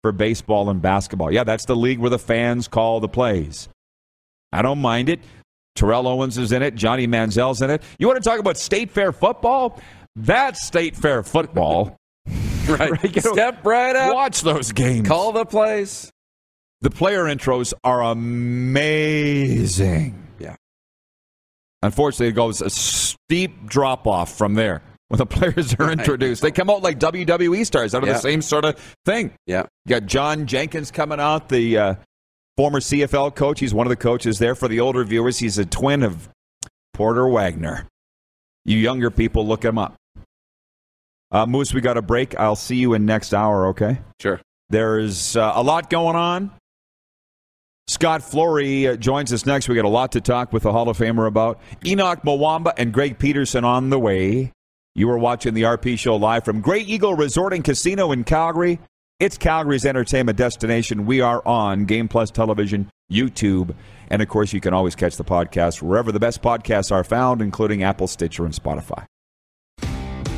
for 0.05 0.11
baseball 0.11 0.69
and 0.69 0.83
basketball. 0.83 1.33
Yeah, 1.33 1.43
that's 1.43 1.65
the 1.65 1.75
league 1.75 1.97
where 1.97 2.11
the 2.11 2.19
fans 2.19 2.67
call 2.67 2.99
the 2.99 3.07
plays. 3.07 3.69
I 4.53 4.61
don't 4.61 4.77
mind 4.77 5.09
it. 5.09 5.19
Terrell 5.75 6.07
Owens 6.07 6.37
is 6.37 6.51
in 6.51 6.61
it. 6.61 6.75
Johnny 6.75 7.07
Manziel's 7.07 7.63
in 7.63 7.71
it. 7.71 7.81
You 7.97 8.05
want 8.05 8.21
to 8.23 8.29
talk 8.29 8.39
about 8.39 8.55
state 8.55 8.91
fair 8.91 9.11
football? 9.11 9.81
That's 10.15 10.63
state 10.63 10.95
fair 10.95 11.23
football. 11.23 11.97
right. 12.67 12.91
right. 12.91 13.19
Step 13.19 13.65
right 13.65 13.95
up. 13.95 14.13
Watch 14.13 14.41
those 14.41 14.71
games. 14.71 15.07
Call 15.07 15.31
the 15.31 15.43
plays. 15.43 16.11
The 16.81 16.91
player 16.91 17.23
intros 17.23 17.73
are 17.83 18.03
amazing. 18.03 19.33
Yeah. 20.37 20.55
Unfortunately, 21.81 22.27
it 22.27 22.33
goes 22.33 22.61
a 22.61 22.69
steep 22.69 23.65
drop 23.65 24.05
off 24.05 24.37
from 24.37 24.53
there 24.53 24.83
when 25.07 25.17
the 25.17 25.25
players 25.25 25.75
are 25.75 25.91
introduced. 25.91 26.41
They 26.41 26.51
come 26.51 26.69
out 26.69 26.81
like 26.81 26.99
WWE 26.99 27.65
stars 27.65 27.93
out 27.95 28.03
of 28.03 28.07
yeah. 28.07 28.13
the 28.13 28.19
same 28.19 28.41
sort 28.41 28.65
of 28.65 28.77
thing. 29.05 29.33
Yeah. 29.45 29.65
You 29.85 29.89
got 29.89 30.05
John 30.05 30.45
Jenkins 30.47 30.91
coming 30.91 31.19
out, 31.19 31.49
the 31.49 31.77
uh, 31.77 31.95
former 32.57 32.79
CFL 32.79 33.35
coach. 33.35 33.59
He's 33.59 33.73
one 33.73 33.85
of 33.85 33.89
the 33.89 33.95
coaches 33.95 34.39
there. 34.39 34.55
For 34.55 34.67
the 34.67 34.79
older 34.79 35.03
viewers, 35.03 35.37
he's 35.39 35.57
a 35.57 35.65
twin 35.65 36.03
of 36.03 36.29
Porter 36.93 37.27
Wagoner. 37.27 37.87
You 38.63 38.77
younger 38.77 39.11
people, 39.11 39.45
look 39.45 39.63
him 39.63 39.77
up. 39.77 39.95
Uh, 41.31 41.45
Moose, 41.45 41.73
we 41.73 41.81
got 41.81 41.97
a 41.97 42.01
break. 42.01 42.37
I'll 42.39 42.55
see 42.55 42.77
you 42.77 42.93
in 42.93 43.05
next 43.05 43.33
hour, 43.33 43.67
okay? 43.67 43.99
Sure. 44.21 44.39
There's 44.69 45.35
uh, 45.35 45.51
a 45.55 45.61
lot 45.61 45.89
going 45.89 46.15
on. 46.15 46.51
Scott 47.87 48.23
Flory 48.23 48.87
uh, 48.87 48.95
joins 48.95 49.31
us 49.31 49.45
next. 49.45 49.69
We 49.69 49.75
got 49.75 49.85
a 49.85 49.89
lot 49.89 50.13
to 50.13 50.21
talk 50.21 50.51
with 50.51 50.63
the 50.63 50.71
Hall 50.71 50.89
of 50.89 50.97
Famer 50.97 51.27
about. 51.27 51.59
Henoc 51.81 52.23
Muamba 52.23 52.73
and 52.77 52.91
Greg 52.91 53.19
Peterson 53.19 53.63
on 53.63 53.89
the 53.89 53.99
way. 53.99 54.51
You 54.97 55.09
are 55.09 55.17
watching 55.17 55.53
the 55.53 55.63
RP 55.63 55.99
Show 55.99 56.15
live 56.15 56.45
from 56.45 56.61
Grey 56.61 56.79
Eagle 56.79 57.15
Resort 57.15 57.51
and 57.51 57.65
Casino 57.65 58.13
in 58.13 58.23
Calgary. 58.23 58.79
It's 59.19 59.37
Calgary's 59.37 59.85
entertainment 59.85 60.37
destination. 60.37 61.05
We 61.05 61.19
are 61.19 61.45
on 61.45 61.83
Game 61.83 62.07
Plus 62.07 62.31
Television, 62.31 62.89
YouTube, 63.11 63.75
and 64.09 64.21
of 64.21 64.29
course, 64.29 64.53
you 64.53 64.61
can 64.61 64.73
always 64.73 64.95
catch 64.95 65.17
the 65.17 65.25
podcast 65.25 65.81
wherever 65.81 66.13
the 66.13 66.19
best 66.21 66.41
podcasts 66.41 66.93
are 66.93 67.03
found, 67.03 67.41
including 67.41 67.83
Apple, 67.83 68.07
Stitcher, 68.07 68.45
and 68.45 68.53
Spotify. 68.53 69.05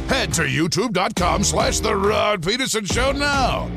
Head 0.07 0.33
to 0.33 0.43
youtube.com 0.43 1.43
slash 1.43 1.79
The 1.79 1.95
Rod 1.95 2.41
Pedersen 2.41 2.85
Show 2.85 3.11
now. 3.11 3.69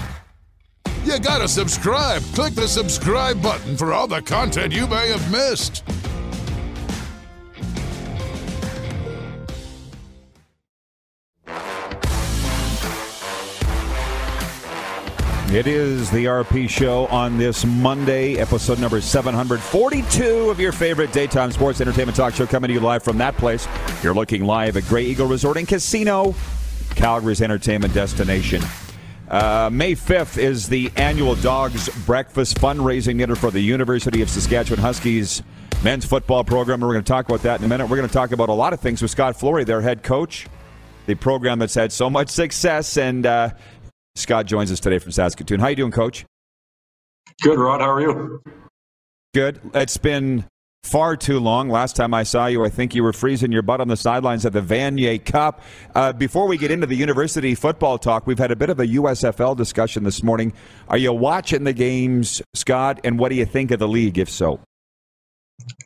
You 1.04 1.18
gotta 1.18 1.46
subscribe. 1.48 2.22
Click 2.34 2.54
the 2.54 2.66
subscribe 2.66 3.42
button 3.42 3.76
for 3.76 3.92
all 3.92 4.06
the 4.06 4.22
content 4.22 4.72
you 4.72 4.86
may 4.86 5.08
have 5.08 5.30
missed. 5.30 5.84
It 15.52 15.66
is 15.66 16.12
the 16.12 16.26
RP 16.26 16.70
Show 16.70 17.06
on 17.08 17.36
this 17.36 17.64
Monday, 17.64 18.36
episode 18.36 18.78
number 18.78 19.00
742 19.00 20.48
of 20.48 20.60
your 20.60 20.70
favorite 20.70 21.12
daytime 21.12 21.50
sports 21.50 21.80
entertainment 21.80 22.14
talk 22.14 22.34
show, 22.34 22.46
coming 22.46 22.68
to 22.68 22.74
you 22.74 22.78
live 22.78 23.02
from 23.02 23.18
that 23.18 23.36
place. 23.36 23.66
You're 24.00 24.14
looking 24.14 24.44
live 24.44 24.76
at 24.76 24.84
Grey 24.84 25.06
Eagle 25.06 25.26
Resort 25.26 25.56
and 25.56 25.66
Casino, 25.66 26.36
Calgary's 26.90 27.42
entertainment 27.42 27.92
destination. 27.92 28.62
Uh, 29.28 29.68
May 29.72 29.96
5th 29.96 30.38
is 30.38 30.68
the 30.68 30.88
annual 30.94 31.34
Dogs 31.34 31.88
Breakfast 32.06 32.56
fundraising 32.58 33.18
dinner 33.18 33.34
for 33.34 33.50
the 33.50 33.60
University 33.60 34.22
of 34.22 34.30
Saskatchewan 34.30 34.80
Huskies 34.80 35.42
men's 35.82 36.04
football 36.04 36.44
program. 36.44 36.80
We're 36.80 36.92
going 36.92 37.02
to 37.02 37.12
talk 37.12 37.28
about 37.28 37.42
that 37.42 37.58
in 37.58 37.66
a 37.66 37.68
minute. 37.68 37.88
We're 37.88 37.96
going 37.96 38.08
to 38.08 38.14
talk 38.14 38.30
about 38.30 38.50
a 38.50 38.54
lot 38.54 38.72
of 38.72 38.78
things 38.78 39.02
with 39.02 39.10
Scott 39.10 39.34
Flory, 39.34 39.64
their 39.64 39.80
head 39.80 40.04
coach, 40.04 40.46
the 41.06 41.16
program 41.16 41.58
that's 41.58 41.74
had 41.74 41.90
so 41.90 42.08
much 42.08 42.28
success. 42.28 42.96
And 42.96 43.26
uh, 43.26 43.50
Scott 44.14 44.46
joins 44.46 44.72
us 44.72 44.80
today 44.80 44.98
from 44.98 45.12
Saskatoon. 45.12 45.60
How 45.60 45.68
you 45.68 45.76
doing, 45.76 45.92
Coach? 45.92 46.24
Good, 47.42 47.58
Rod. 47.58 47.80
How 47.80 47.90
are 47.90 48.00
you? 48.00 48.42
Good. 49.32 49.60
It's 49.74 49.96
been 49.96 50.44
far 50.82 51.16
too 51.16 51.38
long. 51.38 51.68
Last 51.68 51.96
time 51.96 52.12
I 52.12 52.22
saw 52.24 52.46
you, 52.46 52.64
I 52.64 52.68
think 52.68 52.94
you 52.94 53.02
were 53.02 53.12
freezing 53.12 53.52
your 53.52 53.62
butt 53.62 53.80
on 53.80 53.88
the 53.88 53.96
sidelines 53.96 54.44
of 54.44 54.52
the 54.52 54.60
Vanier 54.60 55.24
Cup. 55.24 55.62
Uh, 55.94 56.12
before 56.12 56.48
we 56.48 56.58
get 56.58 56.70
into 56.70 56.86
the 56.86 56.96
university 56.96 57.54
football 57.54 57.98
talk, 57.98 58.26
we've 58.26 58.38
had 58.38 58.50
a 58.50 58.56
bit 58.56 58.70
of 58.70 58.80
a 58.80 58.86
USFL 58.86 59.56
discussion 59.56 60.04
this 60.04 60.22
morning. 60.22 60.52
Are 60.88 60.98
you 60.98 61.12
watching 61.12 61.64
the 61.64 61.72
games, 61.72 62.42
Scott? 62.54 63.00
And 63.04 63.18
what 63.18 63.28
do 63.28 63.36
you 63.36 63.46
think 63.46 63.70
of 63.70 63.78
the 63.78 63.88
league, 63.88 64.18
if 64.18 64.28
so? 64.28 64.60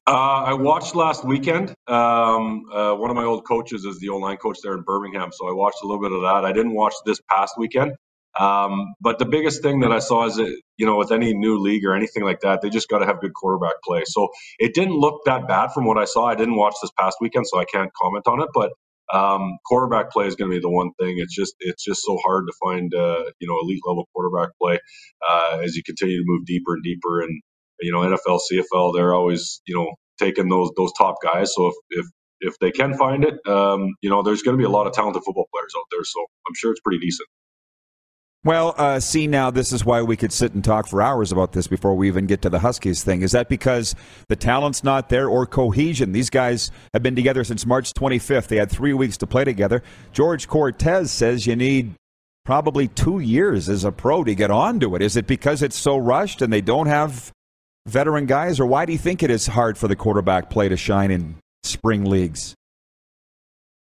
Uh, 0.07 0.45
I 0.47 0.55
watched 0.55 0.95
last 0.95 1.25
weekend. 1.25 1.75
Um, 1.89 2.65
uh, 2.73 2.95
one 2.95 3.11
of 3.11 3.17
my 3.17 3.25
old 3.25 3.45
coaches 3.47 3.85
is 3.85 3.99
the 3.99 4.09
old 4.09 4.23
line 4.23 4.37
coach 4.37 4.59
there 4.63 4.75
in 4.75 4.83
Birmingham, 4.83 5.31
so 5.33 5.49
I 5.49 5.53
watched 5.53 5.79
a 5.83 5.87
little 5.87 6.01
bit 6.01 6.13
of 6.13 6.23
that. 6.23 6.45
I 6.45 6.53
didn't 6.53 6.75
watch 6.75 6.95
this 7.05 7.21
past 7.29 7.55
weekend. 7.59 7.93
Um, 8.38 8.94
but 9.01 9.18
the 9.18 9.27
biggest 9.27 9.62
thing 9.62 9.81
that 9.81 9.92
I 9.92 10.01
saw 10.01 10.27
is 10.27 10.37
that, 10.37 10.61
you 10.79 10.87
know, 10.87 10.97
with 10.99 11.12
any 11.12 11.35
new 11.35 11.59
league 11.59 11.85
or 11.87 11.94
anything 11.94 12.25
like 12.25 12.40
that, 12.40 12.62
they 12.62 12.70
just 12.70 12.88
got 12.88 12.99
to 13.01 13.07
have 13.07 13.20
good 13.20 13.35
quarterback 13.35 13.75
play. 13.85 14.03
So 14.07 14.29
it 14.59 14.75
didn't 14.75 14.94
look 14.97 15.23
that 15.27 15.49
bad 15.49 15.73
from 15.73 15.87
what 15.87 15.99
I 15.99 16.07
saw. 16.07 16.27
I 16.27 16.35
didn't 16.35 16.57
watch 16.57 16.75
this 16.83 16.90
past 16.99 17.18
weekend, 17.20 17.47
so 17.49 17.59
I 17.61 17.64
can't 17.66 17.90
comment 18.01 18.27
on 18.29 18.40
it. 18.42 18.49
But 18.55 18.73
um, 19.12 19.59
quarterback 19.66 20.11
play 20.11 20.27
is 20.27 20.37
going 20.37 20.51
to 20.51 20.57
be 20.57 20.61
the 20.61 20.70
one 20.70 20.90
thing. 21.01 21.18
It's 21.18 21.35
just 21.35 21.55
it's 21.61 21.85
just 21.85 22.03
so 22.03 22.18
hard 22.25 22.47
to 22.49 22.55
find 22.64 22.94
uh, 22.94 23.25
you 23.40 23.49
know 23.49 23.59
elite 23.62 23.83
level 23.87 24.09
quarterback 24.14 24.51
play 24.61 24.79
uh, 25.29 25.61
as 25.62 25.77
you 25.77 25.83
continue 25.85 26.18
to 26.18 26.25
move 26.27 26.47
deeper 26.47 26.75
and 26.75 26.85
deeper. 26.85 27.20
And 27.23 27.42
you 27.81 27.92
know 27.92 28.01
NFL, 28.01 28.40
CFL, 28.53 28.94
they're 28.94 29.14
always 29.14 29.62
you 29.66 29.77
know 29.77 29.92
taking 30.18 30.49
those 30.49 30.70
those 30.77 30.92
top 30.99 31.16
guys. 31.23 31.55
So 31.55 31.68
if 31.68 31.75
if 31.90 32.07
if 32.40 32.59
they 32.61 32.73
can 32.73 32.94
find 32.97 33.25
it, 33.25 33.35
um, 33.49 33.94
you 34.03 34.11
know, 34.11 34.23
there's 34.23 34.42
going 34.42 34.57
to 34.57 34.61
be 34.61 34.66
a 34.66 34.70
lot 34.70 34.87
of 34.88 34.92
talented 34.94 35.23
football 35.25 35.49
players 35.55 35.75
out 35.79 35.85
there. 35.92 36.05
So 36.05 36.20
I'm 36.49 36.55
sure 36.55 36.73
it's 36.73 36.81
pretty 36.81 36.99
decent. 37.01 37.29
Well, 38.45 38.75
uh, 38.77 39.01
see, 39.01 39.27
now 39.27 39.51
this 39.51 39.73
is 39.73 39.87
why 39.87 40.03
we 40.03 40.19
could 40.19 40.31
sit 40.31 40.53
and 40.53 40.63
talk 40.63 40.87
for 40.87 41.01
hours 41.01 41.33
about 41.33 41.53
this 41.53 41.67
before 41.67 41.95
we 41.95 42.09
even 42.09 42.27
get 42.27 42.43
to 42.43 42.51
the 42.51 42.59
Huskies 42.59 43.03
thing. 43.03 43.23
Is 43.23 43.33
that 43.33 43.49
because 43.49 43.95
the 44.29 44.37
talent's 44.37 44.85
not 44.85 45.09
there 45.09 45.29
or 45.29 45.47
cohesion? 45.47 46.13
These 46.13 46.29
guys 46.29 46.71
have 46.93 47.03
been 47.03 47.17
together 47.17 47.43
since 47.43 47.65
March 47.65 47.95
25th. 47.95 48.49
They 48.49 48.59
had 48.59 48.71
three 48.71 48.93
weeks 48.93 49.17
to 49.19 49.27
play 49.27 49.45
together. 49.45 49.83
George 50.13 50.47
Cortez 50.47 51.11
says 51.11 51.47
you 51.47 51.57
need 51.57 51.95
probably 52.45 52.87
two 52.87 53.19
years 53.19 53.71
as 53.71 53.83
a 53.83 53.90
pro 53.90 54.23
to 54.25 54.35
get 54.35 54.51
onto 54.51 54.95
it. 54.95 55.01
Is 55.01 55.17
it 55.17 55.27
because 55.27 55.63
it's 55.63 55.77
so 55.77 55.97
rushed 55.97 56.42
and 56.42 56.53
they 56.53 56.61
don't 56.61 56.87
have 56.87 57.33
veteran 57.87 58.27
guys, 58.27 58.61
or 58.61 58.67
why 58.67 58.85
do 58.85 58.92
you 58.92 58.99
think 58.99 59.23
it 59.23 59.31
is 59.31 59.47
hard 59.47 59.79
for 59.79 59.88
the 59.88 59.97
quarterback 59.97 60.51
play 60.51 60.69
to 60.69 60.77
shine 60.77 61.11
in 61.11 61.37
spring 61.63 62.05
leagues? 62.05 62.55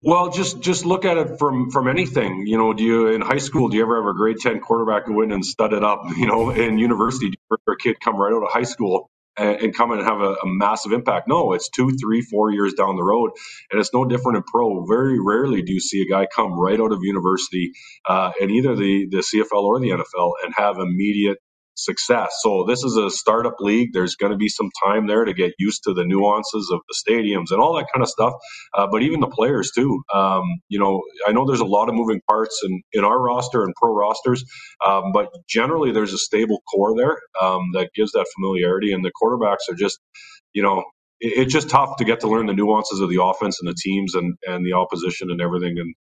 Well, 0.04 0.30
just 0.30 0.60
just 0.60 0.84
look 0.84 1.06
at 1.06 1.16
it 1.16 1.38
from 1.38 1.70
from 1.70 1.88
anything. 1.88 2.46
You 2.46 2.58
know, 2.58 2.74
do 2.74 2.84
you 2.84 3.06
in 3.08 3.22
high 3.22 3.38
school 3.38 3.70
do 3.70 3.78
you 3.78 3.82
ever 3.82 3.96
have 3.96 4.06
a 4.06 4.12
grade 4.12 4.36
ten 4.38 4.60
quarterback 4.60 5.06
go 5.06 5.22
in 5.22 5.32
and 5.32 5.44
stud 5.44 5.72
it 5.72 5.82
up? 5.82 6.02
You 6.16 6.26
know, 6.26 6.50
in 6.50 6.78
university, 6.78 7.30
do 7.30 7.38
you 7.38 7.56
ever 7.66 7.74
a 7.74 7.78
kid 7.78 8.00
come 8.00 8.16
right 8.16 8.32
out 8.34 8.42
of 8.42 8.52
high 8.52 8.64
school 8.64 9.10
and, 9.38 9.56
and 9.62 9.74
come 9.74 9.92
and 9.92 10.02
have 10.02 10.20
a, 10.20 10.34
a, 10.34 10.46
massive 10.46 10.92
impact? 10.92 11.26
No, 11.26 11.54
it's 11.54 11.70
two, 11.70 11.90
three, 11.92 12.20
four 12.20 12.50
years 12.50 12.74
down 12.74 12.96
the 12.96 13.02
road, 13.02 13.30
and 13.72 13.80
it's 13.80 13.94
no 13.94 14.04
different 14.04 14.36
in 14.36 14.42
pro. 14.44 14.84
Very 14.84 15.18
rarely 15.18 15.62
do 15.62 15.72
you 15.72 15.80
see 15.80 16.02
a 16.02 16.06
guy 16.06 16.26
come 16.26 16.52
right 16.52 16.78
out 16.78 16.92
of 16.92 16.98
university 17.02 17.72
uh, 18.06 18.32
in 18.38 18.50
either 18.50 18.76
the 18.76 19.06
the 19.10 19.18
CFL 19.18 19.62
or 19.62 19.80
the 19.80 19.88
NFL 19.90 20.32
and 20.44 20.52
have 20.54 20.78
immediate 20.78 21.38
success. 21.76 22.32
So 22.42 22.64
this 22.68 22.84
is 22.84 22.96
a 22.96 23.10
startup 23.10 23.56
league. 23.60 23.90
There's 23.92 24.16
going 24.16 24.32
to 24.32 24.38
be 24.38 24.48
some 24.48 24.70
time 24.84 25.06
there 25.06 25.24
to 25.24 25.34
get 25.34 25.54
used 25.58 25.84
to 25.84 25.94
the 25.94 26.04
nuances 26.04 26.70
of 26.72 26.80
the 26.88 26.94
stadiums 26.94 27.46
and 27.50 27.60
all 27.60 27.76
that 27.76 27.86
kind 27.92 28.02
of 28.02 28.08
stuff. 28.08 28.34
Uh, 28.74 28.86
but 28.90 29.02
even 29.02 29.20
the 29.20 29.28
players 29.28 29.72
too. 29.74 30.02
Um, 30.14 30.44
you 30.68 30.78
know, 30.78 31.02
I 31.26 31.32
know 31.32 31.46
there's 31.46 31.60
a 31.60 31.66
lot 31.66 31.88
of 31.88 31.94
moving 31.94 32.20
parts 32.28 32.62
in, 32.64 32.82
in 32.92 33.04
our 33.04 33.20
roster 33.20 33.64
and 33.64 33.74
pro 33.80 33.94
rosters, 33.94 34.44
um, 34.86 35.12
but 35.12 35.30
generally 35.48 35.92
there's 35.92 36.12
a 36.12 36.18
stable 36.18 36.62
core 36.72 36.96
there 36.96 37.18
um, 37.40 37.70
that 37.74 37.90
gives 37.94 38.12
that 38.12 38.26
familiarity. 38.36 38.92
And 38.92 39.04
the 39.04 39.12
quarterbacks 39.22 39.70
are 39.72 39.76
just, 39.76 39.98
you 40.54 40.62
know, 40.62 40.84
it's 41.20 41.52
just 41.52 41.70
tough 41.70 41.96
to 41.98 42.04
get 42.04 42.20
to 42.20 42.28
learn 42.28 42.46
the 42.46 42.54
nuances 42.54 43.00
of 43.00 43.10
the 43.10 43.22
offense 43.22 43.60
and 43.60 43.68
the 43.68 43.76
teams 43.82 44.14
and, 44.14 44.36
and 44.46 44.66
the 44.66 44.74
opposition 44.74 45.30
and 45.30 45.40
everything. 45.40 45.78
And 45.78 45.94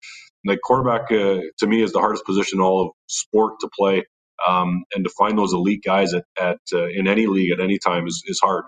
the 0.44 0.58
quarterback, 0.62 1.12
uh, 1.12 1.40
to 1.58 1.66
me, 1.66 1.82
is 1.82 1.92
the 1.92 2.00
hardest 2.00 2.24
position 2.24 2.58
in 2.60 2.64
all 2.64 2.82
of 2.86 2.92
sport 3.08 3.54
to 3.60 3.70
play 3.78 4.04
um, 4.46 4.84
and 4.94 5.04
to 5.04 5.10
find 5.10 5.38
those 5.38 5.52
elite 5.52 5.82
guys 5.84 6.14
at, 6.14 6.24
at 6.40 6.58
uh, 6.72 6.86
in 6.88 7.06
any 7.06 7.26
league 7.26 7.52
at 7.52 7.60
any 7.60 7.78
time 7.78 8.06
is, 8.06 8.22
is 8.26 8.40
hard. 8.42 8.64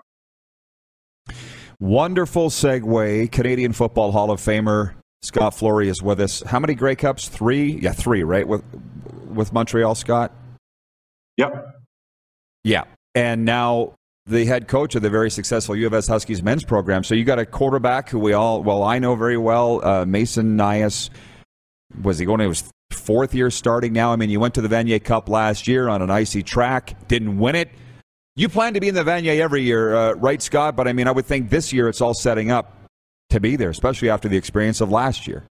Wonderful 1.79 2.49
segue. 2.49 3.31
Canadian 3.31 3.73
Football 3.73 4.11
Hall 4.11 4.31
of 4.31 4.39
Famer 4.39 4.93
Scott 5.21 5.55
Flory 5.55 5.89
is 5.89 6.01
with 6.01 6.19
us. 6.19 6.41
How 6.41 6.59
many 6.59 6.75
Grey 6.75 6.95
Cups? 6.95 7.27
Three? 7.27 7.79
Yeah, 7.81 7.93
three, 7.93 8.23
right? 8.23 8.47
With 8.47 8.63
with 9.27 9.51
Montreal, 9.53 9.95
Scott. 9.95 10.31
Yep. 11.37 11.65
Yeah, 12.63 12.83
and 13.15 13.45
now 13.45 13.95
the 14.25 14.45
head 14.45 14.67
coach 14.67 14.95
of 14.95 15.01
the 15.01 15.09
very 15.09 15.29
successful 15.29 15.75
U 15.75 15.87
of 15.87 15.93
S 15.93 16.07
Huskies 16.07 16.43
men's 16.43 16.63
program. 16.63 17.03
So 17.03 17.15
you 17.15 17.25
got 17.25 17.39
a 17.39 17.45
quarterback 17.45 18.09
who 18.09 18.19
we 18.19 18.33
all 18.33 18.63
well 18.63 18.83
I 18.83 18.99
know 18.99 19.15
very 19.15 19.37
well, 19.37 19.83
uh, 19.83 20.05
Mason 20.05 20.57
Nyhus. 20.57 21.09
Was 22.01 22.19
he 22.19 22.25
going 22.25 22.39
to 22.39 22.49
his 22.49 22.69
fourth 22.93 23.33
year 23.33 23.49
starting 23.49 23.93
now. 23.93 24.11
I 24.11 24.15
mean, 24.15 24.29
you 24.29 24.39
went 24.39 24.53
to 24.55 24.61
the 24.61 24.67
Vanier 24.67 25.03
Cup 25.03 25.29
last 25.29 25.67
year 25.67 25.89
on 25.89 26.01
an 26.01 26.09
icy 26.09 26.43
track, 26.43 27.07
didn't 27.07 27.37
win 27.37 27.55
it. 27.55 27.69
You 28.35 28.49
plan 28.49 28.73
to 28.73 28.79
be 28.79 28.87
in 28.87 28.95
the 28.95 29.03
Vanier 29.03 29.39
every 29.39 29.61
year, 29.61 29.95
uh, 29.95 30.13
right, 30.13 30.41
Scott? 30.41 30.75
But 30.75 30.87
I 30.87 30.93
mean, 30.93 31.07
I 31.07 31.11
would 31.11 31.25
think 31.25 31.49
this 31.49 31.71
year 31.71 31.87
it's 31.87 32.01
all 32.01 32.13
setting 32.13 32.49
up 32.49 32.75
to 33.29 33.39
be 33.39 33.55
there, 33.55 33.69
especially 33.69 34.09
after 34.09 34.27
the 34.27 34.37
experience 34.37 34.81
of 34.81 34.91
last 34.91 35.27
year. 35.27 35.45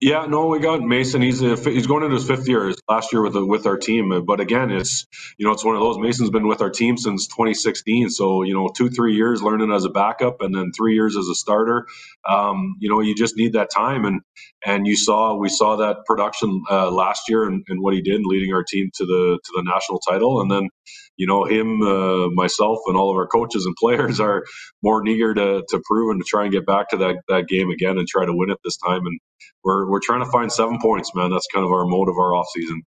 Yeah, 0.00 0.28
no, 0.28 0.46
we 0.46 0.60
got 0.60 0.82
Mason. 0.82 1.24
He's 1.24 1.42
a, 1.42 1.56
he's 1.56 1.88
going 1.88 2.04
into 2.04 2.16
his 2.18 2.28
fifth 2.28 2.48
year. 2.48 2.72
last 2.88 3.12
year 3.12 3.24
with 3.24 3.34
the, 3.34 3.44
with 3.44 3.66
our 3.66 3.78
team, 3.78 4.24
but 4.26 4.40
again, 4.40 4.70
it's 4.70 5.08
you 5.40 5.46
know 5.48 5.52
it's 5.54 5.66
one 5.66 5.74
of 5.76 5.82
those. 5.82 5.98
Mason's 5.98 6.30
been 6.30 6.48
with 6.48 6.62
our 6.62 6.70
team 6.70 6.98
since 6.98 7.28
2016, 7.28 8.12
so 8.12 8.44
you 8.44 8.54
know 8.54 8.70
two 8.76 8.90
three 8.90 9.16
years 9.16 9.42
learning 9.42 9.72
as 9.72 9.86
a 9.86 9.90
backup, 9.90 10.42
and 10.42 10.54
then 10.54 10.72
three 10.72 10.94
years 10.94 11.18
as 11.18 11.28
a 11.28 11.34
starter. 11.34 11.88
Um, 12.30 12.76
you 12.80 12.90
know, 12.92 13.00
you 13.00 13.16
just 13.16 13.38
need 13.38 13.54
that 13.54 13.70
time, 13.76 14.06
and 14.06 14.22
and 14.64 14.86
you 14.86 14.96
saw 14.96 15.34
we 15.36 15.50
saw 15.50 15.78
that 15.78 16.06
production 16.06 16.62
uh, 16.70 16.92
last 16.92 17.24
year 17.28 17.44
and, 17.44 17.66
and 17.68 17.82
what 17.82 17.96
he 17.96 18.02
did 18.04 18.22
leading 18.24 18.54
our 18.54 18.64
team 18.64 18.92
to 18.98 19.06
the 19.06 19.40
to 19.44 19.52
the 19.56 19.64
national 19.64 20.00
title, 20.00 20.42
and 20.42 20.52
then 20.52 20.70
you 21.18 21.26
know 21.26 21.44
him, 21.44 21.82
uh, 21.82 22.28
myself, 22.30 22.78
and 22.86 22.96
all 22.96 23.10
of 23.10 23.16
our 23.16 23.26
coaches 23.26 23.66
and 23.66 23.76
players 23.80 24.20
are 24.20 24.44
more 24.82 25.06
eager 25.06 25.34
to 25.34 25.62
to 25.68 25.82
prove 25.84 26.10
and 26.10 26.20
to 26.20 26.24
try 26.26 26.44
and 26.44 26.52
get 26.52 26.64
back 26.64 26.88
to 26.90 26.96
that 26.96 27.16
that 27.28 27.46
game 27.48 27.70
again 27.70 27.98
and 27.98 28.08
try 28.08 28.24
to 28.24 28.32
win 28.34 28.50
it 28.50 28.58
this 28.64 28.78
time 28.78 29.04
and 29.04 29.20
we're 29.64 29.88
we're 29.88 30.00
trying 30.00 30.24
to 30.24 30.30
find 30.30 30.50
seven 30.50 30.78
points, 30.80 31.14
man. 31.14 31.30
That's 31.30 31.46
kind 31.52 31.64
of 31.64 31.72
our 31.72 31.84
mode 31.84 32.08
of 32.08 32.16
our 32.16 32.34
off 32.34 32.46
season. 32.54 32.82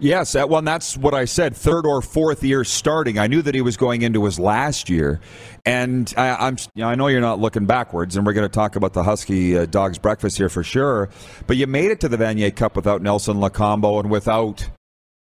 Yes, 0.00 0.34
well, 0.34 0.56
and 0.56 0.68
that's 0.68 0.96
what 0.96 1.14
I 1.14 1.24
said. 1.24 1.56
Third 1.56 1.86
or 1.86 2.02
fourth 2.02 2.44
year 2.44 2.62
starting. 2.62 3.18
I 3.18 3.26
knew 3.26 3.42
that 3.42 3.54
he 3.54 3.62
was 3.62 3.76
going 3.76 4.02
into 4.02 4.24
his 4.26 4.38
last 4.38 4.88
year, 4.88 5.20
and 5.66 6.12
I, 6.16 6.46
am 6.46 6.56
you 6.74 6.82
know, 6.82 6.88
I 6.88 6.94
know 6.94 7.08
you're 7.08 7.20
not 7.20 7.40
looking 7.40 7.66
backwards, 7.66 8.16
and 8.16 8.24
we're 8.24 8.34
going 8.34 8.48
to 8.48 8.52
talk 8.52 8.76
about 8.76 8.92
the 8.92 9.02
Husky 9.02 9.58
uh, 9.58 9.66
Dogs 9.66 9.98
breakfast 9.98 10.36
here 10.36 10.48
for 10.48 10.62
sure. 10.62 11.08
But 11.46 11.56
you 11.56 11.66
made 11.66 11.90
it 11.90 12.00
to 12.00 12.08
the 12.08 12.16
Vanier 12.16 12.54
Cup 12.54 12.76
without 12.76 13.02
Nelson 13.02 13.38
Lokombo 13.38 13.98
and 13.98 14.10
without, 14.10 14.68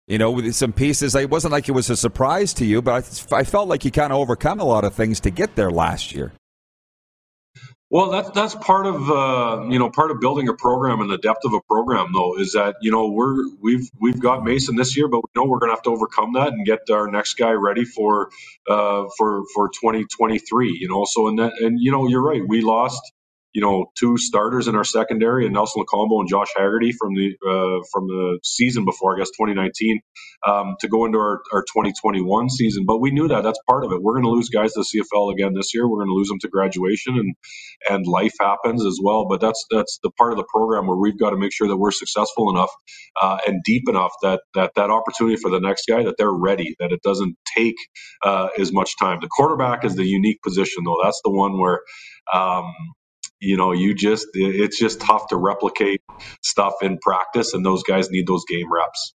you 0.10 0.18
know, 0.18 0.32
with 0.32 0.53
some 0.55 0.74
pieces. 0.74 1.16
It 1.16 1.30
wasn't 1.30 1.53
like 1.53 1.70
it 1.70 1.74
was 1.74 1.89
a 1.89 1.95
surprise 1.95 2.53
to 2.55 2.66
you, 2.66 2.82
but 2.82 3.05
I, 3.32 3.38
I 3.38 3.43
felt 3.43 3.70
like 3.70 3.86
you 3.86 3.91
kind 3.91 4.12
of 4.12 4.18
overcome 4.20 4.60
a 4.60 4.66
lot 4.66 4.84
of 4.84 4.93
things 4.95 5.20
to 5.22 5.30
get 5.30 5.55
there 5.55 5.72
last 5.72 6.14
year. 6.14 6.34
Well, 7.91 8.12
that's 8.12 8.30
that's 8.32 8.55
part 8.55 8.86
of 8.86 9.10
uh, 9.10 9.68
you 9.70 9.80
know 9.80 9.89
part 9.89 10.12
of 10.12 10.20
building 10.20 10.47
a 10.47 10.53
program 10.53 11.01
and 11.01 11.10
the 11.10 11.18
depth 11.18 11.43
of 11.45 11.53
a 11.53 11.62
program 11.62 12.12
though 12.14 12.38
is 12.38 12.53
that 12.53 12.76
you 12.82 12.91
know 12.91 13.10
we're 13.10 13.49
we've 13.60 13.89
we've 13.99 14.20
got 14.20 14.43
Mason 14.43 14.76
this 14.76 14.95
year, 14.95 15.07
but 15.07 15.22
we 15.22 15.30
know 15.36 15.47
we're 15.47 15.57
going 15.57 15.72
to 15.72 15.76
have 15.76 15.84
to 15.84 15.89
overcome 15.89 16.34
that 16.34 16.49
and 16.49 16.66
get 16.66 16.82
our 16.91 17.10
next 17.10 17.36
guy 17.36 17.51
ready 17.51 17.86
for 17.86 18.30
uh, 18.68 19.05
for 19.18 19.43
for 19.55 19.70
2023. 19.70 20.78
You 20.80 20.88
know, 20.88 21.05
so 21.05 21.28
and 21.28 21.39
that 21.39 21.53
and 21.62 21.80
you 21.80 21.91
know 21.91 22.07
you're 22.07 22.22
right. 22.22 22.41
We 22.47 22.62
lost 22.62 23.01
you 23.53 23.61
know, 23.61 23.87
two 23.97 24.17
starters 24.17 24.67
in 24.67 24.75
our 24.75 24.83
secondary, 24.83 25.45
and 25.45 25.53
Nelson 25.53 25.83
Lokombo 25.83 26.19
and 26.19 26.29
Josh 26.29 26.49
Haggerty 26.55 26.91
from 26.93 27.15
the 27.15 27.35
uh, 27.47 27.83
from 27.91 28.07
the 28.07 28.39
season 28.43 28.85
before, 28.85 29.15
I 29.15 29.19
guess 29.19 29.29
2019, 29.31 30.01
um, 30.47 30.75
to 30.81 30.87
go 30.87 31.05
into 31.05 31.17
our, 31.17 31.41
our 31.53 31.63
2021 31.63 32.49
season. 32.51 32.85
But 32.85 32.99
we 32.99 33.11
knew 33.11 33.27
that 33.27 33.43
that's 33.43 33.59
part 33.67 33.85
of 33.85 33.91
it. 33.91 34.01
We're 34.03 34.13
going 34.13 34.25
to 34.25 34.29
lose 34.31 34.49
guys 34.49 34.73
to 34.73 34.83
the 34.83 35.03
CFL 35.03 35.33
again 35.33 35.53
this 35.55 35.73
year. 35.73 35.89
We're 35.89 35.99
going 35.99 36.09
to 36.09 36.13
lose 36.15 36.29
them 36.29 36.39
to 36.41 36.49
graduation, 36.49 37.17
and 37.17 37.35
and 37.89 38.05
life 38.07 38.33
happens 38.39 38.85
as 38.85 38.99
well. 39.03 39.27
But 39.27 39.41
that's 39.41 39.65
that's 39.71 39.99
the 40.03 40.11
part 40.11 40.31
of 40.31 40.37
the 40.37 40.45
program 40.53 40.87
where 40.87 40.97
we've 40.97 41.19
got 41.19 41.31
to 41.31 41.37
make 41.37 41.53
sure 41.53 41.67
that 41.67 41.77
we're 41.77 41.91
successful 41.91 42.51
enough 42.51 42.71
uh, 43.21 43.39
and 43.47 43.63
deep 43.63 43.89
enough 43.89 44.13
that 44.21 44.41
that 44.55 44.73
that 44.75 44.91
opportunity 44.91 45.37
for 45.37 45.49
the 45.49 45.59
next 45.59 45.85
guy 45.89 46.03
that 46.03 46.15
they're 46.19 46.31
ready, 46.31 46.75
that 46.79 46.91
it 46.91 47.01
doesn't 47.03 47.35
take 47.57 47.75
uh, 48.23 48.49
as 48.59 48.71
much 48.71 48.91
time. 48.99 49.19
The 49.21 49.29
quarterback 49.29 49.85
is 49.85 49.95
the 49.95 50.05
unique 50.05 50.41
position, 50.43 50.83
though. 50.85 50.99
That's 51.03 51.21
the 51.23 51.31
one 51.31 51.59
where. 51.59 51.81
Um, 52.33 52.65
you 53.41 53.57
know, 53.57 53.71
you 53.71 53.95
just 53.95 54.27
it's 54.33 54.79
just 54.79 55.01
tough 55.01 55.27
to 55.29 55.37
replicate 55.37 56.01
stuff 56.43 56.73
in 56.81 56.97
practice, 56.99 57.53
and 57.53 57.65
those 57.65 57.83
guys 57.83 58.09
need 58.09 58.27
those 58.27 58.43
game 58.47 58.71
reps. 58.71 59.13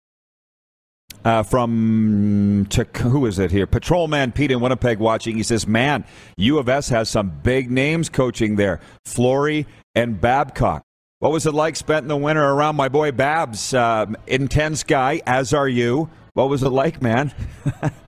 Uh, 1.24 1.42
from 1.42 2.66
who 2.98 3.26
is 3.26 3.38
it 3.38 3.50
here? 3.50 3.66
Patrolman 3.66 4.32
Pete 4.32 4.50
in 4.50 4.60
Winnipeg 4.60 4.98
watching. 4.98 5.36
He 5.36 5.42
says, 5.42 5.66
"Man, 5.66 6.04
U 6.36 6.58
of 6.58 6.68
S 6.68 6.88
has 6.88 7.08
some 7.08 7.30
big 7.42 7.70
names 7.70 8.08
coaching 8.08 8.56
there. 8.56 8.80
Flory 9.04 9.66
and 9.94 10.20
Babcock. 10.20 10.82
What 11.20 11.30
was 11.30 11.46
it 11.46 11.54
like 11.54 11.76
spending 11.76 12.08
the 12.08 12.16
winter 12.16 12.42
around 12.42 12.74
my 12.76 12.88
boy 12.88 13.12
Babs? 13.12 13.72
Uh, 13.72 14.06
intense 14.26 14.82
guy, 14.82 15.22
as 15.26 15.54
are 15.54 15.68
you. 15.68 16.10
What 16.34 16.48
was 16.48 16.62
it 16.62 16.70
like, 16.70 17.00
man?" 17.00 17.32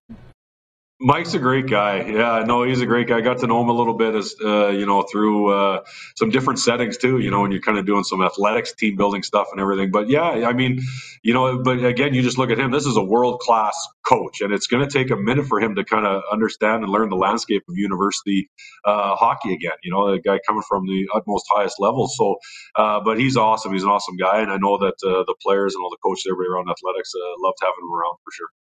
Mike's 1.05 1.35
a 1.35 1.41
great 1.41 1.69
guy. 1.69 2.03
Yeah, 2.03 2.45
no, 2.47 2.65
he's 2.65 2.83
a 2.83 2.87
great 2.87 3.09
guy. 3.09 3.19
I 3.19 3.23
got 3.23 3.41
to 3.41 3.49
know 3.49 3.63
him 3.63 3.71
a 3.71 3.75
little 3.75 3.95
bit 3.95 4.17
as 4.17 4.37
uh, 4.45 4.71
you 4.71 4.87
know 4.87 5.03
through 5.05 5.55
uh, 5.55 5.85
some 6.17 6.31
different 6.31 6.61
settings 6.61 6.99
too. 6.99 7.21
You 7.21 7.31
know, 7.31 7.43
when 7.43 7.53
you're 7.53 7.63
kind 7.63 7.79
of 7.79 7.87
doing 7.87 8.05
some 8.05 8.23
athletics, 8.23 8.75
team 8.75 8.97
building 8.97 9.23
stuff, 9.25 9.49
and 9.53 9.63
everything. 9.63 9.93
But 9.93 10.11
yeah, 10.11 10.25
I 10.49 10.55
mean, 10.55 10.83
you 11.25 11.35
know, 11.35 11.63
but 11.63 11.85
again, 11.85 12.15
you 12.15 12.23
just 12.23 12.39
look 12.39 12.51
at 12.51 12.59
him. 12.61 12.73
This 12.73 12.87
is 12.87 12.99
a 12.99 13.05
world 13.05 13.41
class 13.41 13.79
coach, 14.07 14.43
and 14.43 14.53
it's 14.53 14.69
going 14.69 14.87
to 14.89 14.93
take 14.93 15.13
a 15.13 15.17
minute 15.17 15.47
for 15.47 15.61
him 15.61 15.77
to 15.77 15.85
kind 15.85 16.07
of 16.07 16.23
understand 16.33 16.85
and 16.85 16.93
learn 16.93 17.11
the 17.11 17.17
landscape 17.17 17.65
of 17.71 17.79
university 17.79 18.51
uh, 18.85 19.17
hockey 19.17 19.55
again. 19.55 19.79
You 19.85 19.93
know, 19.93 20.09
a 20.11 20.21
guy 20.21 20.41
coming 20.47 20.65
from 20.69 20.87
the 20.89 21.09
utmost 21.15 21.47
highest 21.55 21.81
level. 21.81 22.09
So, 22.09 22.37
uh, 22.77 23.01
but 23.05 23.21
he's 23.21 23.39
awesome. 23.39 23.73
He's 23.73 23.85
an 23.85 23.91
awesome 23.91 24.19
guy, 24.19 24.43
and 24.43 24.53
I 24.53 24.59
know 24.59 24.79
that 24.79 24.97
uh, 25.07 25.25
the 25.27 25.37
players 25.43 25.77
and 25.77 25.85
all 25.85 25.91
the 25.91 25.99
coaches, 26.05 26.27
everybody 26.29 26.51
around 26.51 26.69
athletics, 26.71 27.13
uh, 27.15 27.35
loved 27.41 27.59
having 27.63 27.85
him 27.85 27.95
around 27.95 28.17
for 28.25 28.33
sure. 28.33 28.64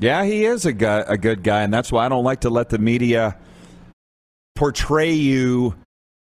Yeah, 0.00 0.24
he 0.24 0.46
is 0.46 0.64
a 0.64 0.70
a 1.06 1.18
good 1.18 1.42
guy, 1.42 1.62
and 1.62 1.72
that's 1.72 1.92
why 1.92 2.06
I 2.06 2.08
don't 2.08 2.24
like 2.24 2.40
to 2.40 2.50
let 2.50 2.70
the 2.70 2.78
media 2.78 3.36
portray 4.54 5.12
you 5.12 5.76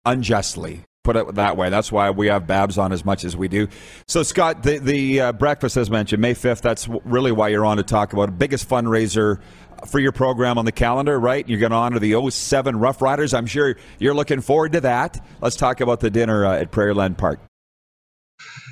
unjustly. 0.05 0.83
Put 1.03 1.15
it 1.15 1.35
that 1.35 1.57
way. 1.57 1.69
That's 1.69 1.91
why 1.91 2.11
we 2.11 2.27
have 2.27 2.47
Babs 2.47 2.77
on 2.77 2.91
as 2.91 3.05
much 3.05 3.23
as 3.23 3.35
we 3.35 3.47
do. 3.47 3.67
So, 4.07 4.21
Scott, 4.21 4.61
the 4.61 4.77
the 4.77 5.19
uh, 5.19 5.31
breakfast, 5.33 5.77
as 5.77 5.89
mentioned, 5.89 6.21
May 6.21 6.35
fifth. 6.35 6.61
That's 6.61 6.87
really 7.05 7.31
why 7.31 7.47
you're 7.49 7.65
on 7.65 7.77
to 7.77 7.83
talk 7.83 8.13
about 8.13 8.37
biggest 8.37 8.69
fundraiser 8.69 9.41
for 9.87 9.99
your 9.99 10.11
program 10.11 10.59
on 10.59 10.65
the 10.65 10.71
calendar, 10.71 11.19
right? 11.19 11.47
You're 11.47 11.59
going 11.59 11.71
to 11.71 11.77
honor 11.77 11.99
the 11.99 12.29
07 12.29 12.79
Rough 12.79 13.01
Riders. 13.01 13.33
I'm 13.33 13.45
sure 13.45 13.75
you're 13.99 14.13
looking 14.13 14.41
forward 14.41 14.73
to 14.73 14.81
that. 14.81 15.23
Let's 15.41 15.55
talk 15.55 15.81
about 15.81 15.99
the 15.99 16.09
dinner 16.09 16.45
uh, 16.45 16.59
at 16.59 16.71
Prairieland 16.71 17.17
Park. 17.17 17.39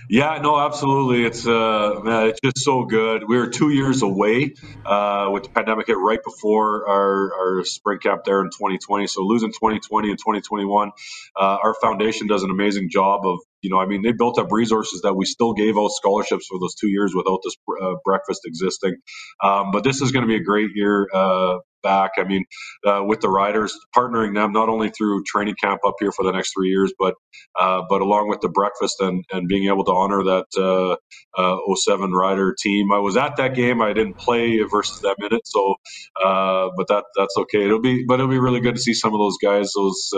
Yeah, 0.09 0.39
no, 0.41 0.59
absolutely. 0.59 1.25
It's 1.25 1.47
uh, 1.47 1.99
man, 2.03 2.27
it's 2.27 2.39
just 2.43 2.59
so 2.59 2.85
good. 2.85 3.23
We 3.27 3.37
were 3.37 3.47
two 3.47 3.69
years 3.69 4.01
away 4.03 4.53
uh, 4.85 5.29
with 5.31 5.43
the 5.43 5.49
pandemic 5.49 5.87
hit 5.87 5.97
right 5.97 6.19
before 6.23 6.87
our, 6.87 7.33
our 7.33 7.65
spring 7.65 7.99
camp 7.99 8.23
there 8.25 8.39
in 8.41 8.47
2020. 8.47 9.07
So 9.07 9.21
losing 9.23 9.49
2020 9.49 10.09
and 10.09 10.19
2021, 10.19 10.91
uh, 11.35 11.57
our 11.63 11.73
foundation 11.81 12.27
does 12.27 12.43
an 12.43 12.51
amazing 12.51 12.89
job 12.89 13.25
of 13.25 13.39
you 13.61 13.69
know, 13.69 13.79
I 13.79 13.85
mean, 13.87 14.01
they 14.03 14.11
built 14.11 14.37
up 14.37 14.51
resources 14.51 15.01
that 15.03 15.15
we 15.15 15.25
still 15.25 15.53
gave 15.53 15.77
out 15.77 15.89
scholarships 15.89 16.47
for 16.47 16.59
those 16.59 16.75
two 16.75 16.89
years 16.89 17.13
without 17.15 17.39
this 17.43 17.55
uh, 17.81 17.95
breakfast 18.05 18.41
existing. 18.45 18.97
Um, 19.41 19.71
but 19.71 19.83
this 19.83 20.01
is 20.01 20.11
going 20.11 20.23
to 20.23 20.27
be 20.27 20.35
a 20.35 20.43
great 20.43 20.71
year 20.75 21.07
uh, 21.13 21.59
back. 21.83 22.11
I 22.17 22.23
mean, 22.23 22.45
uh, 22.85 23.03
with 23.05 23.21
the 23.21 23.29
riders, 23.29 23.77
partnering 23.95 24.33
them 24.33 24.51
not 24.51 24.69
only 24.69 24.89
through 24.89 25.23
training 25.25 25.55
camp 25.61 25.81
up 25.85 25.95
here 25.99 26.11
for 26.11 26.23
the 26.23 26.31
next 26.31 26.53
three 26.53 26.69
years, 26.69 26.93
but 26.97 27.15
uh, 27.59 27.81
but 27.89 28.01
along 28.01 28.29
with 28.29 28.41
the 28.41 28.49
breakfast 28.49 28.95
and, 28.99 29.23
and 29.31 29.47
being 29.47 29.67
able 29.67 29.83
to 29.83 29.91
honor 29.91 30.23
that 30.23 30.45
uh, 30.57 30.95
uh 31.39 31.75
07 31.75 32.11
rider 32.11 32.55
team. 32.59 32.91
I 32.91 32.99
was 32.99 33.17
at 33.17 33.35
that 33.37 33.55
game. 33.55 33.81
I 33.81 33.93
didn't 33.93 34.17
play 34.17 34.59
versus 34.63 35.01
them 35.01 35.15
in 35.19 35.35
it, 35.35 35.41
so 35.45 35.75
uh, 36.23 36.69
but 36.75 36.87
that 36.87 37.03
that's 37.15 37.35
okay. 37.37 37.65
It'll 37.65 37.81
be 37.81 38.05
but 38.07 38.15
it'll 38.15 38.27
be 38.27 38.39
really 38.39 38.61
good 38.61 38.75
to 38.75 38.81
see 38.81 38.93
some 38.93 39.13
of 39.13 39.19
those 39.19 39.37
guys, 39.41 39.71
those 39.75 40.11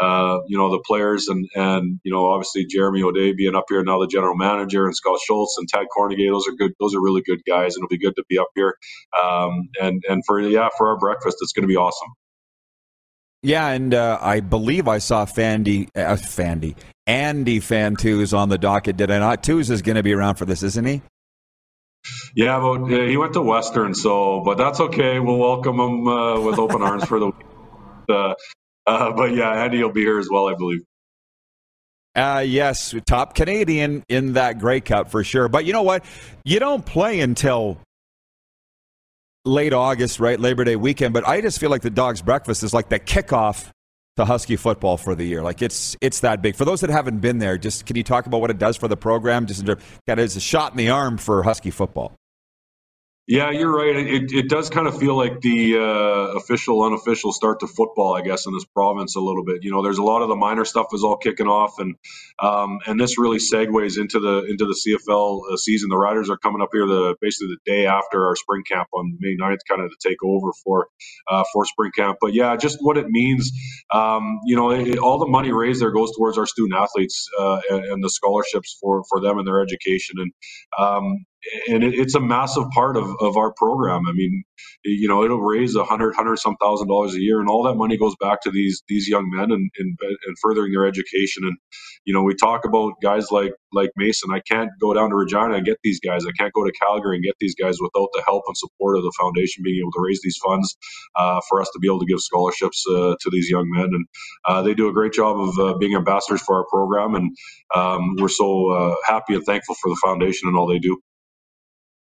uh, 0.00 0.38
you 0.48 0.56
know 0.58 0.70
the 0.70 0.82
players 0.86 1.28
and 1.28 1.48
and 1.54 2.00
you 2.04 2.12
know 2.12 2.26
obviously 2.26 2.66
Jeremy 2.66 3.02
O'Day 3.02 3.32
being 3.32 3.54
up 3.56 3.64
here 3.68 3.82
now 3.82 3.98
the 4.00 4.06
general 4.06 4.36
manager 4.36 4.86
and 4.86 4.96
Scott 4.96 5.18
Schultz 5.26 5.56
and 5.58 5.68
Tad 5.68 5.86
Kornegay 5.96 6.30
those 6.30 6.46
are 6.48 6.56
good 6.56 6.72
those 6.80 6.94
are 6.94 7.00
really 7.00 7.22
good 7.22 7.40
guys 7.46 7.74
and 7.76 7.84
it'll 7.84 7.88
be 7.88 7.98
good 7.98 8.16
to 8.16 8.24
be 8.28 8.38
up 8.38 8.48
here 8.54 8.76
um, 9.22 9.68
and 9.80 10.02
and 10.08 10.22
for 10.26 10.40
yeah 10.40 10.68
for 10.76 10.88
our 10.90 10.98
breakfast 10.98 11.38
it's 11.40 11.52
going 11.52 11.64
to 11.64 11.68
be 11.68 11.76
awesome. 11.76 12.08
Yeah, 13.42 13.68
and 13.68 13.94
uh, 13.94 14.18
I 14.20 14.40
believe 14.40 14.88
I 14.88 14.98
saw 14.98 15.24
Fandy, 15.24 15.88
uh, 15.94 16.16
Fandy, 16.16 16.74
Andy 17.06 17.60
Fantuz 17.60 18.36
on 18.36 18.48
the 18.48 18.58
docket. 18.58 18.96
Did 18.96 19.12
I 19.12 19.20
not? 19.20 19.44
Tooze 19.44 19.70
is 19.70 19.80
going 19.80 19.96
to 19.96 20.02
be 20.02 20.12
around 20.12 20.36
for 20.36 20.44
this, 20.44 20.62
isn't 20.64 20.84
he? 20.84 21.02
Yeah, 22.34 22.58
but 22.60 22.82
uh, 22.82 23.06
he 23.06 23.16
went 23.16 23.34
to 23.34 23.42
Western, 23.42 23.94
so 23.94 24.42
but 24.44 24.58
that's 24.58 24.80
okay. 24.80 25.20
We'll 25.20 25.38
welcome 25.38 25.78
him 25.78 26.08
uh, 26.08 26.40
with 26.40 26.58
open 26.58 26.82
arms 26.82 27.04
for 27.04 27.20
the. 27.20 27.32
Uh, 28.10 28.32
uh, 28.88 29.12
but 29.12 29.34
yeah, 29.34 29.50
Andy 29.50 29.82
will 29.82 29.92
be 29.92 30.00
here 30.00 30.18
as 30.18 30.28
well, 30.30 30.48
I 30.48 30.54
believe. 30.54 30.80
Uh, 32.14 32.42
yes, 32.44 32.94
top 33.06 33.34
Canadian 33.34 34.02
in 34.08 34.32
that 34.32 34.58
Grey 34.58 34.80
Cup 34.80 35.10
for 35.10 35.22
sure. 35.22 35.48
But 35.48 35.66
you 35.66 35.72
know 35.72 35.82
what? 35.82 36.04
You 36.44 36.58
don't 36.58 36.84
play 36.84 37.20
until 37.20 37.78
late 39.44 39.72
August, 39.72 40.18
right? 40.18 40.38
Labor 40.38 40.64
Day 40.64 40.76
weekend. 40.76 41.14
But 41.14 41.26
I 41.26 41.40
just 41.40 41.60
feel 41.60 41.70
like 41.70 41.82
the 41.82 41.90
Dog's 41.90 42.22
Breakfast 42.22 42.62
is 42.62 42.74
like 42.74 42.88
the 42.88 42.98
kickoff 42.98 43.70
to 44.16 44.24
Husky 44.24 44.56
football 44.56 44.96
for 44.96 45.14
the 45.14 45.24
year. 45.24 45.42
Like 45.42 45.62
it's 45.62 45.96
it's 46.00 46.20
that 46.20 46.42
big. 46.42 46.56
For 46.56 46.64
those 46.64 46.80
that 46.80 46.90
haven't 46.90 47.20
been 47.20 47.38
there, 47.38 47.56
just 47.56 47.86
can 47.86 47.94
you 47.94 48.02
talk 48.02 48.26
about 48.26 48.40
what 48.40 48.50
it 48.50 48.58
does 48.58 48.76
for 48.76 48.88
the 48.88 48.96
program? 48.96 49.46
Just 49.46 49.64
kind 49.64 49.78
of 50.08 50.18
as 50.18 50.34
a 50.34 50.40
shot 50.40 50.72
in 50.72 50.78
the 50.78 50.90
arm 50.90 51.18
for 51.18 51.44
Husky 51.44 51.70
football. 51.70 52.17
Yeah, 53.30 53.50
you're 53.50 53.70
right. 53.70 53.94
It, 53.94 54.32
it 54.32 54.48
does 54.48 54.70
kind 54.70 54.88
of 54.88 54.98
feel 54.98 55.14
like 55.14 55.42
the 55.42 55.76
uh, 55.76 56.38
official, 56.38 56.82
unofficial 56.82 57.30
start 57.30 57.60
to 57.60 57.66
football, 57.66 58.16
I 58.16 58.22
guess, 58.22 58.46
in 58.46 58.54
this 58.54 58.64
province 58.64 59.16
a 59.16 59.20
little 59.20 59.44
bit. 59.44 59.64
You 59.64 59.70
know, 59.70 59.82
there's 59.82 59.98
a 59.98 60.02
lot 60.02 60.22
of 60.22 60.30
the 60.30 60.34
minor 60.34 60.64
stuff 60.64 60.86
is 60.94 61.04
all 61.04 61.18
kicking 61.18 61.46
off, 61.46 61.78
and 61.78 61.96
um, 62.38 62.78
and 62.86 62.98
this 62.98 63.18
really 63.18 63.36
segues 63.36 64.00
into 64.00 64.18
the 64.18 64.46
into 64.48 64.64
the 64.64 64.72
CFL 64.72 65.52
uh, 65.52 65.56
season. 65.58 65.90
The 65.90 65.98
Riders 65.98 66.30
are 66.30 66.38
coming 66.38 66.62
up 66.62 66.70
here 66.72 66.86
the 66.86 67.16
basically 67.20 67.48
the 67.48 67.70
day 67.70 67.84
after 67.84 68.24
our 68.24 68.34
spring 68.34 68.62
camp 68.66 68.88
on 68.94 69.18
May 69.20 69.36
9th, 69.36 69.58
kind 69.68 69.82
of 69.82 69.90
to 69.90 70.08
take 70.08 70.24
over 70.24 70.48
for 70.64 70.88
uh, 71.30 71.44
for 71.52 71.66
spring 71.66 71.90
camp. 71.94 72.16
But 72.22 72.32
yeah, 72.32 72.56
just 72.56 72.78
what 72.80 72.96
it 72.96 73.08
means. 73.08 73.52
Um, 73.92 74.38
you 74.46 74.56
know, 74.56 74.70
it, 74.70 74.96
all 74.96 75.18
the 75.18 75.28
money 75.28 75.52
raised 75.52 75.82
there 75.82 75.92
goes 75.92 76.16
towards 76.16 76.38
our 76.38 76.46
student 76.46 76.80
athletes 76.80 77.28
uh, 77.38 77.60
and, 77.68 77.84
and, 77.84 78.04
the 78.04 78.08
scholarships 78.08 78.78
for 78.80 79.02
for 79.10 79.20
them 79.20 79.36
and 79.36 79.46
their 79.46 79.60
education. 79.60 80.16
And 80.18 80.32
um, 80.78 81.26
and 81.68 81.84
it, 81.84 81.94
it's 81.94 82.14
a 82.14 82.20
massive 82.20 82.64
part 82.70 82.96
of, 82.96 83.10
of 83.20 83.36
our 83.36 83.52
program. 83.54 84.06
I 84.08 84.12
mean, 84.12 84.44
you 84.84 85.08
know, 85.08 85.24
it'll 85.24 85.40
raise 85.42 85.76
a 85.76 85.84
hundred, 85.84 86.14
hundred 86.14 86.38
some 86.38 86.56
thousand 86.56 86.88
dollars 86.88 87.14
a 87.14 87.20
year, 87.20 87.40
and 87.40 87.48
all 87.48 87.64
that 87.64 87.74
money 87.76 87.98
goes 87.98 88.14
back 88.20 88.42
to 88.42 88.50
these 88.50 88.82
these 88.88 89.08
young 89.08 89.30
men 89.30 89.52
and, 89.52 89.70
and 89.78 89.98
and 90.26 90.38
furthering 90.42 90.72
their 90.72 90.86
education. 90.86 91.44
And 91.44 91.56
you 92.04 92.14
know, 92.14 92.22
we 92.22 92.34
talk 92.34 92.64
about 92.66 92.94
guys 93.02 93.30
like 93.32 93.52
like 93.72 93.90
Mason. 93.96 94.30
I 94.32 94.40
can't 94.40 94.70
go 94.80 94.94
down 94.94 95.10
to 95.10 95.16
Regina 95.16 95.54
and 95.54 95.66
get 95.66 95.78
these 95.84 96.00
guys. 96.00 96.24
I 96.26 96.32
can't 96.38 96.52
go 96.54 96.64
to 96.64 96.72
Calgary 96.86 97.16
and 97.16 97.24
get 97.24 97.36
these 97.40 97.54
guys 97.56 97.78
without 97.80 98.08
the 98.14 98.22
help 98.26 98.44
and 98.48 98.56
support 98.56 98.96
of 98.98 99.04
the 99.04 99.14
foundation 99.20 99.64
being 99.64 99.80
able 99.80 99.92
to 99.92 100.02
raise 100.02 100.20
these 100.22 100.38
funds 100.44 100.76
uh, 101.16 101.40
for 101.48 101.60
us 101.62 101.70
to 101.74 101.80
be 101.80 101.88
able 101.88 102.00
to 102.00 102.06
give 102.06 102.20
scholarships 102.20 102.84
uh, 102.90 103.14
to 103.20 103.30
these 103.30 103.50
young 103.50 103.68
men. 103.70 103.86
And 103.92 104.06
uh, 104.46 104.62
they 104.62 104.74
do 104.74 104.88
a 104.88 104.92
great 104.94 105.12
job 105.14 105.38
of 105.40 105.58
uh, 105.58 105.78
being 105.78 105.96
ambassadors 105.96 106.42
for 106.42 106.56
our 106.58 106.66
program, 106.70 107.14
and 107.16 107.36
um, 107.74 108.16
we're 108.18 108.28
so 108.28 108.70
uh, 108.70 108.96
happy 109.06 109.34
and 109.34 109.44
thankful 109.44 109.76
for 109.82 109.90
the 109.90 110.00
foundation 110.04 110.48
and 110.48 110.56
all 110.56 110.66
they 110.68 110.78
do. 110.80 110.98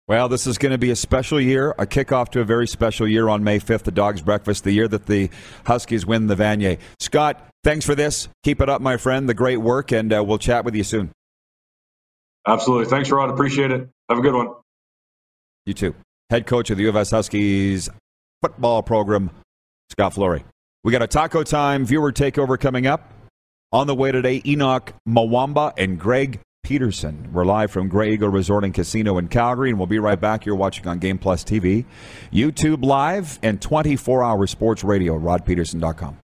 Well, 0.07 0.27
this 0.27 0.47
is 0.47 0.57
going 0.57 0.71
to 0.71 0.77
be 0.77 0.91
a 0.91 0.95
special 0.95 1.39
year, 1.39 1.71
a 1.77 1.85
kickoff 1.85 2.29
to 2.29 2.41
a 2.41 2.43
very 2.43 2.67
special 2.67 3.07
year 3.07 3.29
on 3.29 3.43
May 3.43 3.59
5th, 3.59 3.83
the 3.83 3.91
Dog's 3.91 4.21
Breakfast, 4.21 4.63
the 4.63 4.71
year 4.71 4.87
that 4.87 5.05
the 5.05 5.29
Huskies 5.65 6.05
win 6.05 6.27
the 6.27 6.35
Vanier. 6.35 6.79
Scott, 6.99 7.47
thanks 7.63 7.85
for 7.85 7.95
this. 7.95 8.27
Keep 8.43 8.61
it 8.61 8.69
up, 8.69 8.81
my 8.81 8.97
friend. 8.97 9.29
The 9.29 9.33
great 9.33 9.57
work, 9.57 9.91
and 9.91 10.11
uh, 10.11 10.23
we'll 10.23 10.37
chat 10.39 10.65
with 10.65 10.75
you 10.75 10.83
soon. 10.83 11.11
Absolutely. 12.47 12.85
Thanks, 12.87 13.11
Rod. 13.11 13.29
Appreciate 13.29 13.71
it. 13.71 13.87
Have 14.09 14.17
a 14.17 14.21
good 14.21 14.33
one. 14.33 14.49
You 15.65 15.73
too. 15.73 15.95
Head 16.29 16.47
coach 16.47 16.71
of 16.71 16.77
the 16.77 16.83
U 16.83 16.89
of 16.89 16.95
S 16.95 17.11
Huskies 17.11 17.89
football 18.41 18.81
program, 18.81 19.29
Scott 19.91 20.15
Flory. 20.15 20.43
We 20.83 20.91
got 20.91 21.03
a 21.03 21.07
taco 21.07 21.43
time 21.43 21.85
viewer 21.85 22.11
takeover 22.11 22.59
coming 22.59 22.87
up. 22.87 23.13
On 23.71 23.87
the 23.87 23.95
way 23.95 24.11
today, 24.11 24.41
Henoc 24.41 24.89
Muamba 25.07 25.73
and 25.77 25.97
Greg 25.97 26.41
Peterson. 26.71 27.27
We're 27.33 27.43
live 27.43 27.69
from 27.69 27.89
Grey 27.89 28.13
Eagle 28.13 28.29
Resort 28.29 28.63
and 28.63 28.73
Casino 28.73 29.17
in 29.17 29.27
Calgary, 29.27 29.71
and 29.71 29.77
we'll 29.77 29.87
be 29.87 29.99
right 29.99 30.19
back. 30.19 30.45
You're 30.45 30.55
watching 30.55 30.87
on 30.87 30.99
Game 30.99 31.17
Plus 31.17 31.43
TV, 31.43 31.83
YouTube 32.31 32.85
Live, 32.85 33.39
and 33.43 33.61
24 33.61 34.23
hour 34.23 34.47
sports 34.47 34.81
radio, 34.81 35.19
rodpedersen.com. 35.19 36.17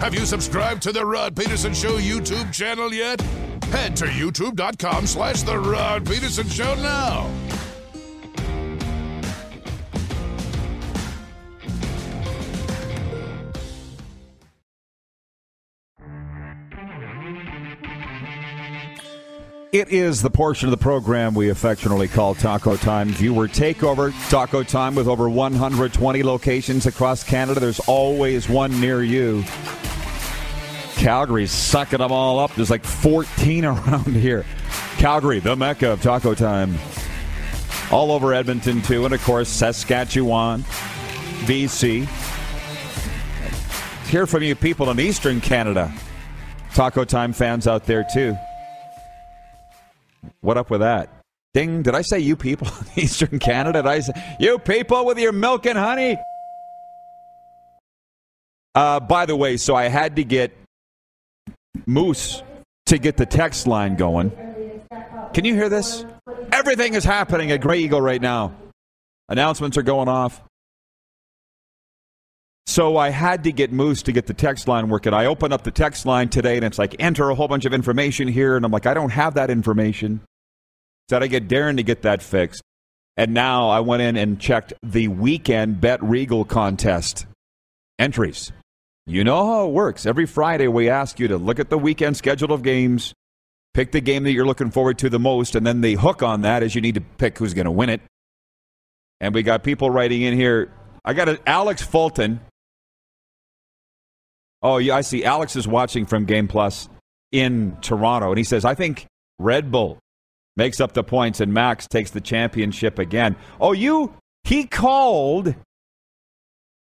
Have 0.00 0.12
you 0.12 0.26
subscribed 0.26 0.82
to 0.82 0.92
the 0.92 1.06
Rod 1.06 1.34
Pedersen 1.34 1.72
Show 1.72 1.96
YouTube 1.96 2.52
channel 2.52 2.92
yet? 2.92 3.22
Head 3.72 3.96
to 3.96 4.04
youtube.com 4.04 5.06
slash 5.06 5.42
The 5.44 5.58
Rod 5.58 6.04
Pedersen 6.04 6.46
Show 6.50 6.74
now. 6.74 7.53
It 19.74 19.88
is 19.88 20.22
the 20.22 20.30
portion 20.30 20.68
of 20.68 20.70
the 20.70 20.76
program 20.80 21.34
we 21.34 21.48
affectionately 21.48 22.06
call 22.06 22.36
Taco 22.36 22.76
Time 22.76 23.08
Viewer 23.08 23.48
Takeover. 23.48 24.14
Taco 24.30 24.62
Time 24.62 24.94
with 24.94 25.08
over 25.08 25.28
120 25.28 26.22
locations 26.22 26.86
across 26.86 27.24
Canada. 27.24 27.58
There's 27.58 27.80
always 27.80 28.48
one 28.48 28.80
near 28.80 29.02
you. 29.02 29.42
Calgary's 30.94 31.50
sucking 31.50 31.98
them 31.98 32.12
all 32.12 32.38
up. 32.38 32.54
There's 32.54 32.70
like 32.70 32.84
14 32.84 33.64
around 33.64 34.14
here. 34.14 34.46
Calgary, 34.98 35.40
the 35.40 35.56
mecca 35.56 35.90
of 35.90 36.00
Taco 36.00 36.34
Time. 36.34 36.76
All 37.90 38.12
over 38.12 38.32
Edmonton, 38.32 38.80
too. 38.80 39.04
And 39.06 39.12
of 39.12 39.24
course, 39.24 39.48
Saskatchewan, 39.48 40.62
BC. 41.46 42.06
Hear 44.06 44.28
from 44.28 44.44
you 44.44 44.54
people 44.54 44.88
in 44.90 45.00
Eastern 45.00 45.40
Canada. 45.40 45.92
Taco 46.74 47.04
Time 47.04 47.32
fans 47.32 47.66
out 47.66 47.86
there, 47.86 48.06
too. 48.14 48.36
What 50.44 50.58
up 50.58 50.68
with 50.68 50.80
that? 50.80 51.08
Ding, 51.54 51.82
did 51.82 51.94
I 51.94 52.02
say 52.02 52.18
you 52.18 52.36
people 52.36 52.68
in 52.96 53.02
Eastern 53.02 53.38
Canada? 53.38 53.82
Did 53.82 53.88
I 53.88 54.00
say 54.00 54.36
you 54.38 54.58
people 54.58 55.06
with 55.06 55.18
your 55.18 55.32
milk 55.32 55.64
and 55.64 55.78
honey? 55.78 56.18
Uh, 58.74 59.00
by 59.00 59.24
the 59.24 59.34
way, 59.34 59.56
so 59.56 59.74
I 59.74 59.84
had 59.84 60.16
to 60.16 60.24
get 60.24 60.54
Moose 61.86 62.42
to 62.86 62.98
get 62.98 63.16
the 63.16 63.24
text 63.24 63.66
line 63.66 63.96
going. 63.96 64.32
Can 65.32 65.46
you 65.46 65.54
hear 65.54 65.70
this? 65.70 66.04
Everything 66.52 66.92
is 66.92 67.04
happening 67.04 67.50
at 67.50 67.62
Grey 67.62 67.78
Eagle 67.78 68.02
right 68.02 68.20
now. 68.20 68.54
Announcements 69.30 69.78
are 69.78 69.82
going 69.82 70.08
off. 70.08 70.42
So 72.66 72.98
I 72.98 73.08
had 73.08 73.44
to 73.44 73.52
get 73.52 73.72
Moose 73.72 74.02
to 74.02 74.12
get 74.12 74.26
the 74.26 74.34
text 74.34 74.68
line 74.68 74.90
working. 74.90 75.14
I 75.14 75.24
open 75.24 75.54
up 75.54 75.62
the 75.62 75.70
text 75.70 76.04
line 76.04 76.28
today 76.28 76.56
and 76.56 76.64
it's 76.66 76.78
like 76.78 76.96
enter 76.98 77.30
a 77.30 77.34
whole 77.34 77.48
bunch 77.48 77.64
of 77.64 77.72
information 77.72 78.28
here. 78.28 78.56
And 78.56 78.64
I'm 78.66 78.72
like, 78.72 78.84
I 78.84 78.92
don't 78.92 79.10
have 79.10 79.34
that 79.34 79.48
information. 79.48 80.20
So 81.08 81.18
I 81.18 81.26
get 81.26 81.48
Darren 81.48 81.76
to 81.76 81.82
get 81.82 82.02
that 82.02 82.22
fixed. 82.22 82.62
And 83.16 83.32
now 83.32 83.68
I 83.68 83.80
went 83.80 84.02
in 84.02 84.16
and 84.16 84.40
checked 84.40 84.72
the 84.82 85.08
weekend 85.08 85.80
Bet 85.80 86.02
Regal 86.02 86.44
contest 86.44 87.26
entries. 87.98 88.52
You 89.06 89.22
know 89.22 89.46
how 89.46 89.68
it 89.68 89.72
works. 89.72 90.06
Every 90.06 90.26
Friday, 90.26 90.66
we 90.66 90.88
ask 90.88 91.20
you 91.20 91.28
to 91.28 91.36
look 91.36 91.60
at 91.60 91.70
the 91.70 91.78
weekend 91.78 92.16
schedule 92.16 92.52
of 92.52 92.62
games, 92.62 93.12
pick 93.74 93.92
the 93.92 94.00
game 94.00 94.24
that 94.24 94.32
you're 94.32 94.46
looking 94.46 94.70
forward 94.70 94.98
to 94.98 95.10
the 95.10 95.18
most, 95.18 95.54
and 95.54 95.66
then 95.66 95.80
the 95.80 95.94
hook 95.94 96.22
on 96.22 96.40
that 96.40 96.62
is 96.62 96.74
you 96.74 96.80
need 96.80 96.94
to 96.94 97.02
pick 97.02 97.38
who's 97.38 97.54
going 97.54 97.66
to 97.66 97.70
win 97.70 97.90
it. 97.90 98.00
And 99.20 99.34
we 99.34 99.42
got 99.42 99.62
people 99.62 99.90
writing 99.90 100.22
in 100.22 100.34
here. 100.34 100.72
I 101.04 101.12
got 101.12 101.28
a, 101.28 101.38
Alex 101.46 101.82
Fulton 101.82 102.40
Oh, 104.64 104.78
yeah, 104.78 104.96
I 104.96 105.02
see. 105.02 105.26
Alex 105.26 105.56
is 105.56 105.68
watching 105.68 106.06
from 106.06 106.24
Game 106.24 106.48
Plus 106.48 106.88
in 107.30 107.76
Toronto, 107.82 108.30
and 108.30 108.38
he 108.38 108.44
says, 108.44 108.64
I 108.64 108.74
think 108.74 109.04
Red 109.38 109.70
Bull 109.70 109.98
makes 110.56 110.80
up 110.80 110.92
the 110.92 111.04
points 111.04 111.40
and 111.40 111.52
Max 111.52 111.86
takes 111.86 112.10
the 112.10 112.20
championship 112.20 112.98
again. 112.98 113.36
Oh, 113.60 113.72
you, 113.72 114.14
he 114.44 114.64
called 114.64 115.54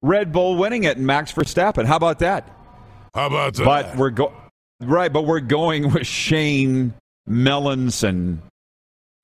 Red 0.03 0.33
Bull 0.33 0.57
winning 0.57 0.85
it 0.85 0.97
and 0.97 1.07
Max 1.07 1.33
Verstappen. 1.33 1.85
How 1.85 1.97
about 1.97 2.21
that? 2.21 2.49
How 3.15 3.27
about 3.27 3.55
that? 3.55 3.65
But 3.65 3.97
we're 3.97 4.11
go 4.11 4.33
right, 4.81 5.13
but 5.13 5.27
we're 5.27 5.41
going 5.41 5.93
with 5.93 6.07
Shane 6.07 6.95
Melanson 7.29 8.39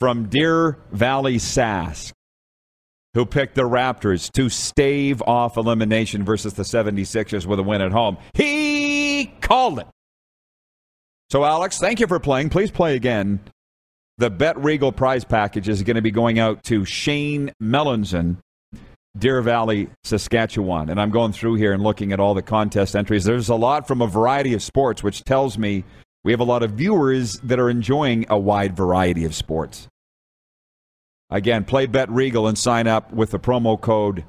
from 0.00 0.28
Deer 0.28 0.78
Valley 0.92 1.36
Sask 1.36 2.12
who 3.14 3.24
picked 3.24 3.54
the 3.54 3.62
Raptors 3.62 4.30
to 4.32 4.48
stave 4.48 5.22
off 5.22 5.56
elimination 5.56 6.24
versus 6.24 6.54
the 6.54 6.64
76ers 6.64 7.46
with 7.46 7.60
a 7.60 7.62
win 7.62 7.80
at 7.80 7.92
home. 7.92 8.18
He 8.34 9.32
called 9.40 9.78
it. 9.78 9.86
So, 11.30 11.44
Alex, 11.44 11.78
thank 11.78 12.00
you 12.00 12.06
for 12.06 12.18
playing. 12.18 12.50
Please 12.50 12.70
play 12.70 12.96
again. 12.96 13.40
The 14.18 14.30
Bet 14.30 14.62
Regal 14.62 14.92
prize 14.92 15.24
package 15.24 15.68
is 15.68 15.82
going 15.82 15.96
to 15.96 16.02
be 16.02 16.12
going 16.12 16.38
out 16.38 16.62
to 16.64 16.84
Shane 16.84 17.52
Melanson. 17.60 18.36
Deer 19.16 19.42
Valley, 19.42 19.88
Saskatchewan. 20.02 20.90
And 20.90 21.00
I'm 21.00 21.10
going 21.10 21.32
through 21.32 21.54
here 21.54 21.72
and 21.72 21.82
looking 21.82 22.12
at 22.12 22.18
all 22.18 22.34
the 22.34 22.42
contest 22.42 22.96
entries. 22.96 23.24
There's 23.24 23.48
a 23.48 23.54
lot 23.54 23.86
from 23.86 24.02
a 24.02 24.06
variety 24.06 24.54
of 24.54 24.62
sports, 24.62 25.02
which 25.02 25.22
tells 25.22 25.56
me 25.56 25.84
we 26.24 26.32
have 26.32 26.40
a 26.40 26.44
lot 26.44 26.62
of 26.62 26.72
viewers 26.72 27.38
that 27.44 27.60
are 27.60 27.70
enjoying 27.70 28.26
a 28.28 28.38
wide 28.38 28.76
variety 28.76 29.24
of 29.24 29.34
sports. 29.34 29.86
Again, 31.30 31.64
play 31.64 31.86
Bet 31.86 32.10
Regal 32.10 32.46
and 32.46 32.58
sign 32.58 32.86
up 32.86 33.12
with 33.12 33.30
the 33.30 33.38
promo 33.38 33.80
code 33.80 34.24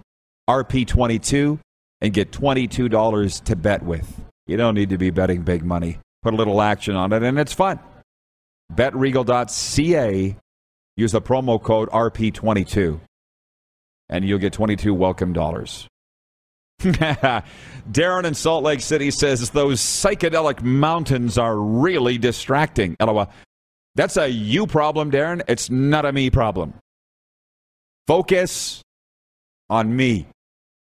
RP22 0.49 1.59
and 2.01 2.13
get 2.13 2.31
$22 2.31 3.43
to 3.43 3.55
bet 3.55 3.83
with. 3.83 4.21
You 4.47 4.57
don't 4.57 4.75
need 4.75 4.89
to 4.89 4.97
be 4.97 5.09
betting 5.09 5.41
big 5.41 5.63
money. 5.63 5.97
Put 6.21 6.33
a 6.33 6.38
little 6.38 6.61
action 6.61 6.95
on 6.95 7.11
it, 7.13 7.23
and 7.23 7.39
it's 7.39 7.53
fun. 7.53 7.79
BetRegal.ca. 8.74 10.38
Use 10.97 11.11
the 11.11 11.22
promo 11.22 11.61
code 11.61 11.89
RP22, 11.89 12.99
and 14.09 14.26
you'll 14.26 14.39
get 14.39 14.53
22 14.53 14.93
welcome 14.93 15.34
dollars. 15.34 15.88
Darren 16.80 18.26
in 18.26 18.34
Salt 18.34 18.63
Lake 18.63 18.82
City 18.82 19.11
says 19.11 19.49
those 19.49 19.80
psychedelic 19.80 20.61
mountains 20.61 21.38
are 21.38 21.57
really 21.57 22.18
distracting. 22.18 22.95
LOL. 22.99 23.30
That's 23.95 24.18
a 24.18 24.28
you 24.28 24.68
problem, 24.68 25.09
Darren. 25.11 25.41
It's 25.47 25.70
not 25.70 26.05
a 26.05 26.11
me 26.11 26.30
problem. 26.30 26.74
Focus 28.07 28.82
on 29.70 29.95
me. 29.95 30.28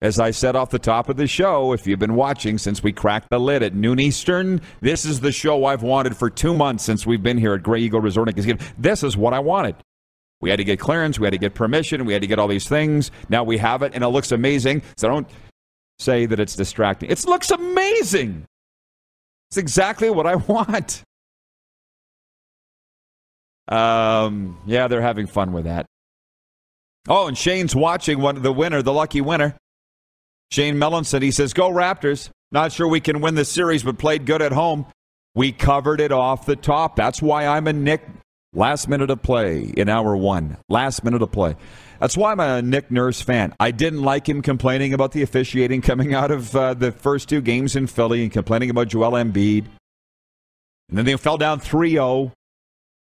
As 0.01 0.19
I 0.19 0.31
said 0.31 0.55
off 0.55 0.71
the 0.71 0.79
top 0.79 1.09
of 1.09 1.17
the 1.17 1.27
show, 1.27 1.73
if 1.73 1.85
you've 1.85 1.99
been 1.99 2.15
watching 2.15 2.57
since 2.57 2.81
we 2.81 2.91
cracked 2.91 3.29
the 3.29 3.39
lid 3.39 3.61
at 3.61 3.75
noon 3.75 3.99
Eastern, 3.99 4.59
this 4.79 5.05
is 5.05 5.19
the 5.19 5.31
show 5.31 5.65
I've 5.65 5.83
wanted 5.83 6.17
for 6.17 6.27
two 6.29 6.55
months 6.55 6.83
since 6.83 7.05
we've 7.05 7.21
been 7.21 7.37
here 7.37 7.53
at 7.53 7.61
Grey 7.61 7.81
Eagle 7.81 8.01
Resort 8.01 8.27
and 8.27 8.35
Casino. 8.35 8.57
This 8.79 9.03
is 9.03 9.15
what 9.15 9.33
I 9.33 9.39
wanted. 9.39 9.75
We 10.41 10.49
had 10.49 10.57
to 10.57 10.63
get 10.63 10.79
clearance, 10.79 11.19
we 11.19 11.27
had 11.27 11.33
to 11.33 11.37
get 11.37 11.53
permission, 11.53 12.05
we 12.05 12.13
had 12.13 12.23
to 12.23 12.27
get 12.27 12.39
all 12.39 12.47
these 12.47 12.67
things. 12.67 13.11
Now 13.29 13.43
we 13.43 13.59
have 13.59 13.83
it, 13.83 13.93
and 13.93 14.03
it 14.03 14.07
looks 14.07 14.31
amazing. 14.31 14.81
So 14.97 15.07
don't 15.07 15.27
say 15.99 16.25
that 16.25 16.39
it's 16.39 16.55
distracting. 16.55 17.11
It 17.11 17.23
looks 17.27 17.51
amazing. 17.51 18.45
It's 19.51 19.57
exactly 19.57 20.09
what 20.09 20.25
I 20.25 20.35
want. 20.47 21.03
Um, 23.67 24.57
yeah, 24.65 24.87
they're 24.87 25.01
having 25.01 25.27
fun 25.27 25.53
with 25.53 25.65
that. 25.65 25.85
Oh, 27.07 27.27
and 27.27 27.37
Shane's 27.37 27.75
watching 27.75 28.19
one 28.19 28.41
the 28.41 28.51
winner, 28.51 28.81
the 28.81 28.93
lucky 28.93 29.21
winner. 29.21 29.55
Shane 30.51 30.75
Melanson, 30.75 31.21
he 31.21 31.31
says, 31.31 31.53
Go 31.53 31.69
Raptors. 31.69 32.29
Not 32.51 32.73
sure 32.73 32.87
we 32.87 32.99
can 32.99 33.21
win 33.21 33.35
the 33.35 33.45
series, 33.45 33.83
but 33.83 33.97
played 33.97 34.25
good 34.25 34.41
at 34.41 34.51
home. 34.51 34.85
We 35.33 35.53
covered 35.53 36.01
it 36.01 36.11
off 36.11 36.45
the 36.45 36.57
top. 36.57 36.97
That's 36.97 37.21
why 37.21 37.47
I'm 37.47 37.67
a 37.67 37.73
Nick. 37.73 38.01
Last 38.53 38.89
minute 38.89 39.09
of 39.09 39.23
play 39.23 39.61
in 39.77 39.87
hour 39.87 40.17
one. 40.17 40.57
Last 40.67 41.05
minute 41.05 41.21
of 41.21 41.31
play. 41.31 41.55
That's 42.01 42.17
why 42.17 42.33
I'm 42.33 42.41
a 42.41 42.61
Nick 42.61 42.91
Nurse 42.91 43.21
fan. 43.21 43.55
I 43.61 43.71
didn't 43.71 44.01
like 44.01 44.27
him 44.27 44.41
complaining 44.41 44.93
about 44.93 45.13
the 45.13 45.21
officiating 45.21 45.81
coming 45.81 46.13
out 46.13 46.31
of 46.31 46.53
uh, 46.53 46.73
the 46.73 46.91
first 46.91 47.29
two 47.29 47.39
games 47.39 47.77
in 47.77 47.87
Philly 47.87 48.23
and 48.23 48.31
complaining 48.31 48.69
about 48.69 48.89
Joel 48.89 49.11
Embiid. 49.11 49.67
And 50.89 50.97
then 50.97 51.05
they 51.05 51.15
fell 51.15 51.37
down 51.37 51.61
3 51.61 51.91
0. 51.91 52.33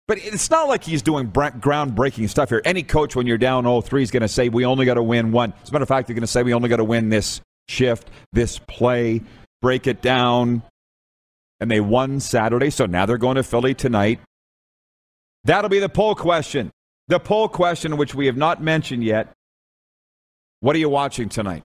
But 0.08 0.18
it's 0.18 0.50
not 0.50 0.68
like 0.68 0.84
he's 0.84 1.02
doing 1.02 1.30
groundbreaking 1.30 2.28
stuff 2.28 2.48
here. 2.48 2.60
Any 2.64 2.82
coach, 2.82 3.14
when 3.14 3.26
you're 3.26 3.38
down 3.38 3.64
0 3.64 3.80
3, 3.82 4.02
is 4.02 4.10
going 4.10 4.22
to 4.22 4.28
say, 4.28 4.48
We 4.48 4.64
only 4.64 4.84
got 4.84 4.94
to 4.94 5.02
win 5.02 5.32
one. 5.32 5.52
As 5.62 5.70
a 5.70 5.72
matter 5.72 5.84
of 5.84 5.88
fact, 5.88 6.08
they're 6.08 6.14
going 6.14 6.22
to 6.22 6.26
say, 6.26 6.42
We 6.42 6.54
only 6.54 6.68
got 6.68 6.76
to 6.76 6.84
win 6.84 7.08
this 7.08 7.40
shift, 7.68 8.10
this 8.32 8.58
play, 8.58 9.22
break 9.60 9.86
it 9.86 10.02
down. 10.02 10.62
And 11.60 11.70
they 11.70 11.80
won 11.80 12.18
Saturday, 12.18 12.70
so 12.70 12.86
now 12.86 13.06
they're 13.06 13.18
going 13.18 13.36
to 13.36 13.44
Philly 13.44 13.74
tonight. 13.74 14.18
That'll 15.44 15.70
be 15.70 15.78
the 15.78 15.88
poll 15.88 16.16
question. 16.16 16.70
The 17.06 17.20
poll 17.20 17.48
question, 17.48 17.96
which 17.96 18.14
we 18.14 18.26
have 18.26 18.36
not 18.36 18.60
mentioned 18.60 19.04
yet. 19.04 19.32
What 20.60 20.74
are 20.74 20.80
you 20.80 20.88
watching 20.88 21.28
tonight? 21.28 21.62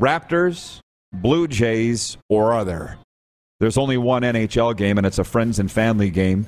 Raptors, 0.00 0.80
Blue 1.12 1.46
Jays, 1.46 2.16
or 2.28 2.52
other? 2.52 2.98
There's 3.60 3.78
only 3.78 3.96
one 3.96 4.22
NHL 4.22 4.76
game, 4.76 4.98
and 4.98 5.06
it's 5.06 5.18
a 5.18 5.24
friends 5.24 5.58
and 5.58 5.70
family 5.70 6.10
game. 6.10 6.46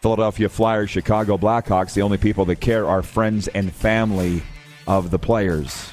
Philadelphia 0.00 0.48
Flyers, 0.48 0.90
Chicago 0.90 1.36
Blackhawks, 1.36 1.94
the 1.94 2.02
only 2.02 2.18
people 2.18 2.44
that 2.46 2.56
care 2.56 2.86
are 2.86 3.02
friends 3.02 3.48
and 3.48 3.72
family 3.72 4.42
of 4.86 5.10
the 5.10 5.18
players. 5.18 5.92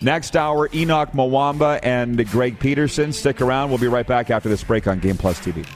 Next 0.00 0.36
hour, 0.36 0.68
Henoc 0.68 1.12
Muamba 1.12 1.80
and 1.82 2.28
Greg 2.30 2.58
Peterson. 2.60 3.12
Stick 3.12 3.40
around. 3.40 3.70
We'll 3.70 3.78
be 3.78 3.86
right 3.88 4.06
back 4.06 4.30
after 4.30 4.48
this 4.48 4.62
break 4.62 4.86
on 4.86 4.98
Game 4.98 5.16
Plus 5.16 5.40
TV. 5.40 5.66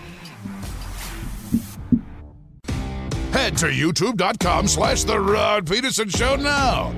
Head 3.32 3.56
to 3.58 3.66
youtube.com 3.66 4.68
slash 4.68 5.04
The 5.04 5.18
Rod 5.18 5.66
Pedersen 5.66 6.10
Show 6.10 6.36
now. 6.36 6.94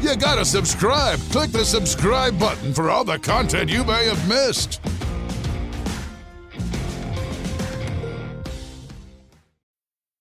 You 0.00 0.16
gotta 0.16 0.44
subscribe. 0.44 1.18
Click 1.30 1.50
the 1.50 1.64
subscribe 1.64 2.38
button 2.38 2.72
for 2.72 2.90
all 2.90 3.04
the 3.04 3.18
content 3.18 3.68
you 3.68 3.84
may 3.84 4.06
have 4.06 4.28
missed. 4.28 4.80